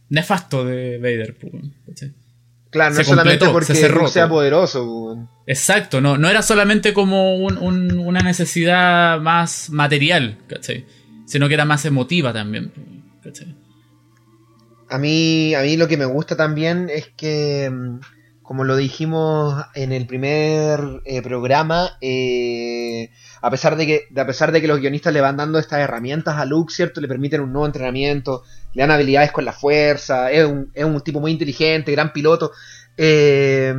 [0.10, 1.54] nefastos de Vader, pues,
[1.88, 2.12] ¿cachai?
[2.76, 5.18] Claro, no Se es solamente completó, porque se cerró sea poderoso.
[5.48, 10.86] Exacto, no, no era solamente como un- un- una necesidad más material, ¿cachai?
[11.26, 12.74] Sino que era más emotiva también,
[13.24, 13.56] ¿cachai?
[14.90, 18.00] A mí, a mí lo que me gusta también es que, mm,
[18.42, 23.10] como lo dijimos en el primer eh, programa, eh,
[23.42, 26.36] a pesar de que, a pesar de que los guionistas le van dando estas herramientas
[26.36, 27.00] a Luke, ¿cierto?
[27.00, 28.44] Le permiten un nuevo entrenamiento,
[28.76, 32.52] le dan habilidades con la fuerza, es un, es un tipo muy inteligente, gran piloto.
[32.98, 33.74] eh,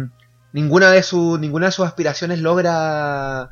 [0.53, 3.51] ninguna de sus ninguna de sus aspiraciones logra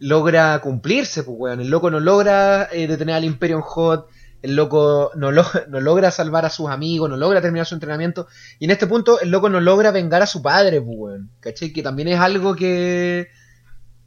[0.00, 1.60] logra cumplirse, pues weón.
[1.60, 4.08] El loco no logra eh, detener al Imperio en Hot,
[4.42, 8.26] el loco no, lo- no logra salvar a sus amigos, no logra terminar su entrenamiento.
[8.58, 11.30] Y en este punto, el loco no logra vengar a su padre, pues weón.
[11.40, 11.72] ¿Cachai?
[11.72, 13.28] Que también es algo que.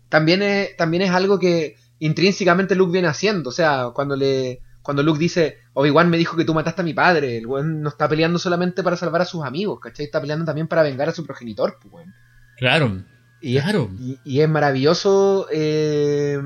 [0.09, 3.49] También es, también es algo que intrínsecamente Luke viene haciendo.
[3.49, 4.61] O sea, cuando le.
[4.83, 7.89] Cuando Luke dice, Obi-Wan me dijo que tú mataste a mi padre, el weón no
[7.89, 10.05] está peleando solamente para salvar a sus amigos, ¿cachai?
[10.05, 12.13] Está peleando también para vengar a su progenitor, pues weón.
[12.57, 13.01] Claro.
[13.41, 13.89] Y es, Claro.
[13.99, 15.47] y, y es maravilloso.
[15.51, 16.37] eh,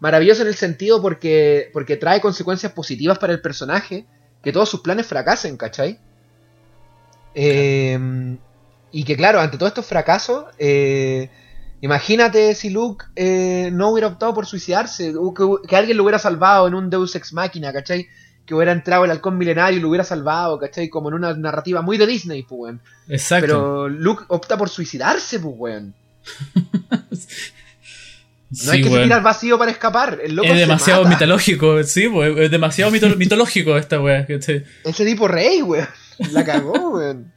[0.00, 4.06] maravilloso en el sentido porque, porque trae consecuencias positivas para el personaje.
[4.42, 5.98] Que todos sus planes fracasen, ¿cachai?
[7.34, 8.36] Eh,
[8.90, 11.30] y que claro, ante todos estos fracasos, eh,
[11.82, 16.66] imagínate si Luke eh, no hubiera optado por suicidarse, que, que alguien lo hubiera salvado
[16.66, 18.08] en un Deus Ex Máquina, ¿cachai?
[18.46, 20.88] Que hubiera entrado el halcón milenario y lo hubiera salvado, ¿cachai?
[20.88, 22.80] Como en una narrativa muy de Disney, pues, weón.
[23.08, 23.46] Exacto.
[23.46, 25.94] Pero Luke opta por suicidarse, pues, weón.
[28.50, 29.00] No Sí, hay que weón.
[29.00, 30.18] salir al vacío para escapar.
[30.22, 31.14] El loco Es demasiado mata.
[31.14, 33.96] mitológico, sí, pues, es demasiado mito- mitológico esta.
[34.28, 34.64] ¿cachai?
[34.84, 35.88] Ese tipo rey, weón.
[36.32, 37.32] La cagó, weón.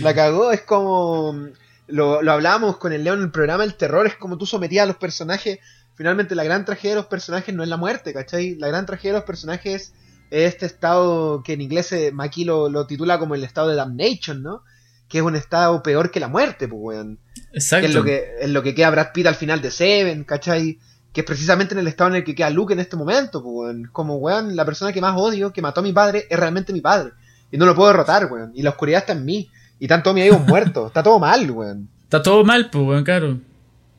[0.00, 0.50] La cagó.
[0.50, 1.46] Es como.
[1.92, 4.06] Lo, lo hablábamos con el Leo en el programa El Terror.
[4.06, 5.58] Es como tú sometías a los personajes.
[5.94, 8.54] Finalmente, la gran tragedia de los personajes no es la muerte, ¿cachai?
[8.54, 9.92] La gran tragedia de los personajes
[10.30, 14.42] es este estado que en inglés Maki lo, lo titula como el estado de damnation,
[14.42, 14.62] ¿no?
[15.06, 17.18] Que es un estado peor que la muerte, pues, weón.
[17.52, 17.82] Exacto.
[17.82, 20.78] que es lo que es lo que queda Brad Pitt al final de Seven, ¿cachai?
[21.12, 23.54] Que es precisamente en el estado en el que queda Luke en este momento, pues,
[23.54, 23.90] weón.
[23.92, 26.80] Como, weón, la persona que más odio, que mató a mi padre, es realmente mi
[26.80, 27.12] padre.
[27.50, 28.52] Y no lo puedo derrotar, weón.
[28.54, 29.50] Y la oscuridad está en mí.
[29.82, 30.86] Y están todos mis amigos muertos.
[30.86, 31.88] Está todo mal, weón.
[32.04, 33.40] Está todo mal, pues, weón, claro.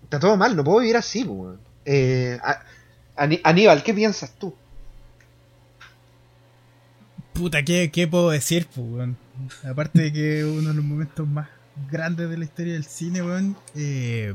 [0.04, 1.60] Está todo mal, no puedo vivir así, pues, weón.
[1.84, 2.40] Eh,
[3.44, 4.56] Aníbal, ¿qué piensas tú?
[7.34, 9.18] Puta, ¿qué, qué puedo decir, pues, weón?
[9.70, 11.50] Aparte de que uno de los momentos más
[11.92, 13.58] grandes de la historia del cine, weón.
[13.76, 14.34] eh,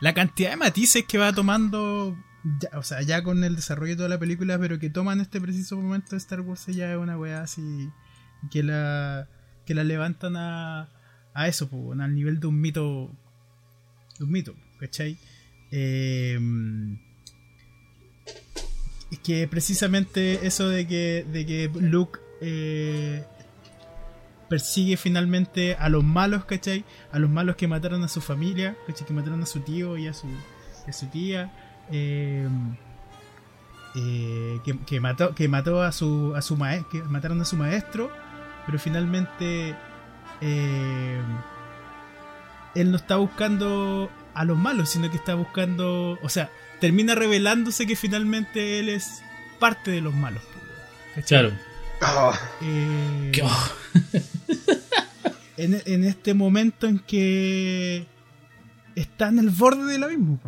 [0.00, 2.14] la cantidad de matices que va tomando,
[2.60, 5.20] ya- o sea, ya con el desarrollo de toda la película, pero que toma en
[5.20, 7.88] este preciso momento de Star Wars ya es una weá así
[8.50, 9.26] que la,
[9.70, 10.88] que la levantan a,
[11.32, 13.08] a eso, weón, al nivel de un mito,
[14.18, 15.16] de un mito, ¿cachai?
[15.70, 16.36] Eh,
[19.12, 23.22] es que precisamente eso de que, de que Luke eh,
[24.48, 26.84] persigue finalmente a los malos, ¿cachai?
[27.12, 29.06] A los malos que mataron a su familia, ¿cachai?
[29.06, 30.26] Que mataron a su tío y a su,
[30.88, 31.52] a su tía.
[31.92, 32.48] eh,
[33.94, 37.56] eh, que, que mató, que mató a su, a su maestro, que mataron a su
[37.56, 38.10] maestro,
[38.66, 39.74] pero finalmente
[40.40, 41.20] eh,
[42.74, 46.50] él no está buscando a los malos, sino que está buscando, o sea,
[46.80, 49.22] termina revelándose que finalmente él es
[49.58, 50.42] parte de los malos.
[51.14, 51.50] ¿cachai?
[51.98, 52.32] Claro.
[52.62, 53.68] Eh, Que- oh,
[55.56, 58.06] en, en este momento en que
[58.94, 60.40] está en el borde del abismo.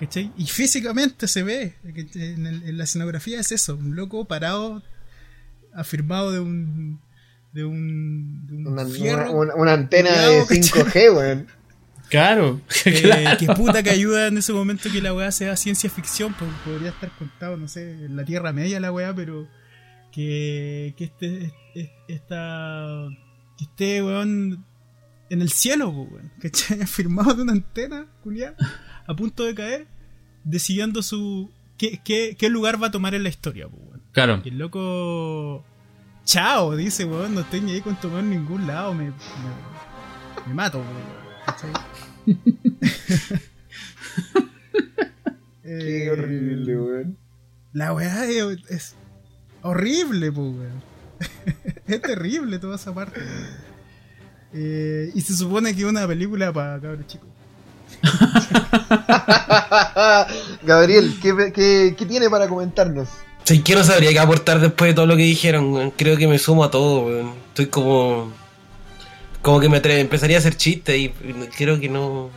[0.00, 0.32] ¿cachai?
[0.38, 2.32] Y físicamente se ve, ¿cachai?
[2.34, 4.82] en, el- en la escenografía es eso, un loco parado,
[5.74, 7.00] afirmado de un
[7.52, 10.60] de un, de un Una, fierro una- una antena de ¿cachai?
[10.62, 11.46] 5G, weón.
[12.08, 12.60] Claro.
[12.84, 13.38] eh, claro.
[13.38, 16.90] que puta que ayuda en ese momento que la weá sea ciencia ficción, pues podría
[16.90, 19.46] estar contado, no sé, en la Tierra Media la weá, pero
[20.12, 23.08] que, que este, es- esta,
[23.58, 24.64] que esté weón
[25.28, 26.78] en el cielo, pues, weón, ¿cachai?
[26.86, 28.54] Firmado de una antena, culiá,
[29.06, 29.86] a punto de caer,
[30.42, 34.02] decidiendo su qué, qué, qué lugar va a tomar en la historia, pues, weón.
[34.12, 34.40] Claro.
[34.44, 35.64] Y el loco.
[36.30, 39.12] Chao, dice, weón, no estoy ni ahí con tomar en ningún lado, me, me,
[40.46, 40.94] me mato, weón.
[41.44, 41.72] ¿cachai?
[45.62, 47.18] Qué Eh, horrible, weón.
[47.72, 48.94] La weá es, es
[49.62, 50.82] horrible, pues, weón.
[51.88, 53.20] es terrible toda esa parte.
[54.52, 57.28] Eh, y se supone que es una película para cabros chicos.
[60.62, 63.08] Gabriel, ¿qué, qué, qué tiene para comentarnos?
[63.50, 65.90] Sí, que no sabría qué aportar después de todo lo que dijeron.
[65.96, 67.34] Creo que me sumo a todo.
[67.48, 68.32] Estoy como.
[69.42, 71.08] Como que me atre- empezaría a hacer chistes y
[71.56, 72.30] creo que no.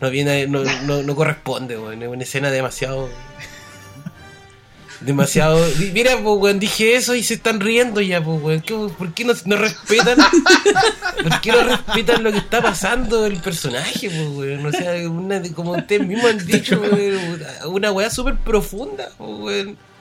[0.00, 2.02] No viene, no, no, no corresponde, weón.
[2.02, 3.08] Es una escena demasiado.
[5.00, 5.64] Demasiado.
[5.92, 8.60] Mira, pues, weón, dije eso y se están riendo ya, pues, weón.
[8.62, 10.18] ¿Qué- ¿Por qué no, no respetan?
[11.22, 14.66] ¿Por qué no respetan lo que está pasando el personaje, pues, weón?
[14.66, 19.91] O sea, una, como ustedes mismos han dicho, weón, una weá súper profunda, pues, weón.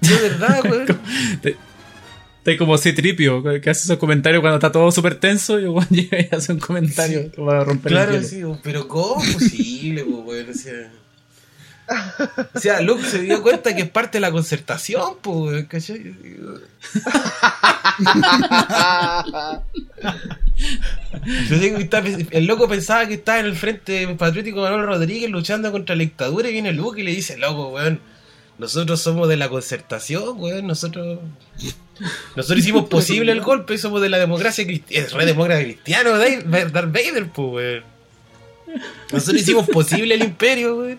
[0.00, 0.86] De verdad, weón.
[2.38, 6.18] Está como C-Tripio, que hace esos comentarios cuando está todo súper tenso y weón llega
[6.20, 8.54] y hace un comentario que va a romper Claro, el hielo.
[8.54, 10.50] sí, pero ¿cómo es posible, weón?
[10.50, 10.90] O sea.
[12.54, 16.14] O sea, Luke se dio cuenta que es parte de la concertación, pues, ¿cachai?
[21.48, 25.30] Yo digo que está- el loco pensaba que estaba en el frente patriótico Manuel Rodríguez
[25.30, 28.00] luchando contra la dictadura y viene Luke y le dice, loco, weón,
[28.58, 31.20] nosotros somos de la concertación, weón, nosotros...
[32.36, 36.92] Nosotros hicimos posible el golpe, somos de la democracia cristiana, es re demócrata cristiano, Darth
[36.92, 37.84] Vader, pues, weón.
[39.12, 40.98] Nosotros hicimos posible el imperio, weón.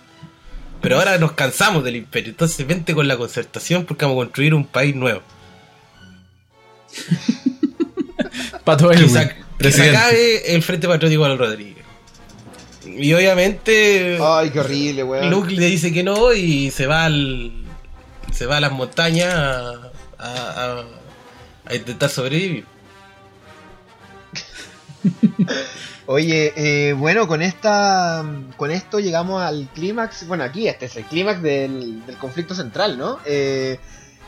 [0.82, 4.54] Pero ahora nos cansamos del imperio, entonces vente con la concertación porque vamos a construir
[4.54, 5.22] un país nuevo.
[8.64, 9.98] Pato que, se, que se presidente.
[9.98, 11.79] acabe el Frente Patriótico Manuel Rodríguez.
[12.98, 15.30] Y obviamente Ay, qué horrible, weón.
[15.30, 17.52] Luke le dice que no y se va al
[18.34, 20.86] se va a las montañas a, a- a-
[21.66, 22.66] a intentar sobrevivir.
[26.06, 28.26] Oye, eh, bueno, con esta,
[28.58, 30.28] con esto llegamos al clímax.
[30.28, 33.20] Bueno, aquí este es el clímax del, del conflicto central, ¿no?
[33.26, 33.80] Eh,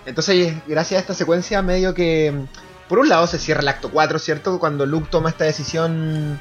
[0.06, 2.34] entonces, gracias a esta secuencia, medio que,
[2.88, 4.60] por un lado, se cierra el acto 4, ¿cierto?
[4.60, 6.40] Cuando Luke toma esta decisión,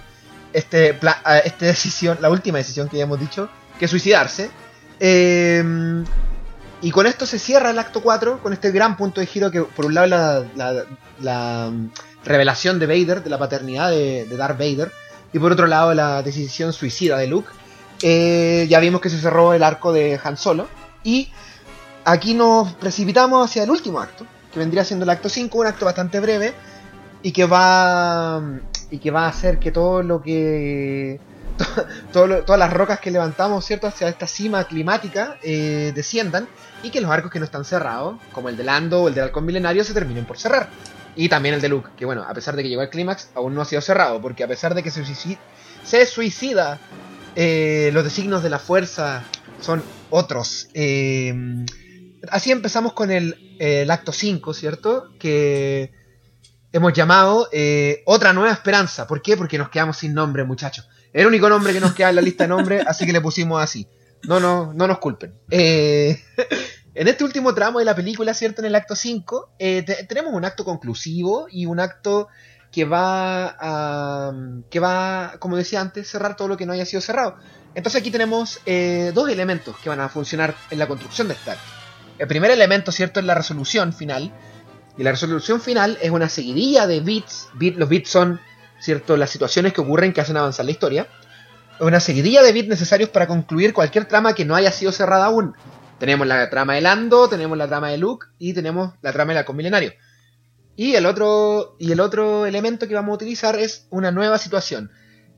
[0.52, 3.48] este, ah, esta decisión, la última decisión que ya hemos dicho,
[3.78, 4.51] que es suicidarse.
[4.98, 5.62] Eh,
[6.82, 9.62] y con esto se cierra el acto 4, con este gran punto de giro que,
[9.62, 10.85] por un lado, la,
[11.20, 11.90] la- mm,
[12.24, 14.90] revelación de Vader, de la paternidad de, Darth Vader,
[15.32, 17.48] y por otro lado, la decisión suicida de Luke.
[18.02, 20.68] Eh, ya vimos que se cerró el arco de Han Solo,
[21.05, 21.31] y
[22.05, 25.85] aquí nos precipitamos hacia el último acto, que vendría siendo el acto 5, un acto
[25.85, 26.55] bastante breve,
[27.22, 28.40] y que va,
[28.91, 31.21] y que va a hacer que todo lo que
[32.12, 33.87] todas las rocas que levantamos, ¿cierto?
[33.87, 36.49] Hacia esta cima climática eh, desciendan
[36.83, 39.25] y que los arcos que no están cerrados, como el de Lando o el del
[39.25, 40.69] Halcón Milenario, se terminen por cerrar.
[41.17, 43.55] Y también el de Luke, que bueno, a pesar de que llegó al clímax, aún
[43.55, 45.39] no ha sido cerrado, porque a pesar de que se suicida,
[45.85, 46.79] se suicida
[47.37, 49.25] eh, los designios de la fuerza
[49.61, 50.69] son otros.
[50.73, 51.35] Eh,
[52.31, 55.11] así empezamos con el, el acto 5, ¿cierto?
[55.19, 55.93] Que
[56.73, 59.07] hemos llamado eh, Otra Nueva Esperanza.
[59.07, 59.37] ¿Por qué?
[59.37, 60.89] Porque nos quedamos sin nombre, muchachos.
[61.13, 63.21] Era el único nombre que nos queda en la lista de nombres, así que le
[63.21, 63.87] pusimos así.
[64.25, 65.35] No, no, no nos culpen.
[65.51, 66.23] Eh,
[66.95, 68.61] en este último tramo de la película, ¿cierto?
[68.63, 72.29] En el acto 5, eh, te- tenemos un acto conclusivo y un acto
[72.71, 74.33] que va a,
[74.71, 77.37] que va, como decía antes, cerrar todo lo que no haya sido cerrado.
[77.75, 81.51] Entonces aquí tenemos eh, dos elementos que van a funcionar en la construcción de este
[81.51, 81.65] acto.
[82.19, 83.19] El primer elemento, ¿cierto?
[83.19, 84.33] Es la resolución final.
[85.01, 87.48] Y la resolución final es una seguidilla de bits.
[87.55, 88.39] Bit- los bits son,
[88.81, 89.16] ¿cierto?
[89.16, 91.09] Las situaciones que ocurren que hacen avanzar la historia.
[91.81, 95.55] Una seguidilla de bits necesarios para concluir cualquier trama que no haya sido cerrada aún.
[95.98, 99.39] Tenemos la trama de Lando, tenemos la trama de Luke y tenemos la trama del
[99.39, 99.94] halcón milenario.
[100.77, 104.90] Y el otro, y el otro elemento que vamos a utilizar es una nueva situación.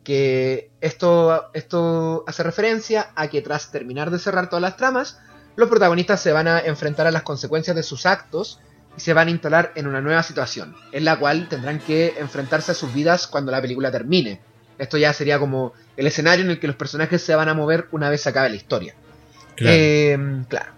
[0.02, 5.20] Que esto, esto hace referencia a que tras terminar de cerrar todas las tramas,
[5.54, 8.58] los protagonistas se van a enfrentar a las consecuencias de sus actos
[8.96, 12.72] y se van a instalar en una nueva situación, en la cual tendrán que enfrentarse
[12.72, 14.40] a sus vidas cuando la película termine.
[14.78, 17.88] Esto ya sería como el escenario en el que los personajes se van a mover
[17.92, 18.94] una vez se acabe la historia.
[19.54, 19.76] Claro.
[19.76, 20.72] Eh, claro.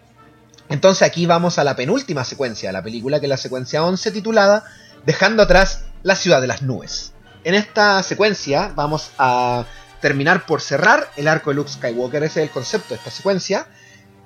[0.68, 4.10] Entonces aquí vamos a la penúltima secuencia de la película, que es la secuencia 11
[4.12, 4.64] titulada
[5.06, 7.12] Dejando atrás la ciudad de las nubes.
[7.44, 9.66] En esta secuencia vamos a
[10.00, 13.66] terminar por cerrar el arco de Luke Skywalker, ese es el concepto de esta secuencia.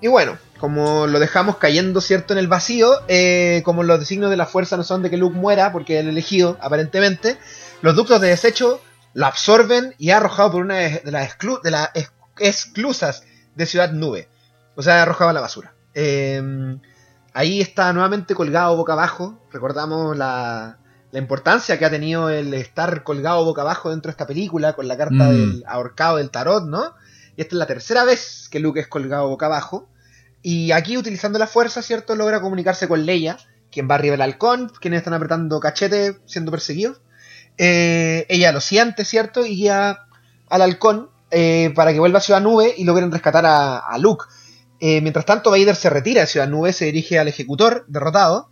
[0.00, 4.36] Y bueno, como lo dejamos cayendo cierto en el vacío, eh, como los designios de
[4.36, 7.36] la fuerza no son de que Luke muera, porque el elegido aparentemente,
[7.82, 8.80] los ductos de desecho
[9.14, 13.24] lo absorben y es arrojado por una de las, exclu- de las ex- esclusas
[13.56, 14.28] de Ciudad Nube.
[14.76, 15.74] O sea, arrojado a la basura.
[15.94, 16.40] Eh,
[17.34, 19.40] ahí está nuevamente colgado boca abajo.
[19.52, 20.78] Recordamos la,
[21.10, 24.86] la importancia que ha tenido el estar colgado boca abajo dentro de esta película con
[24.86, 25.30] la carta Mm.
[25.30, 26.94] del ahorcado del tarot, ¿no?
[27.38, 29.88] Y esta es la tercera vez que Luke es colgado boca abajo.
[30.42, 32.16] Y aquí, utilizando la fuerza, ¿cierto?
[32.16, 33.36] Logra comunicarse con Leia,
[33.70, 37.00] quien va arriba del halcón, quienes están apretando cachete siendo perseguidos.
[37.56, 39.46] Eh, ella lo siente, ¿cierto?
[39.46, 40.00] Y guía
[40.48, 44.24] al halcón eh, para que vuelva a Ciudad Nube y logren rescatar a, Luke.
[44.80, 48.50] Eh, mientras tanto, Vader se retira de Ciudad Nube, se dirige al ejecutor, derrotado.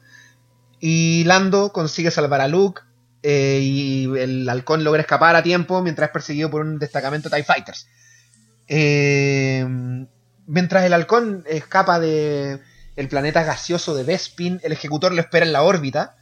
[0.79, 2.83] Y Lando consigue salvar a Luke.
[3.25, 7.45] y el halcón logra escapar a tiempo mientras es perseguido por un destacamento de TIE
[7.45, 7.89] Fighters.
[8.69, 9.67] Eh,
[10.47, 12.61] mientras el halcón escapa de
[12.97, 16.17] el planeta gaseoso de Bespin, el ejecutor lo espera en la órbita.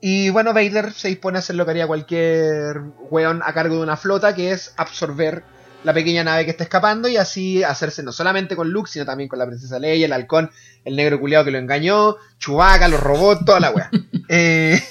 [0.00, 2.80] Y bueno, Vader se dispone a hacer lo que haría cualquier
[3.10, 5.44] weón a cargo de una flota, que es absorber
[5.84, 9.28] la pequeña nave que está escapando y así hacerse no solamente con Luke, sino también
[9.28, 10.50] con la princesa Leia, el halcón,
[10.84, 13.90] el negro culiado que lo engañó, Chewbacca, los robots, toda la wea.
[14.26, 14.82] Eh,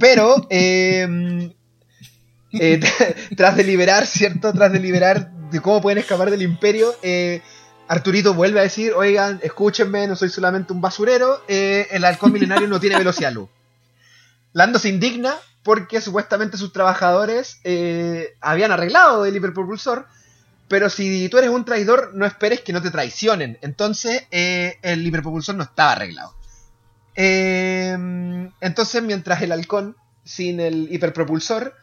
[0.00, 1.52] pero, eh,
[2.52, 2.80] eh,
[3.36, 4.52] tras de liberar, ¿cierto?
[4.52, 7.40] Tras de liberar de cómo pueden escapar del imperio, eh,
[7.86, 12.66] Arturito vuelve a decir, oigan, escúchenme, no soy solamente un basurero, eh, el halcón milenario
[12.66, 13.48] no tiene velocidad luz.
[14.52, 20.06] Lando se indigna porque supuestamente sus trabajadores eh, habían arreglado el hiperpropulsor,
[20.68, 23.58] pero si tú eres un traidor, no esperes que no te traicionen.
[23.60, 26.34] Entonces, eh, el hiperpropulsor no estaba arreglado.
[27.16, 31.74] Entonces, mientras el halcón, sin el hiperpropulsor,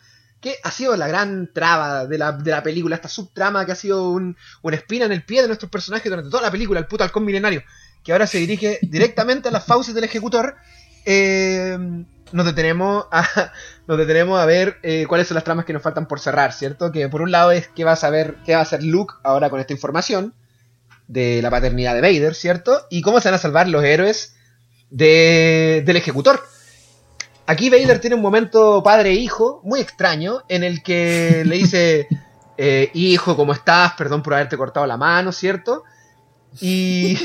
[0.42, 3.76] que ha sido la gran traba de la, de la película, esta subtrama que ha
[3.76, 6.88] sido un, una espina en el pie de nuestros personajes durante toda la película, el
[6.88, 7.64] puto halcón milenario,
[8.04, 10.56] que ahora se dirige directamente a las fauces del ejecutor,
[11.06, 11.78] eh,
[12.32, 13.52] nos detenemos a,
[13.88, 16.92] nos detenemos a ver eh, cuáles son las tramas que nos faltan por cerrar, ¿cierto?
[16.92, 19.50] Que por un lado es qué va a saber, qué va a hacer Luke ahora
[19.50, 20.34] con esta información
[21.08, 22.88] de la paternidad de Vader, ¿cierto?
[22.90, 24.36] Y cómo se van a salvar los héroes
[24.90, 26.42] de, del ejecutor.
[27.52, 32.08] Aquí Vader tiene un momento padre-hijo muy extraño en el que le dice,
[32.58, 33.92] eh, hijo, ¿cómo estás?
[33.98, 35.84] Perdón por haberte cortado la mano, ¿cierto?
[36.62, 37.18] Y,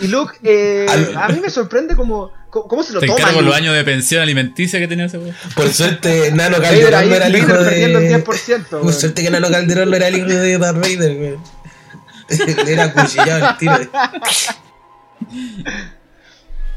[0.00, 0.86] y Luke, eh,
[1.16, 3.30] a mí me sorprende cómo, cómo se lo Te toma.
[3.40, 5.36] los años de pensión alimenticia que tenía ese weón.
[5.54, 8.24] Por suerte, Nano Vader Calderón no era el hijo Vader perdiendo el de...
[8.24, 8.80] 10%.
[8.80, 11.38] Por suerte que Nano Calderón no era el hijo de Darth Vader.
[12.68, 13.90] Era cuchillado el tiro.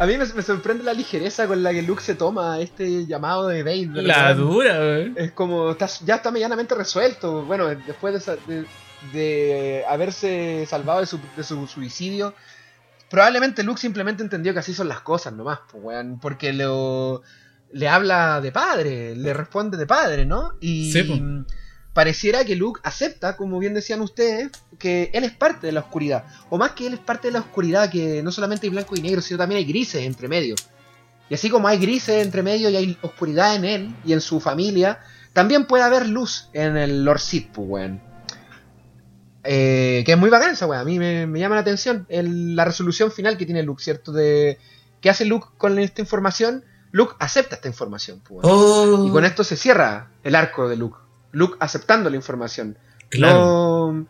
[0.02, 3.48] A mí me, me sorprende la ligereza con la que Luke se toma este llamado
[3.48, 4.04] de Vader.
[4.04, 5.00] La dura.
[5.16, 7.44] Es como, está- ya está medianamente resuelto.
[7.44, 8.66] Bueno, después de, esa- de-
[9.14, 12.34] de haberse salvado de su, de su suicidio,
[13.12, 17.22] probablemente Luke simplemente entendió que así son las cosas nomás, pues, weón, porque lo,
[17.72, 20.54] le habla de padre, le responde de padre, ¿no?
[20.62, 21.20] Y Sí, pues.
[21.94, 24.50] Pareciera que Luke acepta, como bien decían ustedes,
[24.80, 26.26] que él es parte de la oscuridad.
[26.50, 29.02] O más que él es parte de la oscuridad, que no solamente hay blanco y
[29.02, 30.56] negro, sino también hay grises entre medio.
[31.30, 34.40] Y así como hay grises entre medio y hay oscuridad en él y en su
[34.40, 35.00] familia,
[35.34, 38.02] también puede haber luz en el Lord Sith, pues, weón.
[39.44, 40.82] Eh, que es muy bacán esa weón.
[40.82, 44.12] A mí me, me llama la atención el- la resolución final que tiene Luke, ¿cierto?
[44.12, 44.60] De
[45.00, 46.64] ¿Qué hace Luke con esta información?
[46.92, 48.42] Luke acepta esta información, pues.
[48.44, 50.98] Oh, Y con esto se cierra el arco de Luke.
[51.32, 52.78] Luke aceptando la información.
[53.10, 53.94] claro.
[53.94, 54.08] No,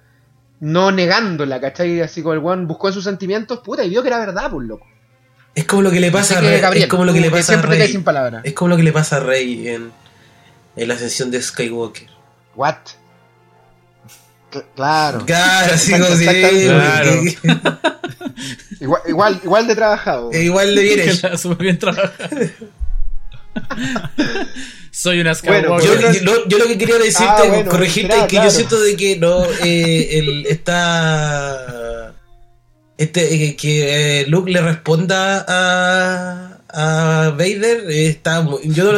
[0.60, 2.02] no negándola, ¿cachai?
[2.02, 4.68] Así como el weón buscó en sus sentimientos, puta, y vio que era verdad, pues,
[4.68, 4.85] loco.
[5.56, 6.61] Es como lo que le pasa a Rey.
[6.61, 7.91] Gabriel, es como lo que le pasa a Rey.
[7.91, 8.41] sin palabras.
[8.45, 9.91] Es como lo que le pasa a Rey en,
[10.76, 12.07] en la ascensión de Skywalker.
[12.56, 12.76] What?
[14.52, 15.26] Cl- Claro.
[15.26, 16.26] Claro, así como si.
[16.65, 17.11] Claro.
[18.80, 20.31] Igual, igual, igual de trabajado.
[20.34, 22.30] Igual de bien súper bien trabajada.
[24.91, 25.79] Soy una Bueno.
[25.79, 28.49] Yo, lo que quería decirte, Ah, bueno, corregirte, es que claro.
[28.49, 32.13] yo siento de que no, eh, el, está.
[32.97, 38.97] Este, eh, que eh, Luke le responda a, a Vader, eh, está, yo,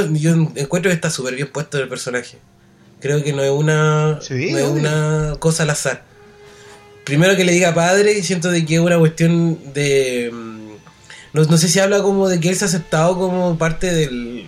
[0.55, 2.37] encuentro que está súper bien puesto el personaje.
[2.99, 6.03] Creo que no es una, Sí, no es una cosa al azar.
[7.05, 10.29] Primero que le diga padre, siento de que es una cuestión de.
[10.33, 10.69] mm,
[11.33, 14.47] No, no sé si habla como de que él se ha aceptado como parte del,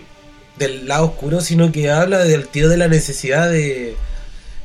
[0.58, 3.94] del lado oscuro, sino que habla del tío de la necesidad de,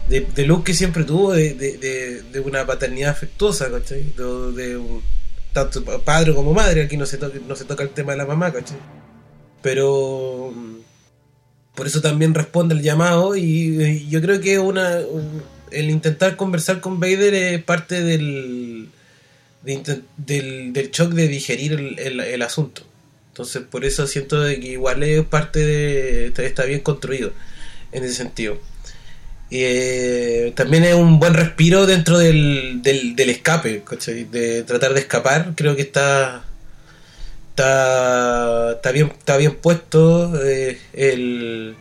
[0.09, 4.03] de, Luke que siempre tuvo de, de, de- una paternidad afectuosa, ¿cachai?
[4.15, 4.79] De,
[5.53, 8.25] tanto pa- padre como madre, aquí no se, no se toca el tema de la
[8.25, 8.77] mamá, ¿cachai?
[9.61, 10.75] Pero mm,
[11.75, 16.81] por eso también responde el llamado y, yo creo que una un- el intentar conversar
[16.81, 18.89] con Vader es parte del,
[19.63, 22.83] del, del shock de digerir el- el asunto.
[23.31, 26.27] Entonces, por eso siento que igual es parte de.
[26.37, 27.31] Está, bien construido
[27.91, 28.57] en ese sentido.
[29.51, 34.23] Eh, también es un buen respiro dentro del, del, del escape, ¿cachai?
[34.25, 35.53] De tratar de escapar.
[35.55, 36.43] Creo que está.
[37.49, 40.33] Está, está, bien, está bien puesto.
[40.45, 41.75] eh, el,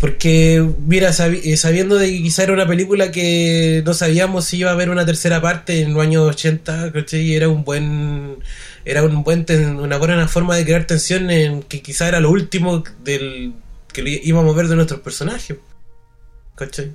[0.00, 4.58] porque, mira, sabi- eh, sabiendo de que quizá era una película que no sabíamos si
[4.58, 7.34] iba a haber una tercera parte en los años 80, ¿cachai?
[7.34, 8.36] Era un buen.
[8.90, 12.30] Era un buen ten- una buena forma de crear tensión en que quizá era lo
[12.30, 13.52] último del
[13.92, 15.58] que íbamos a ver de nuestros personajes.
[16.54, 16.92] ¿Cachai?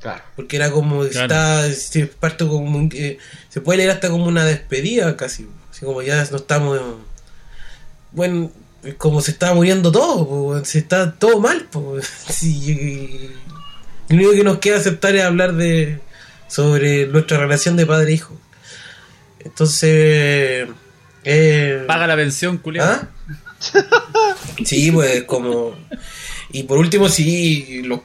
[0.00, 0.22] Claro.
[0.34, 1.04] Porque era como.
[1.06, 1.10] Claro.
[1.34, 3.18] Está, se, parte como un- eh,
[3.48, 5.46] se puede leer hasta como una despedida casi.
[5.70, 6.80] Así como ya no estamos.
[8.12, 8.50] Bueno,
[8.98, 11.68] como se está muriendo todo, po, se está todo mal.
[12.28, 13.30] Sí,
[14.08, 16.00] y lo único que nos queda aceptar es hablar de
[16.48, 18.36] sobre nuestra relación de padre e hijo.
[19.44, 20.68] Entonces.
[21.24, 22.92] Eh, Paga la pensión, culiado.
[22.92, 23.08] ¿Ah?
[24.64, 25.74] Sí, pues como.
[26.52, 28.02] Y por último, sí, lo,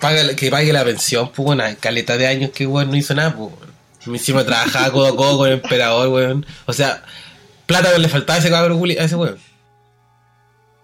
[0.00, 3.14] paga, que pague la pensión, pues bueno, hay caleta de años que weón no hizo
[3.14, 3.50] nada, pues.
[3.52, 4.16] weón.
[4.16, 6.46] Encima trabajaba codo a codo con el emperador, weón.
[6.66, 7.02] O sea,
[7.66, 9.38] plata le faltaba a ese cabrón a ese weón.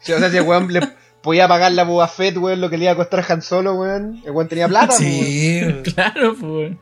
[0.00, 0.88] Sí, o sea, si el weón le
[1.22, 3.74] podía pagar la Boba Fett, weón, lo que le iba a costar a Han Solo,
[3.74, 4.22] weón.
[4.24, 5.24] El weón tenía plata, pues, weón.
[5.24, 5.82] Sí, weón.
[5.82, 6.76] Claro, pues.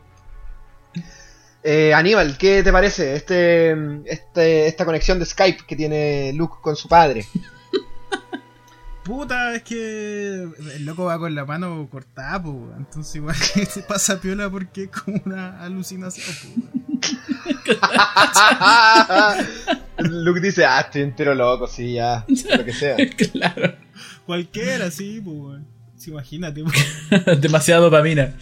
[1.69, 3.73] Eh, Aníbal, ¿qué te parece este,
[4.05, 7.27] este, esta conexión de Skype que tiene Luke con su padre?
[9.03, 10.45] Puta, es que
[10.77, 14.85] el loco va con la mano cortada, po, entonces igual que se pasa piola porque
[14.85, 16.79] es como una alucinación, po.
[20.05, 22.95] Luke dice, ah, estoy entero loco, sí, ya, lo que sea.
[23.33, 23.75] claro.
[24.25, 27.41] Cualquiera, sí, pues, imagínate, weón.
[27.41, 28.37] Demasiada dopamina.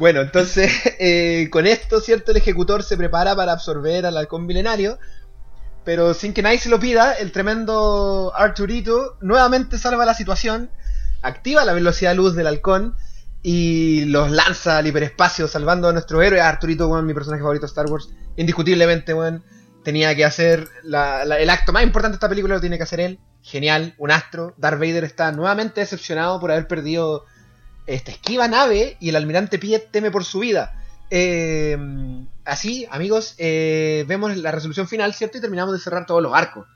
[0.00, 2.30] Bueno, entonces, eh, con esto, ¿cierto?
[2.30, 4.98] El ejecutor se prepara para absorber al halcón milenario.
[5.84, 10.70] Pero sin que nadie se lo pida, el tremendo Arturito nuevamente salva la situación,
[11.20, 12.96] activa la velocidad de luz del halcón
[13.42, 16.40] y los lanza al hiperespacio, salvando a nuestro héroe.
[16.40, 19.42] Arturito, bueno, mi personaje favorito de Star Wars, indiscutiblemente, bueno,
[19.84, 23.18] tenía que hacer el acto más importante de esta película, lo tiene que hacer él.
[23.42, 24.54] Genial, un astro.
[24.56, 27.24] Darth Vader está nuevamente decepcionado por haber perdido
[27.86, 30.74] esta esquiva nave y el almirante Piet teme por su vida.
[31.10, 31.76] Eh,
[32.44, 35.38] así, amigos, eh, vemos la resolución final, ¿cierto?
[35.38, 36.66] Y terminamos de cerrar todos los arcos.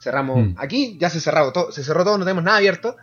[0.00, 0.54] Cerramos Mm.
[0.58, 2.96] aquí, ya se, cerrado todo, se cerró todo, no tenemos nada abierto.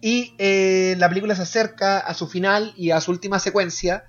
[0.00, 4.04] Y eh, la película se acerca a su final y a su última secuencia,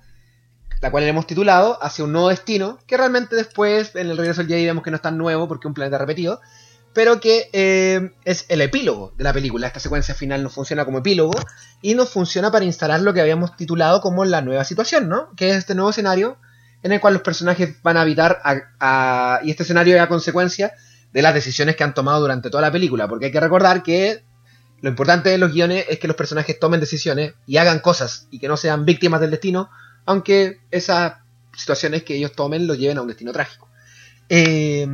[0.82, 4.42] la cual le hemos titulado Hacia un nuevo destino, que realmente después en el regreso
[4.42, 6.40] del Jedi vemos que no es tan nuevo porque es un planeta repetido,
[6.96, 9.66] pero que eh, es el epílogo de la película.
[9.66, 11.34] Esta secuencia final nos funciona como epílogo
[11.82, 15.28] y nos funciona para instalar lo que habíamos titulado como la nueva situación, ¿no?
[15.36, 16.38] Que es este nuevo escenario
[16.82, 18.40] en el cual los personajes van a habitar
[19.44, 20.72] y este escenario es a consecuencia
[21.12, 24.24] de las decisiones que han tomado durante toda la película, porque hay que recordar que
[24.80, 28.38] lo importante de los guiones es que los personajes tomen decisiones y hagan cosas y
[28.38, 29.68] que no sean víctimas del destino,
[30.06, 31.16] aunque esas
[31.54, 33.68] situaciones que ellos tomen los lleven a un destino trágico.
[34.30, 34.88] Eh,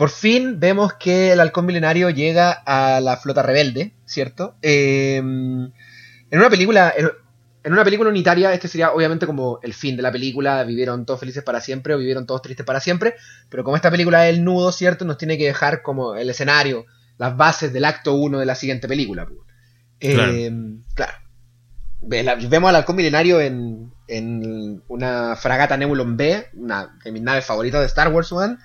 [0.00, 4.54] por fin vemos que el halcón milenario llega a la flota rebelde, ¿cierto?
[4.62, 5.72] Eh, en
[6.38, 7.10] una película, en,
[7.64, 11.20] en una película unitaria, este sería obviamente como el fin de la película, vivieron todos
[11.20, 13.14] felices para siempre o vivieron todos tristes para siempre,
[13.50, 15.04] pero como esta película es el nudo, ¿cierto?
[15.04, 16.86] Nos tiene que dejar como el escenario,
[17.18, 19.26] las bases del acto 1 de la siguiente película.
[19.26, 19.38] pues.
[20.00, 20.50] Eh,
[20.94, 21.12] claro.
[22.00, 27.20] Ve- la- Vemos al halcón milenario en, en una fragata Nebulon B, una de mis
[27.20, 28.58] naves favoritas de Star Wars, weón.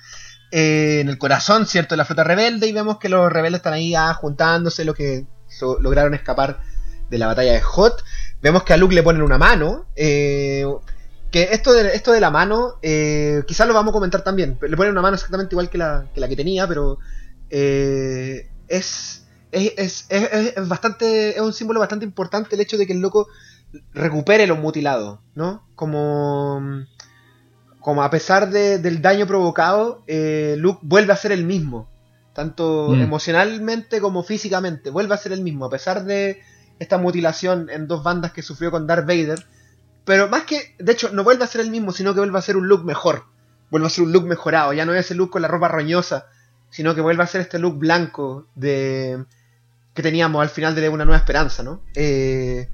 [0.51, 3.73] Eh, en el corazón, ¿cierto?, de la flota rebelde, y vemos que los rebeldes están
[3.73, 5.25] ahí ah, juntándose, los que
[5.79, 6.59] lograron escapar
[7.09, 8.03] de la batalla de Hot.
[8.41, 9.85] Vemos que a Luke le ponen una mano.
[9.95, 10.65] eh,
[11.31, 14.57] que esto de, esto de la mano, eh, quizás lo vamos a comentar también.
[14.61, 16.97] Le ponen una mano exactamente igual que la que, la que tenía, pero
[17.49, 22.93] eh, es, es, es, es- bastante, es un símbolo bastante importante el hecho de que
[22.93, 23.27] el loco
[23.93, 25.67] recupere los mutilados, ¿no?
[25.75, 26.61] Como,
[27.85, 31.87] como a pesar de- del daño provocado, eh, Luke vuelve a ser el mismo,
[32.33, 33.01] tanto Mm.
[33.01, 36.41] emocionalmente como físicamente, vuelve a ser el mismo, a pesar de
[36.79, 39.45] esta mutilación en dos bandas que sufrió con Darth Vader.
[40.03, 42.41] Pero más que, de hecho, no vuelve a ser el mismo, sino que vuelve a
[42.41, 43.25] ser un look mejor.
[43.69, 44.73] Vuelve a ser un look mejorado.
[44.73, 46.25] Ya no es ese look con la ropa roñosa,
[46.71, 49.23] sino que vuelve a ser este look blanco de
[49.93, 51.81] que teníamos al final de Una Nueva Esperanza, ¿no?
[51.93, 52.67] Eh,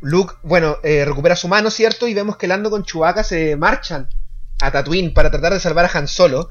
[0.00, 2.08] Luke, bueno, eh, recupera su mano, ¿cierto?
[2.08, 4.08] Y vemos que Lando con Chewbacca se marchan
[4.62, 6.50] a Tatooine para tratar de salvar a Han Solo.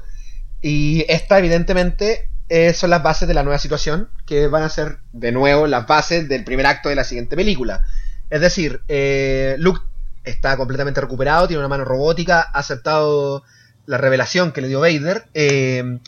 [0.60, 4.98] Y esta, evidentemente, eh, son las bases de la nueva situación, que van a ser,
[5.12, 7.82] de nuevo, las bases del primer acto de la siguiente película.
[8.30, 9.80] Es decir, eh, Luke
[10.24, 13.42] está completamente recuperado, tiene una mano robótica, ha aceptado
[13.86, 15.24] la revelación que le dio Vader.
[15.34, 15.98] eh,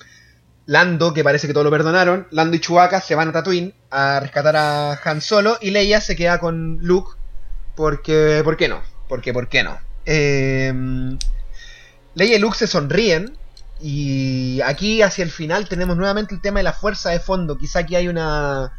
[0.67, 4.19] Lando, que parece que todo lo perdonaron, Lando y Chewbacca se van a Tatooine a
[4.21, 7.19] rescatar a Han Solo y Leia se queda con Luke
[7.77, 8.81] porque, ¿por qué no?
[9.09, 9.79] Porque, ¿por qué no?
[10.07, 10.73] Eh,
[12.15, 13.37] Leia y Luke se sonríen
[13.81, 17.59] y aquí hacia el final tenemos nuevamente el tema de la fuerza de fondo.
[17.59, 18.73] Quizá aquí hay una,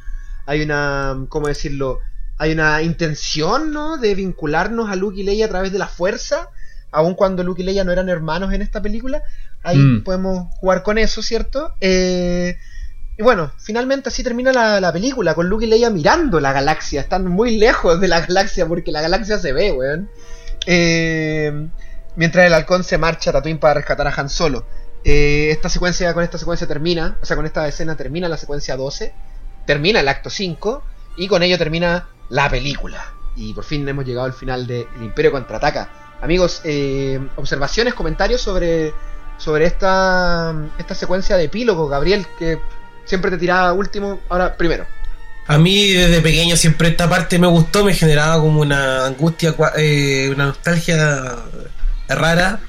[0.45, 1.99] hay una, ¿cómo decirlo?
[2.37, 3.97] Hay una intención, ¿no?
[3.97, 6.49] De vincularnos a Luke y Leia a través de la fuerza,
[6.91, 9.21] aun cuando Luke y Leia no eran hermanos en esta película.
[9.63, 10.03] Ahí Mm.
[10.03, 11.73] podemos jugar con eso, ¿cierto?
[11.81, 12.57] Eh,
[13.17, 17.01] y bueno, finalmente así termina la, la película, con Luke y Leia mirando la galaxia.
[17.01, 20.09] Están muy lejos de la galaxia porque la galaxia se ve, weón.
[20.65, 21.67] Eh,
[22.15, 24.65] mientras el halcón se marcha a Tatooine para rescatar a Han Solo.
[25.03, 28.75] Eh, esta secuencia, con esta secuencia termina, o sea, con esta escena termina la secuencia
[28.75, 29.13] 12,
[29.65, 30.83] termina el acto 5
[31.17, 33.13] y con ello termina la película.
[33.35, 36.17] Y por fin hemos llegado al final de El Imperio Contraataca.
[36.21, 38.93] Amigos, eh, observaciones, comentarios sobre,
[39.37, 42.59] sobre esta, esta secuencia de epílogo, Gabriel, que
[43.03, 44.85] siempre te tiraba último, ahora primero.
[45.47, 50.31] A mí desde pequeño siempre esta parte me gustó, me generaba como una angustia, eh,
[50.33, 51.35] una nostalgia
[52.07, 52.59] rara.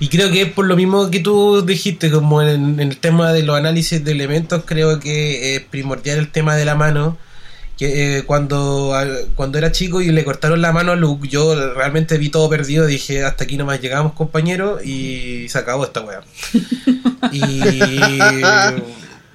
[0.00, 3.32] Y creo que es por lo mismo que tú dijiste, como en, en el tema
[3.32, 7.18] de los análisis de elementos, creo que es primordial el tema de la mano.
[7.76, 8.92] Que eh, cuando,
[9.36, 12.86] cuando era chico y le cortaron la mano a Luke, yo realmente vi todo perdido.
[12.86, 16.22] Dije, hasta aquí nomás llegamos, compañero, y se acabó esta weá.
[17.32, 17.60] Y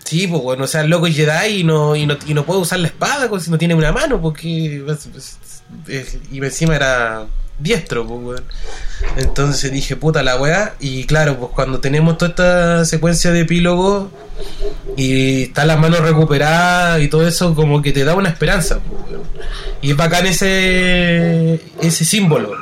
[0.03, 2.45] Sí, pues bueno, o sea, el loco es Jedi y no, y no, y no
[2.45, 4.83] puede usar la espada pues, si no tiene una mano, porque.
[4.85, 5.09] pues,
[5.85, 7.25] pues, y encima era
[7.59, 8.41] diestro, pues.
[9.17, 10.75] Entonces dije, puta la weá.
[10.79, 14.11] Y claro, pues cuando tenemos toda esta secuencia de epílogo
[14.97, 18.79] y está la mano recuperada y todo eso, como que te da una esperanza.
[19.81, 22.55] Y es bacán ese, ese símbolo.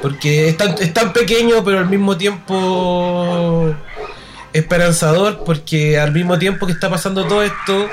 [0.00, 3.74] Porque es tan, es tan pequeño, pero al mismo tiempo
[4.52, 7.88] esperanzador porque al mismo tiempo que está pasando todo esto,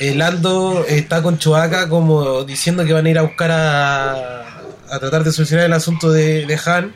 [0.00, 4.44] eh, Lando está con Chewbacca como diciendo que van a ir a buscar a,
[4.94, 6.92] a tratar de solucionar el asunto de, de Han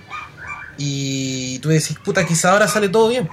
[0.76, 3.28] y tú decís, puta, quizá ahora sale todo bien.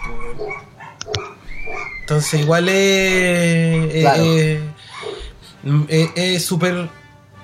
[2.01, 4.23] Entonces igual es Claro.
[6.15, 6.89] es- súper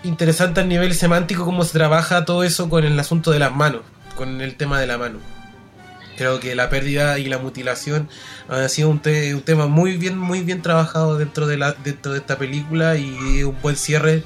[0.03, 3.81] interesante a nivel semántico cómo se trabaja todo eso con el asunto de las manos,
[4.15, 5.19] con el tema de la mano.
[6.17, 8.07] Creo que la pérdida y la mutilación
[8.47, 12.11] ha sido un, te- un tema muy bien, muy bien trabajado dentro de la, dentro
[12.11, 14.23] de esta película y un buen cierre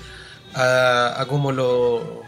[0.54, 2.24] a, a cómo lo,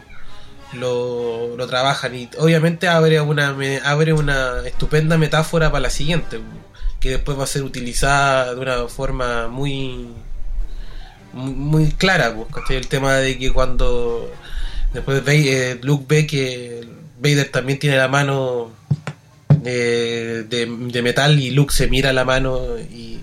[0.72, 2.14] lo, lo trabajan.
[2.14, 6.40] Y obviamente abre una, abre una estupenda metáfora para la siguiente,
[7.00, 10.08] que después va a ser utilizada de una forma muy
[11.32, 12.70] muy, clara, pues.
[12.70, 14.32] El tema de que cuando
[14.92, 16.88] después eh, Luke ve que
[17.20, 18.70] Vader también tiene la mano
[19.64, 23.20] eh, de, de metal y Luke se mira la mano y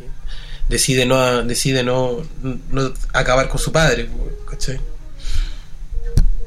[0.70, 2.22] decide no decide no,
[2.72, 4.06] no acabar con su padre,
[4.48, 4.80] pues.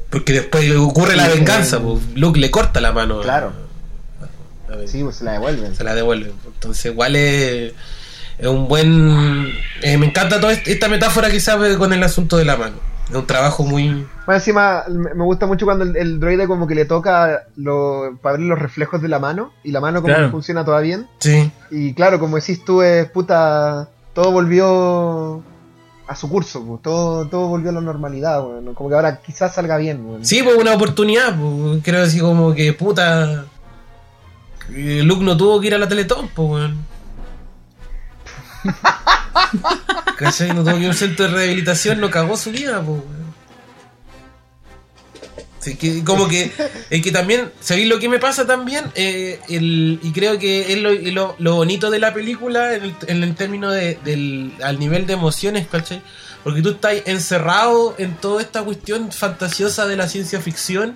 [0.09, 3.21] Porque después ocurre la venganza, pues, Luke le corta la mano.
[3.21, 3.51] Claro.
[4.69, 5.75] a- a- Sí, pues se la devuelven.
[5.75, 6.31] se la devuelve.
[6.45, 7.73] Entonces, igual es,
[8.37, 9.47] es un buen.
[9.81, 12.75] eh, me encanta toda est- esta metáfora que sabe con el asunto de la mano.
[13.09, 14.05] Es un trabajo muy.
[14.27, 18.17] Más encima, me me gusta mucho cuando el, el droide como que le toca lo,
[18.21, 20.27] para ver los reflejos de la mano y la mano como Claro.
[20.27, 21.07] que funciona toda bien.
[21.19, 25.41] Sí, Y claro, como decís tú, es puta, todo volvió
[26.09, 29.53] a su curso, pues, todo, todo volvió a la normalidad, bueno, como que ahora quizás
[29.53, 30.03] salga bien.
[30.03, 30.25] bueno.
[30.25, 31.37] sí, pues una oportunidad.
[31.39, 33.45] Pues, creo así como que puta.
[34.73, 36.77] eh, Luke no tuvo que ir a la Teletón, pues, weón.
[40.17, 40.51] ¿Cachai?
[40.51, 43.28] No tuvo que ir a un centro de rehabilitación, no cagó su vida, pues, weón.
[45.59, 46.51] Sí, que, como que,
[46.89, 48.85] es que también, ¿sabéis lo que me pasa también?
[48.95, 52.95] Eh, el, y creo que es lo, lo- lo bonito de la película en el,
[53.07, 56.01] en el término de, del, al nivel de emociones, ¿cachai?
[56.45, 60.95] Porque tú estás encerrado en toda esta cuestión fantasiosa de la ciencia ficción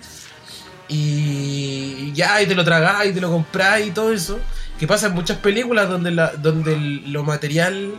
[0.88, 4.40] y ya, y te lo tragás y te lo comprás y todo eso.
[4.80, 7.94] Que pasa en muchas películas donde, la, donde el- lo material,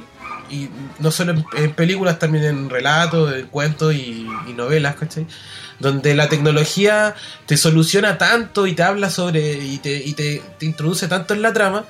[0.51, 0.69] y
[0.99, 5.27] no solo en, en películas, también en relatos, en cuentos y, y novelas, ¿cachai?
[5.81, 7.15] Donde la tecnología
[7.47, 11.43] te soluciona tanto y te habla sobre y te, y te, te introduce tanto en
[11.43, 11.85] la trama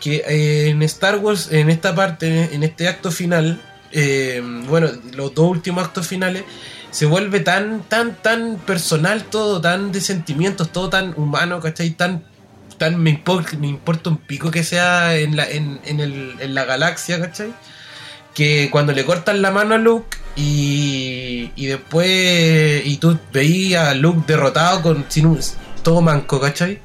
[0.00, 3.60] que eh, en Star Wars, en esta parte, en este acto final,
[3.92, 6.44] eh, bueno, los dos últimos actos finales,
[6.90, 11.90] se vuelve tan, tan, tan personal todo, tan de sentimientos, todo tan humano, ¿cachai?
[11.90, 12.24] Tan,
[12.78, 16.54] tan me, impor- me importa un pico que sea en la, en, en, el, en
[16.54, 17.52] la galaxia, ¿cachai?
[18.34, 23.94] Que cuando le cortan la mano a Luke y, y después, y tú veías a
[23.94, 25.40] Luke derrotado con sin un,
[25.82, 26.80] todo manco, ¿cachai?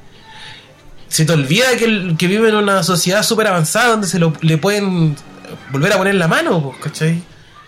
[1.08, 4.58] Se te olvida que, que vive en una sociedad súper avanzada donde se lo, le
[4.60, 5.16] pueden
[5.72, 7.24] volver a poner la mano, pues, ¿cachai?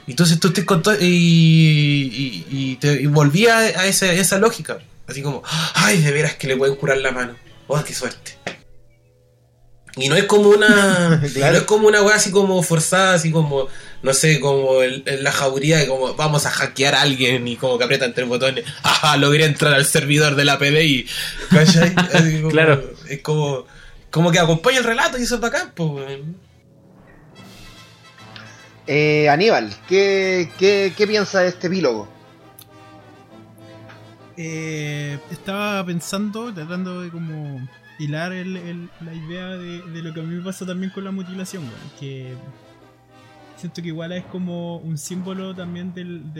[0.07, 0.95] Entonces tú estés con todo.
[0.99, 4.79] Y, y, y te y volví a, esa, esa lógica.
[5.07, 5.41] Así como,
[5.73, 7.35] ay, de veras que le pueden curar la mano.
[7.67, 8.37] Oh, qué suerte.
[9.97, 11.21] Y no es como una.
[11.33, 11.53] Claro.
[11.53, 13.67] No es como una weá así como forzada, así como,
[14.03, 17.57] no sé, como el- en la jauría de como vamos a hackear a alguien y
[17.57, 18.63] como que aprietan tres botones.
[18.83, 21.05] Ajá, logré entrar al servidor de la PDI.
[21.49, 21.93] ¿Cachai?
[22.41, 22.83] Como- Claro.
[23.09, 23.65] Es como.
[24.09, 26.35] Como que acompaña el relato y eso es bacán, pues, weón.
[28.87, 32.09] Eh, Aníbal, ¿qué, qué, qué piensa de este epílogo?
[34.37, 37.67] Eh, estaba pensando, tratando de como
[38.01, 41.63] hilar la idea de, lo que a mí me pasa también con la mutilación,
[41.99, 42.33] que
[43.57, 46.33] siento que igual es como un símbolo también del,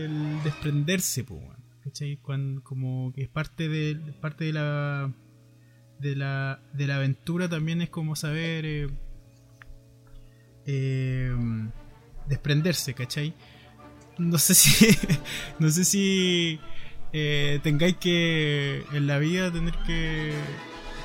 [0.44, 1.24] desprenderse.
[2.22, 5.14] Cuan- como que es parte de parte de la
[6.00, 6.16] de
[6.88, 8.88] la aventura también es como saber eh,
[10.66, 11.32] eh,
[12.28, 13.34] desprenderse, ¿cachai?
[14.18, 14.88] No sé si
[15.60, 16.60] no sé si
[17.14, 20.34] eh, tengáis que en la vida tener que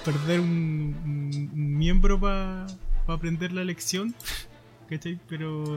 [0.06, 2.66] perder un, miembro para
[3.08, 4.14] aprender la lección.
[5.28, 5.76] Pero,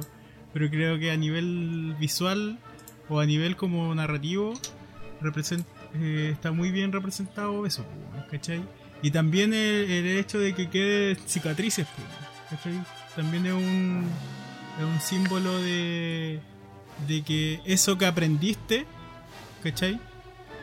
[0.54, 2.60] pero creo que a nivel visual
[3.10, 4.54] o a nivel como narrativo
[5.96, 7.84] eh, está muy bien representado eso.
[9.02, 11.88] Y también el, hecho de que quede cicatrices.
[13.16, 14.06] También es un,
[14.78, 16.40] es un símbolo de,
[17.08, 18.86] de que eso que aprendiste.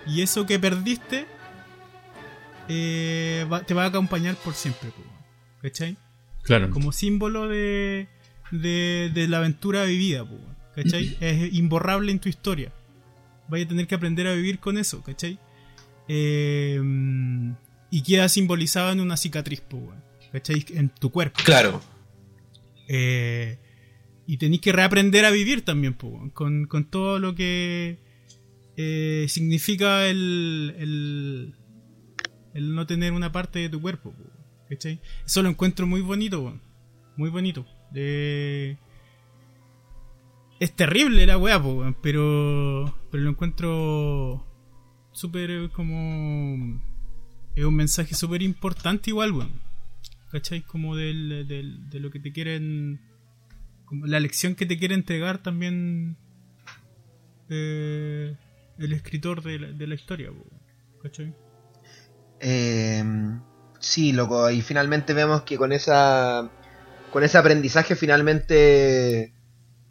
[0.07, 1.27] Y eso que perdiste
[2.69, 4.91] eh, va- te va a acompañar por siempre,
[5.63, 5.97] ¿cachai?
[6.43, 6.71] Claro.
[6.71, 8.09] Como símbolo de,
[8.51, 10.25] de, de la aventura vivida,
[10.75, 11.17] ¿cachai?
[11.21, 12.73] Es imborrable en tu historia.
[13.49, 15.39] Vaya a tener que aprender a vivir con eso, ¿cachai?
[16.09, 16.81] Eh,
[17.91, 19.63] y queda simbolizado en una cicatriz,
[20.33, 20.65] ¿cachai?
[20.71, 21.41] En tu cuerpo.
[21.45, 21.81] Claro.
[22.89, 23.59] Eh,
[24.27, 27.99] y tenéis que reaprender a vivir también, po, con, con todo lo que
[28.77, 31.55] eh, significa el, el,
[32.57, 34.13] el no tener una parte de tu cuerpo.
[34.13, 34.23] po,
[34.69, 35.01] ¿cachai?
[35.25, 36.59] Eso lo encuentro muy bonito,
[37.17, 37.67] muy bonito.
[37.95, 38.77] Eh,
[40.59, 41.63] es terrible la weá,
[42.03, 44.47] pero, pero lo encuentro
[45.13, 46.83] súper como...
[47.55, 49.61] Es un mensaje súper importante igual, weón.
[50.31, 50.61] ¿Cachai?
[50.63, 53.01] Como del, del- de lo que te quieren.
[53.87, 56.17] Como la lección que te quiere entregar también.
[57.49, 58.37] eh,
[58.79, 60.31] el escritor de la, historia,
[61.03, 61.35] ¿cachai?
[62.41, 63.03] Eh,
[63.79, 66.49] sí, loco, y finalmente vemos que con esa
[67.13, 69.33] con ese aprendizaje finalmente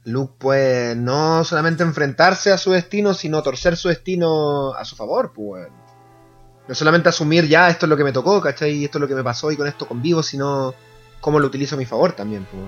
[0.04, 5.34] Luke puede no solamente enfrentarse a su destino, sino torcer su destino a su favor,
[5.34, 5.68] pues.
[6.68, 8.72] No solamente asumir ya esto es lo que me tocó, ¿cachai?
[8.74, 10.74] Y esto es lo que me pasó y con esto convivo, sino
[11.22, 12.64] cómo lo utilizo a mi favor también, pues.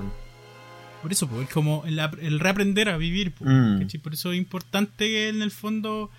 [1.02, 3.88] Por eso, pues, es como el, ap- el reaprender a vivir, po, Mm.
[4.04, 6.10] Por eso es importante que en el fondo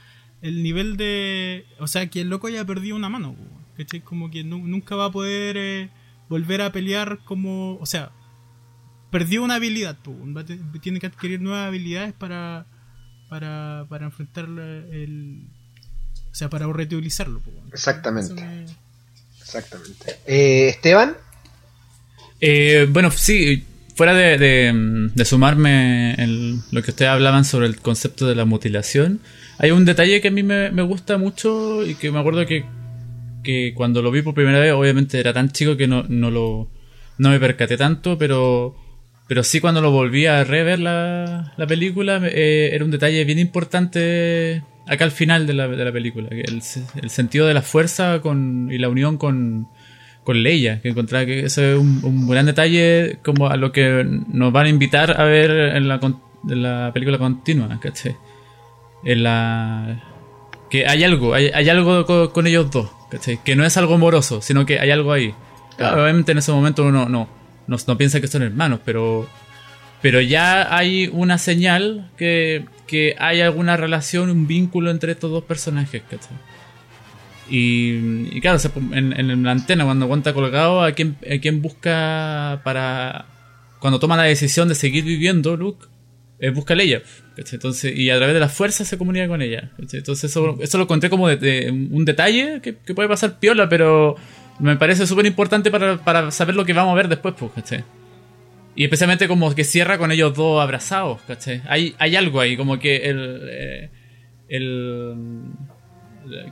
[0.43, 1.67] el nivel de.
[1.79, 3.37] O sea, que el loco haya perdido una mano,
[3.77, 4.01] ¿cachai?
[4.01, 5.89] Como que nu- nunca va a poder eh,
[6.29, 7.77] volver a pelear como.
[7.81, 8.11] O sea,
[9.11, 10.45] perdió una habilidad, va
[10.81, 12.67] tiene que adquirir nuevas habilidades para.
[13.29, 15.49] Para, para enfrentar el.
[16.31, 17.41] O sea, para reutilizarlo.
[17.41, 18.33] po, Exactamente.
[18.35, 18.65] Me-
[19.41, 20.17] Exactamente.
[20.27, 21.15] Eh, Esteban,
[22.41, 23.65] Eh, bueno, sí,
[23.97, 28.45] fuera de, de- de sumarme en lo que ustedes hablaban sobre el concepto de la
[28.45, 29.21] mutilación,
[29.59, 32.65] hay un detalle que a mí me, gusta mucho y que me acuerdo que,
[33.43, 36.69] que cuando lo vi por primera vez, obviamente era tan chico que no, no lo
[37.19, 38.77] no me percaté tanto, pero
[39.27, 43.39] pero sí cuando lo volví a rever la, la película, eh, era un detalle bien
[43.39, 46.63] importante acá al final de la, de la película, el,
[47.03, 49.69] el sentido de la fuerza con, y la unión con,
[50.25, 54.03] con Leia, que encontraba que ese es un, un gran detalle como a lo que
[54.29, 56.01] nos van a invitar a ver en la,
[56.49, 58.17] en la película continua, ¿cachai?
[59.05, 60.03] En la...
[60.71, 63.39] Que hay algo, hay, hay algo co- con, ellos dos, ¿cachai?
[63.43, 65.35] Que no es algo amoroso, sino que hay algo ahí.
[65.77, 66.03] Claro.
[66.03, 67.29] Obviamente en ese momento uno no,
[67.67, 69.27] no, no piensa que son hermanos, pero...
[70.01, 75.43] Pero ya hay una señal que, que hay alguna relación, un vínculo entre estos dos
[75.43, 76.37] personajes, ¿cachai?
[77.51, 78.61] Y, y claro,
[78.93, 83.27] en, en la antena, cuando aguanta colgado, ¿a quién, a quién busca para.
[83.81, 85.87] Cuando toma la decisión de seguir viviendo, Luke,
[86.41, 87.03] eh, busca a.
[87.37, 87.57] ¿cachai?
[87.57, 89.71] Entonces, y a través de la fuerza se comunica con ella.
[89.79, 89.99] ¿cachai?
[89.99, 93.69] Entonces, eso, eso lo encontré como de, de un detalle que, que puede pasar piola,
[93.69, 94.17] pero
[94.59, 97.85] me parece súper importante para, para saber lo que vamos a ver después, pues, ¿cachai?
[98.77, 101.63] Y especialmente como que cierra con ellos dos abrazados, ¿cachai?
[101.67, 103.49] Hay, hay algo ahí, como que el.
[103.51, 103.91] eh,
[104.49, 105.15] el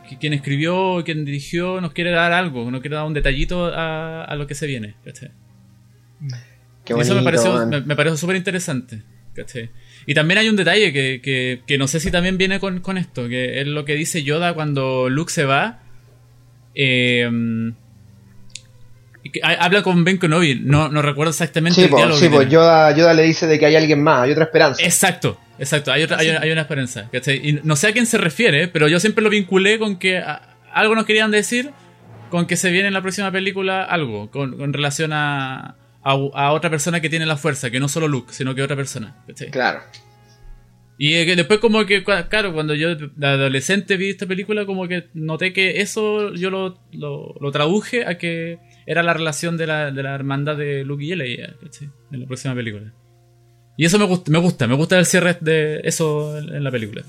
[0.08, 4.24] que quien escribió, quien dirigió, nos quiere dar algo, nos quiere dar un detallito a,
[4.24, 4.94] a lo que se viene,
[6.88, 7.68] Y eso me pareció, man.
[7.68, 9.02] me, me pareció súper interesante,
[9.36, 9.70] ¿cachai?
[10.06, 12.96] Y también hay un detalle que, que, que no sé si también viene con, con
[12.98, 15.82] esto, que es lo que dice Yoda cuando Luke se va.
[16.74, 17.28] Eh,
[19.42, 22.48] habla con Ben Kenobi, no, no recuerdo exactamente Sí, el pues, diálogo sí, pues.
[22.48, 24.82] Yoda, Yoda le dice de que hay alguien más, hay otra esperanza.
[24.84, 25.92] Exacto, exacto.
[25.92, 27.08] Hay, otra, hay, hay una esperanza.
[27.12, 27.40] ¿cachai?
[27.48, 30.56] Y no sé a quién se refiere, pero yo siempre lo vinculé con que a-
[30.72, 31.70] algo nos querían decir
[32.30, 35.76] con que se viene en la próxima película algo, con, con relación a,
[36.06, 38.76] a, a otra persona que tiene la fuerza, que no solo Luke, sino que otra
[38.76, 39.16] persona.
[39.26, 39.50] ¿cachai?
[39.50, 39.80] Claro.
[40.98, 45.08] Y eh, después como que, claro, cuando yo de adolescente vi esta película, como que
[45.14, 49.90] noté que eso yo lo, lo, lo traduje a que era la relación de la,
[49.90, 51.90] de la hermandad de Luke y Leia, ¿cachai?
[52.12, 52.92] En la próxima película.
[53.76, 56.70] Y eso me gusta, me gusta, me gusta el cierre de eso en, en la
[56.70, 57.02] película.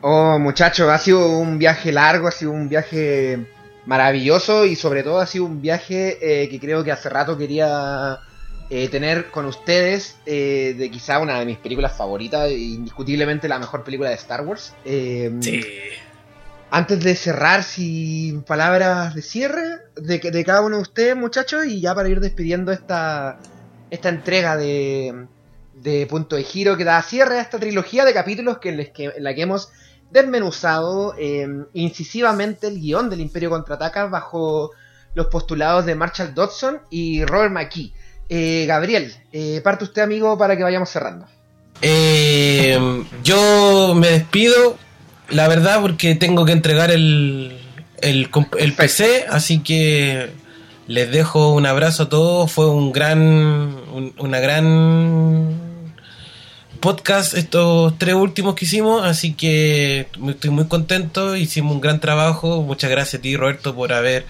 [0.00, 3.46] Oh, muchachos, ha sido un viaje largo, ha sido un viaje
[3.88, 8.20] maravilloso y sobre todo ha sido un viaje eh, que creo que hace rato quería
[8.68, 13.84] eh, tener con ustedes eh, de quizá una de mis películas favoritas, indiscutiblemente la mejor
[13.84, 14.74] película de Star Wars.
[14.84, 15.32] Eh,
[16.70, 21.80] Antes de cerrar, sin palabras de cierre de, de cada uno de ustedes, muchachos, y
[21.80, 23.38] ya para ir despidiendo esta,
[23.90, 25.28] esta entrega de,
[25.72, 28.90] de Punto de Giro que da cierre a esta trilogía de capítulos que en, les
[28.90, 29.70] que, en la que hemos
[30.10, 34.70] desmenuzado eh, incisivamente el guion del Imperio Contraataca bajo
[35.14, 37.92] los postulados de Marshall Dodson y Robert McKee.
[38.28, 41.26] Eh, Gabriel, eh, parte usted, amigo, para que vayamos cerrando.
[41.80, 42.78] Eh,
[43.24, 44.76] yo me despido,
[45.30, 47.58] la verdad, porque tengo que entregar el,
[48.00, 48.28] el,
[48.76, 50.30] PC, así que
[50.86, 52.52] les dejo un abrazo a todos.
[52.52, 53.18] Fue un gran,
[53.92, 55.47] un- una gran
[56.80, 61.36] podcast estos tres últimos que hicimos, así que me- estoy muy contento.
[61.36, 62.62] Hicimos un gran trabajo.
[62.62, 64.26] Muchas gracias a ti, Roberto, por haber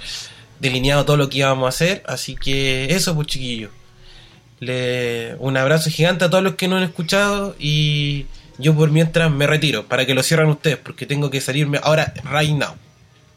[0.61, 2.03] delineado todo lo que íbamos a hacer.
[2.07, 3.70] Así que eso, pues chiquillos.
[4.61, 8.27] Le, un abrazo gigante a todos los que no han escuchado y
[8.59, 12.12] yo por mientras me retiro para que lo cierren ustedes porque tengo que salirme ahora
[12.33, 12.75] right now.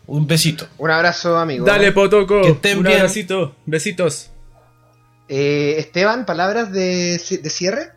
[0.07, 0.67] Un besito.
[0.79, 1.63] Un abrazo, amigo.
[1.65, 2.41] Dale, Potoco.
[2.41, 2.97] Que estén un bien.
[2.97, 3.53] abracito.
[3.67, 4.31] Besitos.
[5.29, 7.91] Eh, Esteban, palabras de, de cierre.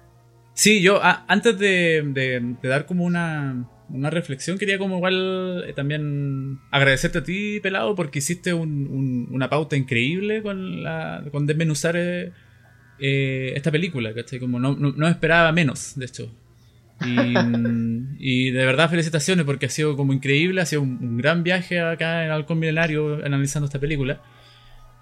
[0.54, 5.64] Sí, yo a- antes de, de- de dar como una, una reflexión, quería como igual
[5.66, 11.24] eh, también agradecerte a ti, Pelado, porque hiciste un- un- una pauta increíble con, la,
[11.32, 12.32] con desmenuzar eh,
[13.00, 14.38] eh, esta película, ¿cachai?
[14.38, 16.32] Como no, no, no esperaba menos, de hecho.
[17.04, 17.34] Y,
[18.20, 21.80] y de verdad felicitaciones porque ha sido como increíble, ha sido un, un gran viaje
[21.80, 24.22] acá en Halcón Milenario analizando esta película.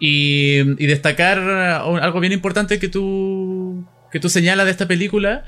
[0.01, 1.39] Y, y destacar
[1.87, 5.45] uh, algo bien importante que tú, que tú señalas de esta película,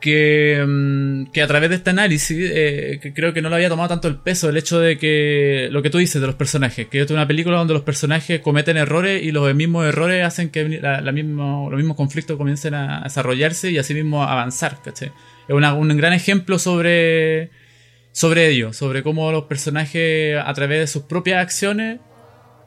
[0.00, 3.68] que, mm, que a través de este análisis eh, que creo que no lo había
[3.68, 6.88] tomado tanto el peso, el hecho de que lo que tú dices de los personajes,
[6.88, 10.80] que es una película donde los personajes cometen errores y los mismos errores hacen que
[10.80, 14.78] la, mismo, los mismos conflictos comiencen a desarrollarse y así mismo avanzar.
[14.86, 15.10] Es
[15.48, 17.50] un gran ejemplo sobre,
[18.12, 22.00] sobre ello, sobre cómo los personajes a través de sus propias acciones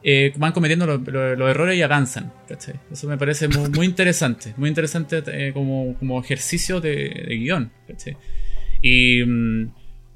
[0.06, 2.32] eh, van cometiendo los, errores y avanzan.
[2.46, 2.74] ¿cachai?
[2.92, 7.72] Eso me parece muy, interesante, muy interesante eh, como, como ejercicio de, de guion.
[7.88, 8.16] ¿cachai?
[8.82, 9.72] Y mm,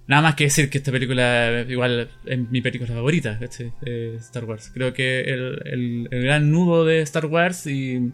[0.08, 3.72] nada más que decir que esta película igual es mi película favorita, ¿cachai?
[4.18, 4.70] Star Wars.
[4.74, 8.12] Creo que el, el- gran nudo de Star Wars y,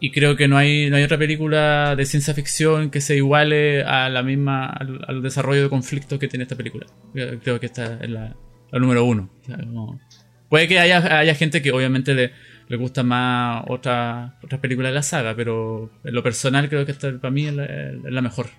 [0.00, 3.84] y creo que no hay, no hay otra película de ciencia ficción que se iguale
[3.84, 6.86] a la misma, al, desarrollo de conflictos que tiene esta película.
[7.12, 8.34] Creo que esta es la,
[8.72, 9.30] número uno.
[10.52, 12.30] Puede que haya, haya gente que obviamente le,
[12.68, 16.92] le gusta más otra- otras películas de la saga, pero en lo personal creo que
[16.92, 18.50] esta para mí es la, es la mejor.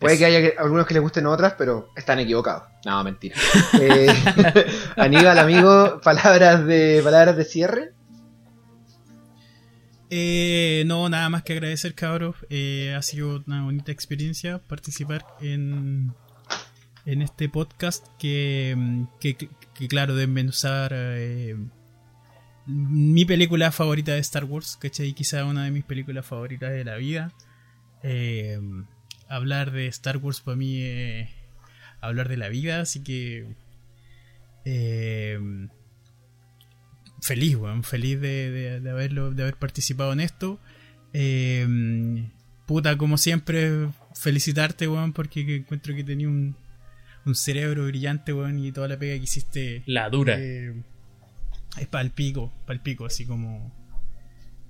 [0.00, 2.62] Puede que haya algunos que les gusten otras, pero están equivocados.
[2.86, 3.36] No, mentira.
[3.78, 4.06] Eh,
[4.96, 7.90] Aníbal, amigo, palabras de palabras de cierre.
[10.10, 12.36] Eh, no, nada más que agradecer, cabros.
[12.48, 16.12] Eh, ha sido una bonita experiencia participar en,
[17.04, 18.76] en este podcast que,
[19.20, 19.36] que,
[19.74, 21.56] que- claro, desmenuzar eh,
[22.66, 25.12] mi película favorita de Star Wars, ¿cachai?
[25.12, 27.32] Quizá una de mis películas favoritas de la vida.
[28.02, 28.58] Eh,
[29.28, 31.28] hablar de Star Wars para mí es
[32.00, 33.46] hablar de la vida, así que...
[34.64, 35.38] eh,
[37.20, 40.60] feliz, weón, feliz de, de- haberlo, de haber participado en esto.
[41.12, 41.66] Eh,
[42.66, 46.56] puta, como siempre, felicitarte, weón, porque que encuentro que tenía un,
[47.26, 50.36] un cerebro brillante, weón, y toda la pega que hiciste La dura.
[50.38, 50.74] eh,
[51.78, 53.72] es pa'l pico, pa'l pico, así como.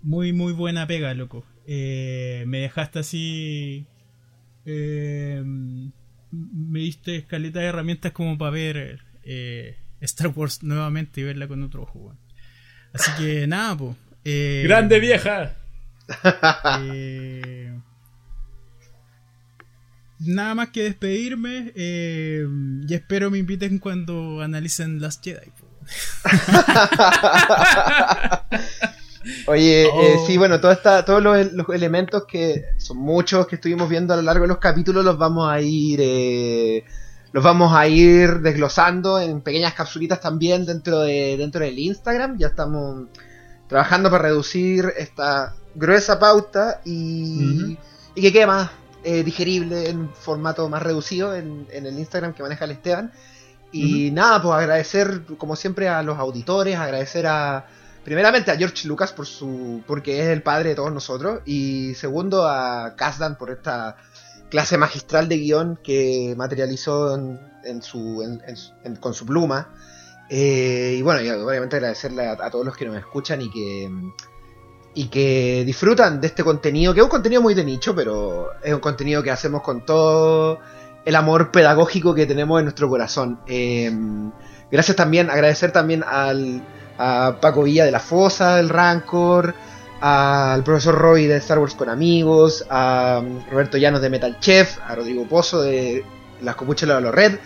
[0.03, 1.45] Muy, muy buena pega, loco.
[1.67, 3.87] Eh, me dejaste así.
[4.67, 5.43] eh,
[6.31, 11.63] me diste escaleta de herramientas como para ver eh, Star Wars nuevamente y verla con
[11.63, 12.19] otro ojo, weón.
[12.93, 13.97] Así que nada, pues.
[14.65, 15.55] ¡Grande vieja!
[16.81, 17.73] Eh,
[20.21, 21.73] nada más que despedirme.
[21.75, 22.47] eh,
[22.89, 25.51] y espero me inviten cuando analicen las Jedi.
[29.47, 30.03] Oye, Oh.
[30.03, 34.13] eh, sí, bueno, todo esta, todos los, los elementos que son muchos que estuvimos viendo
[34.13, 36.85] a lo largo de los capítulos los vamos a ir eh,
[37.33, 42.39] los vamos a ir desglosando en pequeñas capsulitas también dentro de dentro del Instagram.
[42.39, 43.07] Ya estamos
[43.67, 47.79] trabajando para reducir esta gruesa pauta y,
[48.15, 48.71] y que quede más
[49.05, 53.13] eh, digerible en formato más reducido en, en el Instagram que maneja el Esteban.
[53.73, 57.67] Y nada, pues agradecer como siempre a los auditores, agradecer a
[58.05, 62.47] primeramente a George Lucas por su porque es el padre de todos nosotros y segundo
[62.47, 63.97] a Kasdan por esta
[64.51, 69.27] clase magistral de guion que materializó en, en su, en- en su- en- con su
[69.27, 69.71] pluma.
[70.31, 73.91] Eh, y bueno, y obviamente agradecerle a, a todos los que nos escuchan y que
[74.95, 78.73] y que disfrutan de este contenido, que es un contenido muy de nicho, pero es
[78.73, 80.61] un contenido que hacemos con todo
[81.05, 83.41] el amor pedagógico que tenemos en nuestro corazón.
[83.47, 83.91] Eh,
[84.71, 86.63] gracias también, agradecer también al,
[86.97, 89.55] a Paco Villa de la Fosa, del Rancor,
[90.01, 94.95] al profesor Roy de Star Wars con Amigos, a Roberto Llanos de Metal Chef, a
[94.95, 96.05] Rodrigo Pozo de
[96.43, 97.39] Las Copuchas de los Red,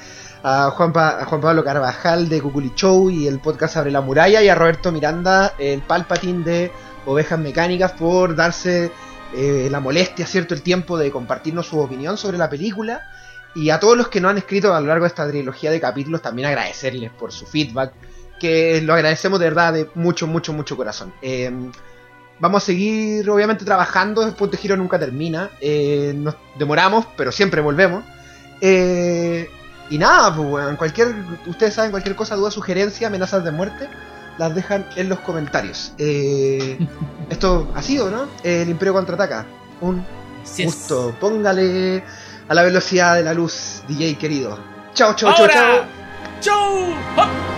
[0.42, 4.00] a Juan, Pa- a Juan Pablo Carvajal de Cuculi Show y el podcast Abre la
[4.02, 6.70] Muralla, y a Roberto Miranda, el Palpatín de
[7.08, 8.92] Ovejas Mecánicas por darse
[9.34, 10.54] eh, la molestia, ¿cierto?
[10.54, 13.02] El tiempo de compartirnos su opinión sobre la película.
[13.54, 15.80] Y a todos los que nos han escrito a lo largo de esta trilogía de
[15.80, 17.92] capítulos, también agradecerles por su feedback,
[18.38, 21.12] que lo agradecemos de verdad de mucho, mucho, mucho corazón.
[21.22, 21.50] Eh,
[22.38, 25.50] vamos a seguir, obviamente, trabajando, el punto de giro nunca termina.
[25.60, 28.04] Eh, nos demoramos, pero siempre volvemos.
[28.60, 29.48] Eh,
[29.90, 31.14] y nada, pues, weón, cualquier,
[31.46, 33.88] ustedes saben, cualquier cosa, duda, sugerencia, amenazas de muerte,
[34.38, 35.92] las dejan en los comentarios.
[35.98, 36.78] Eh,
[37.30, 38.28] esto ha sido, ¿no?
[38.42, 39.46] El Imperio contraataca.
[39.80, 40.04] Un
[40.44, 40.64] es.
[40.64, 41.14] gusto.
[41.20, 42.02] Póngale
[42.48, 44.58] a la velocidad de la luz, DJ querido.
[44.94, 45.48] Chao, chao, chao,
[46.40, 46.94] chao.
[47.16, 47.57] ¡Hop!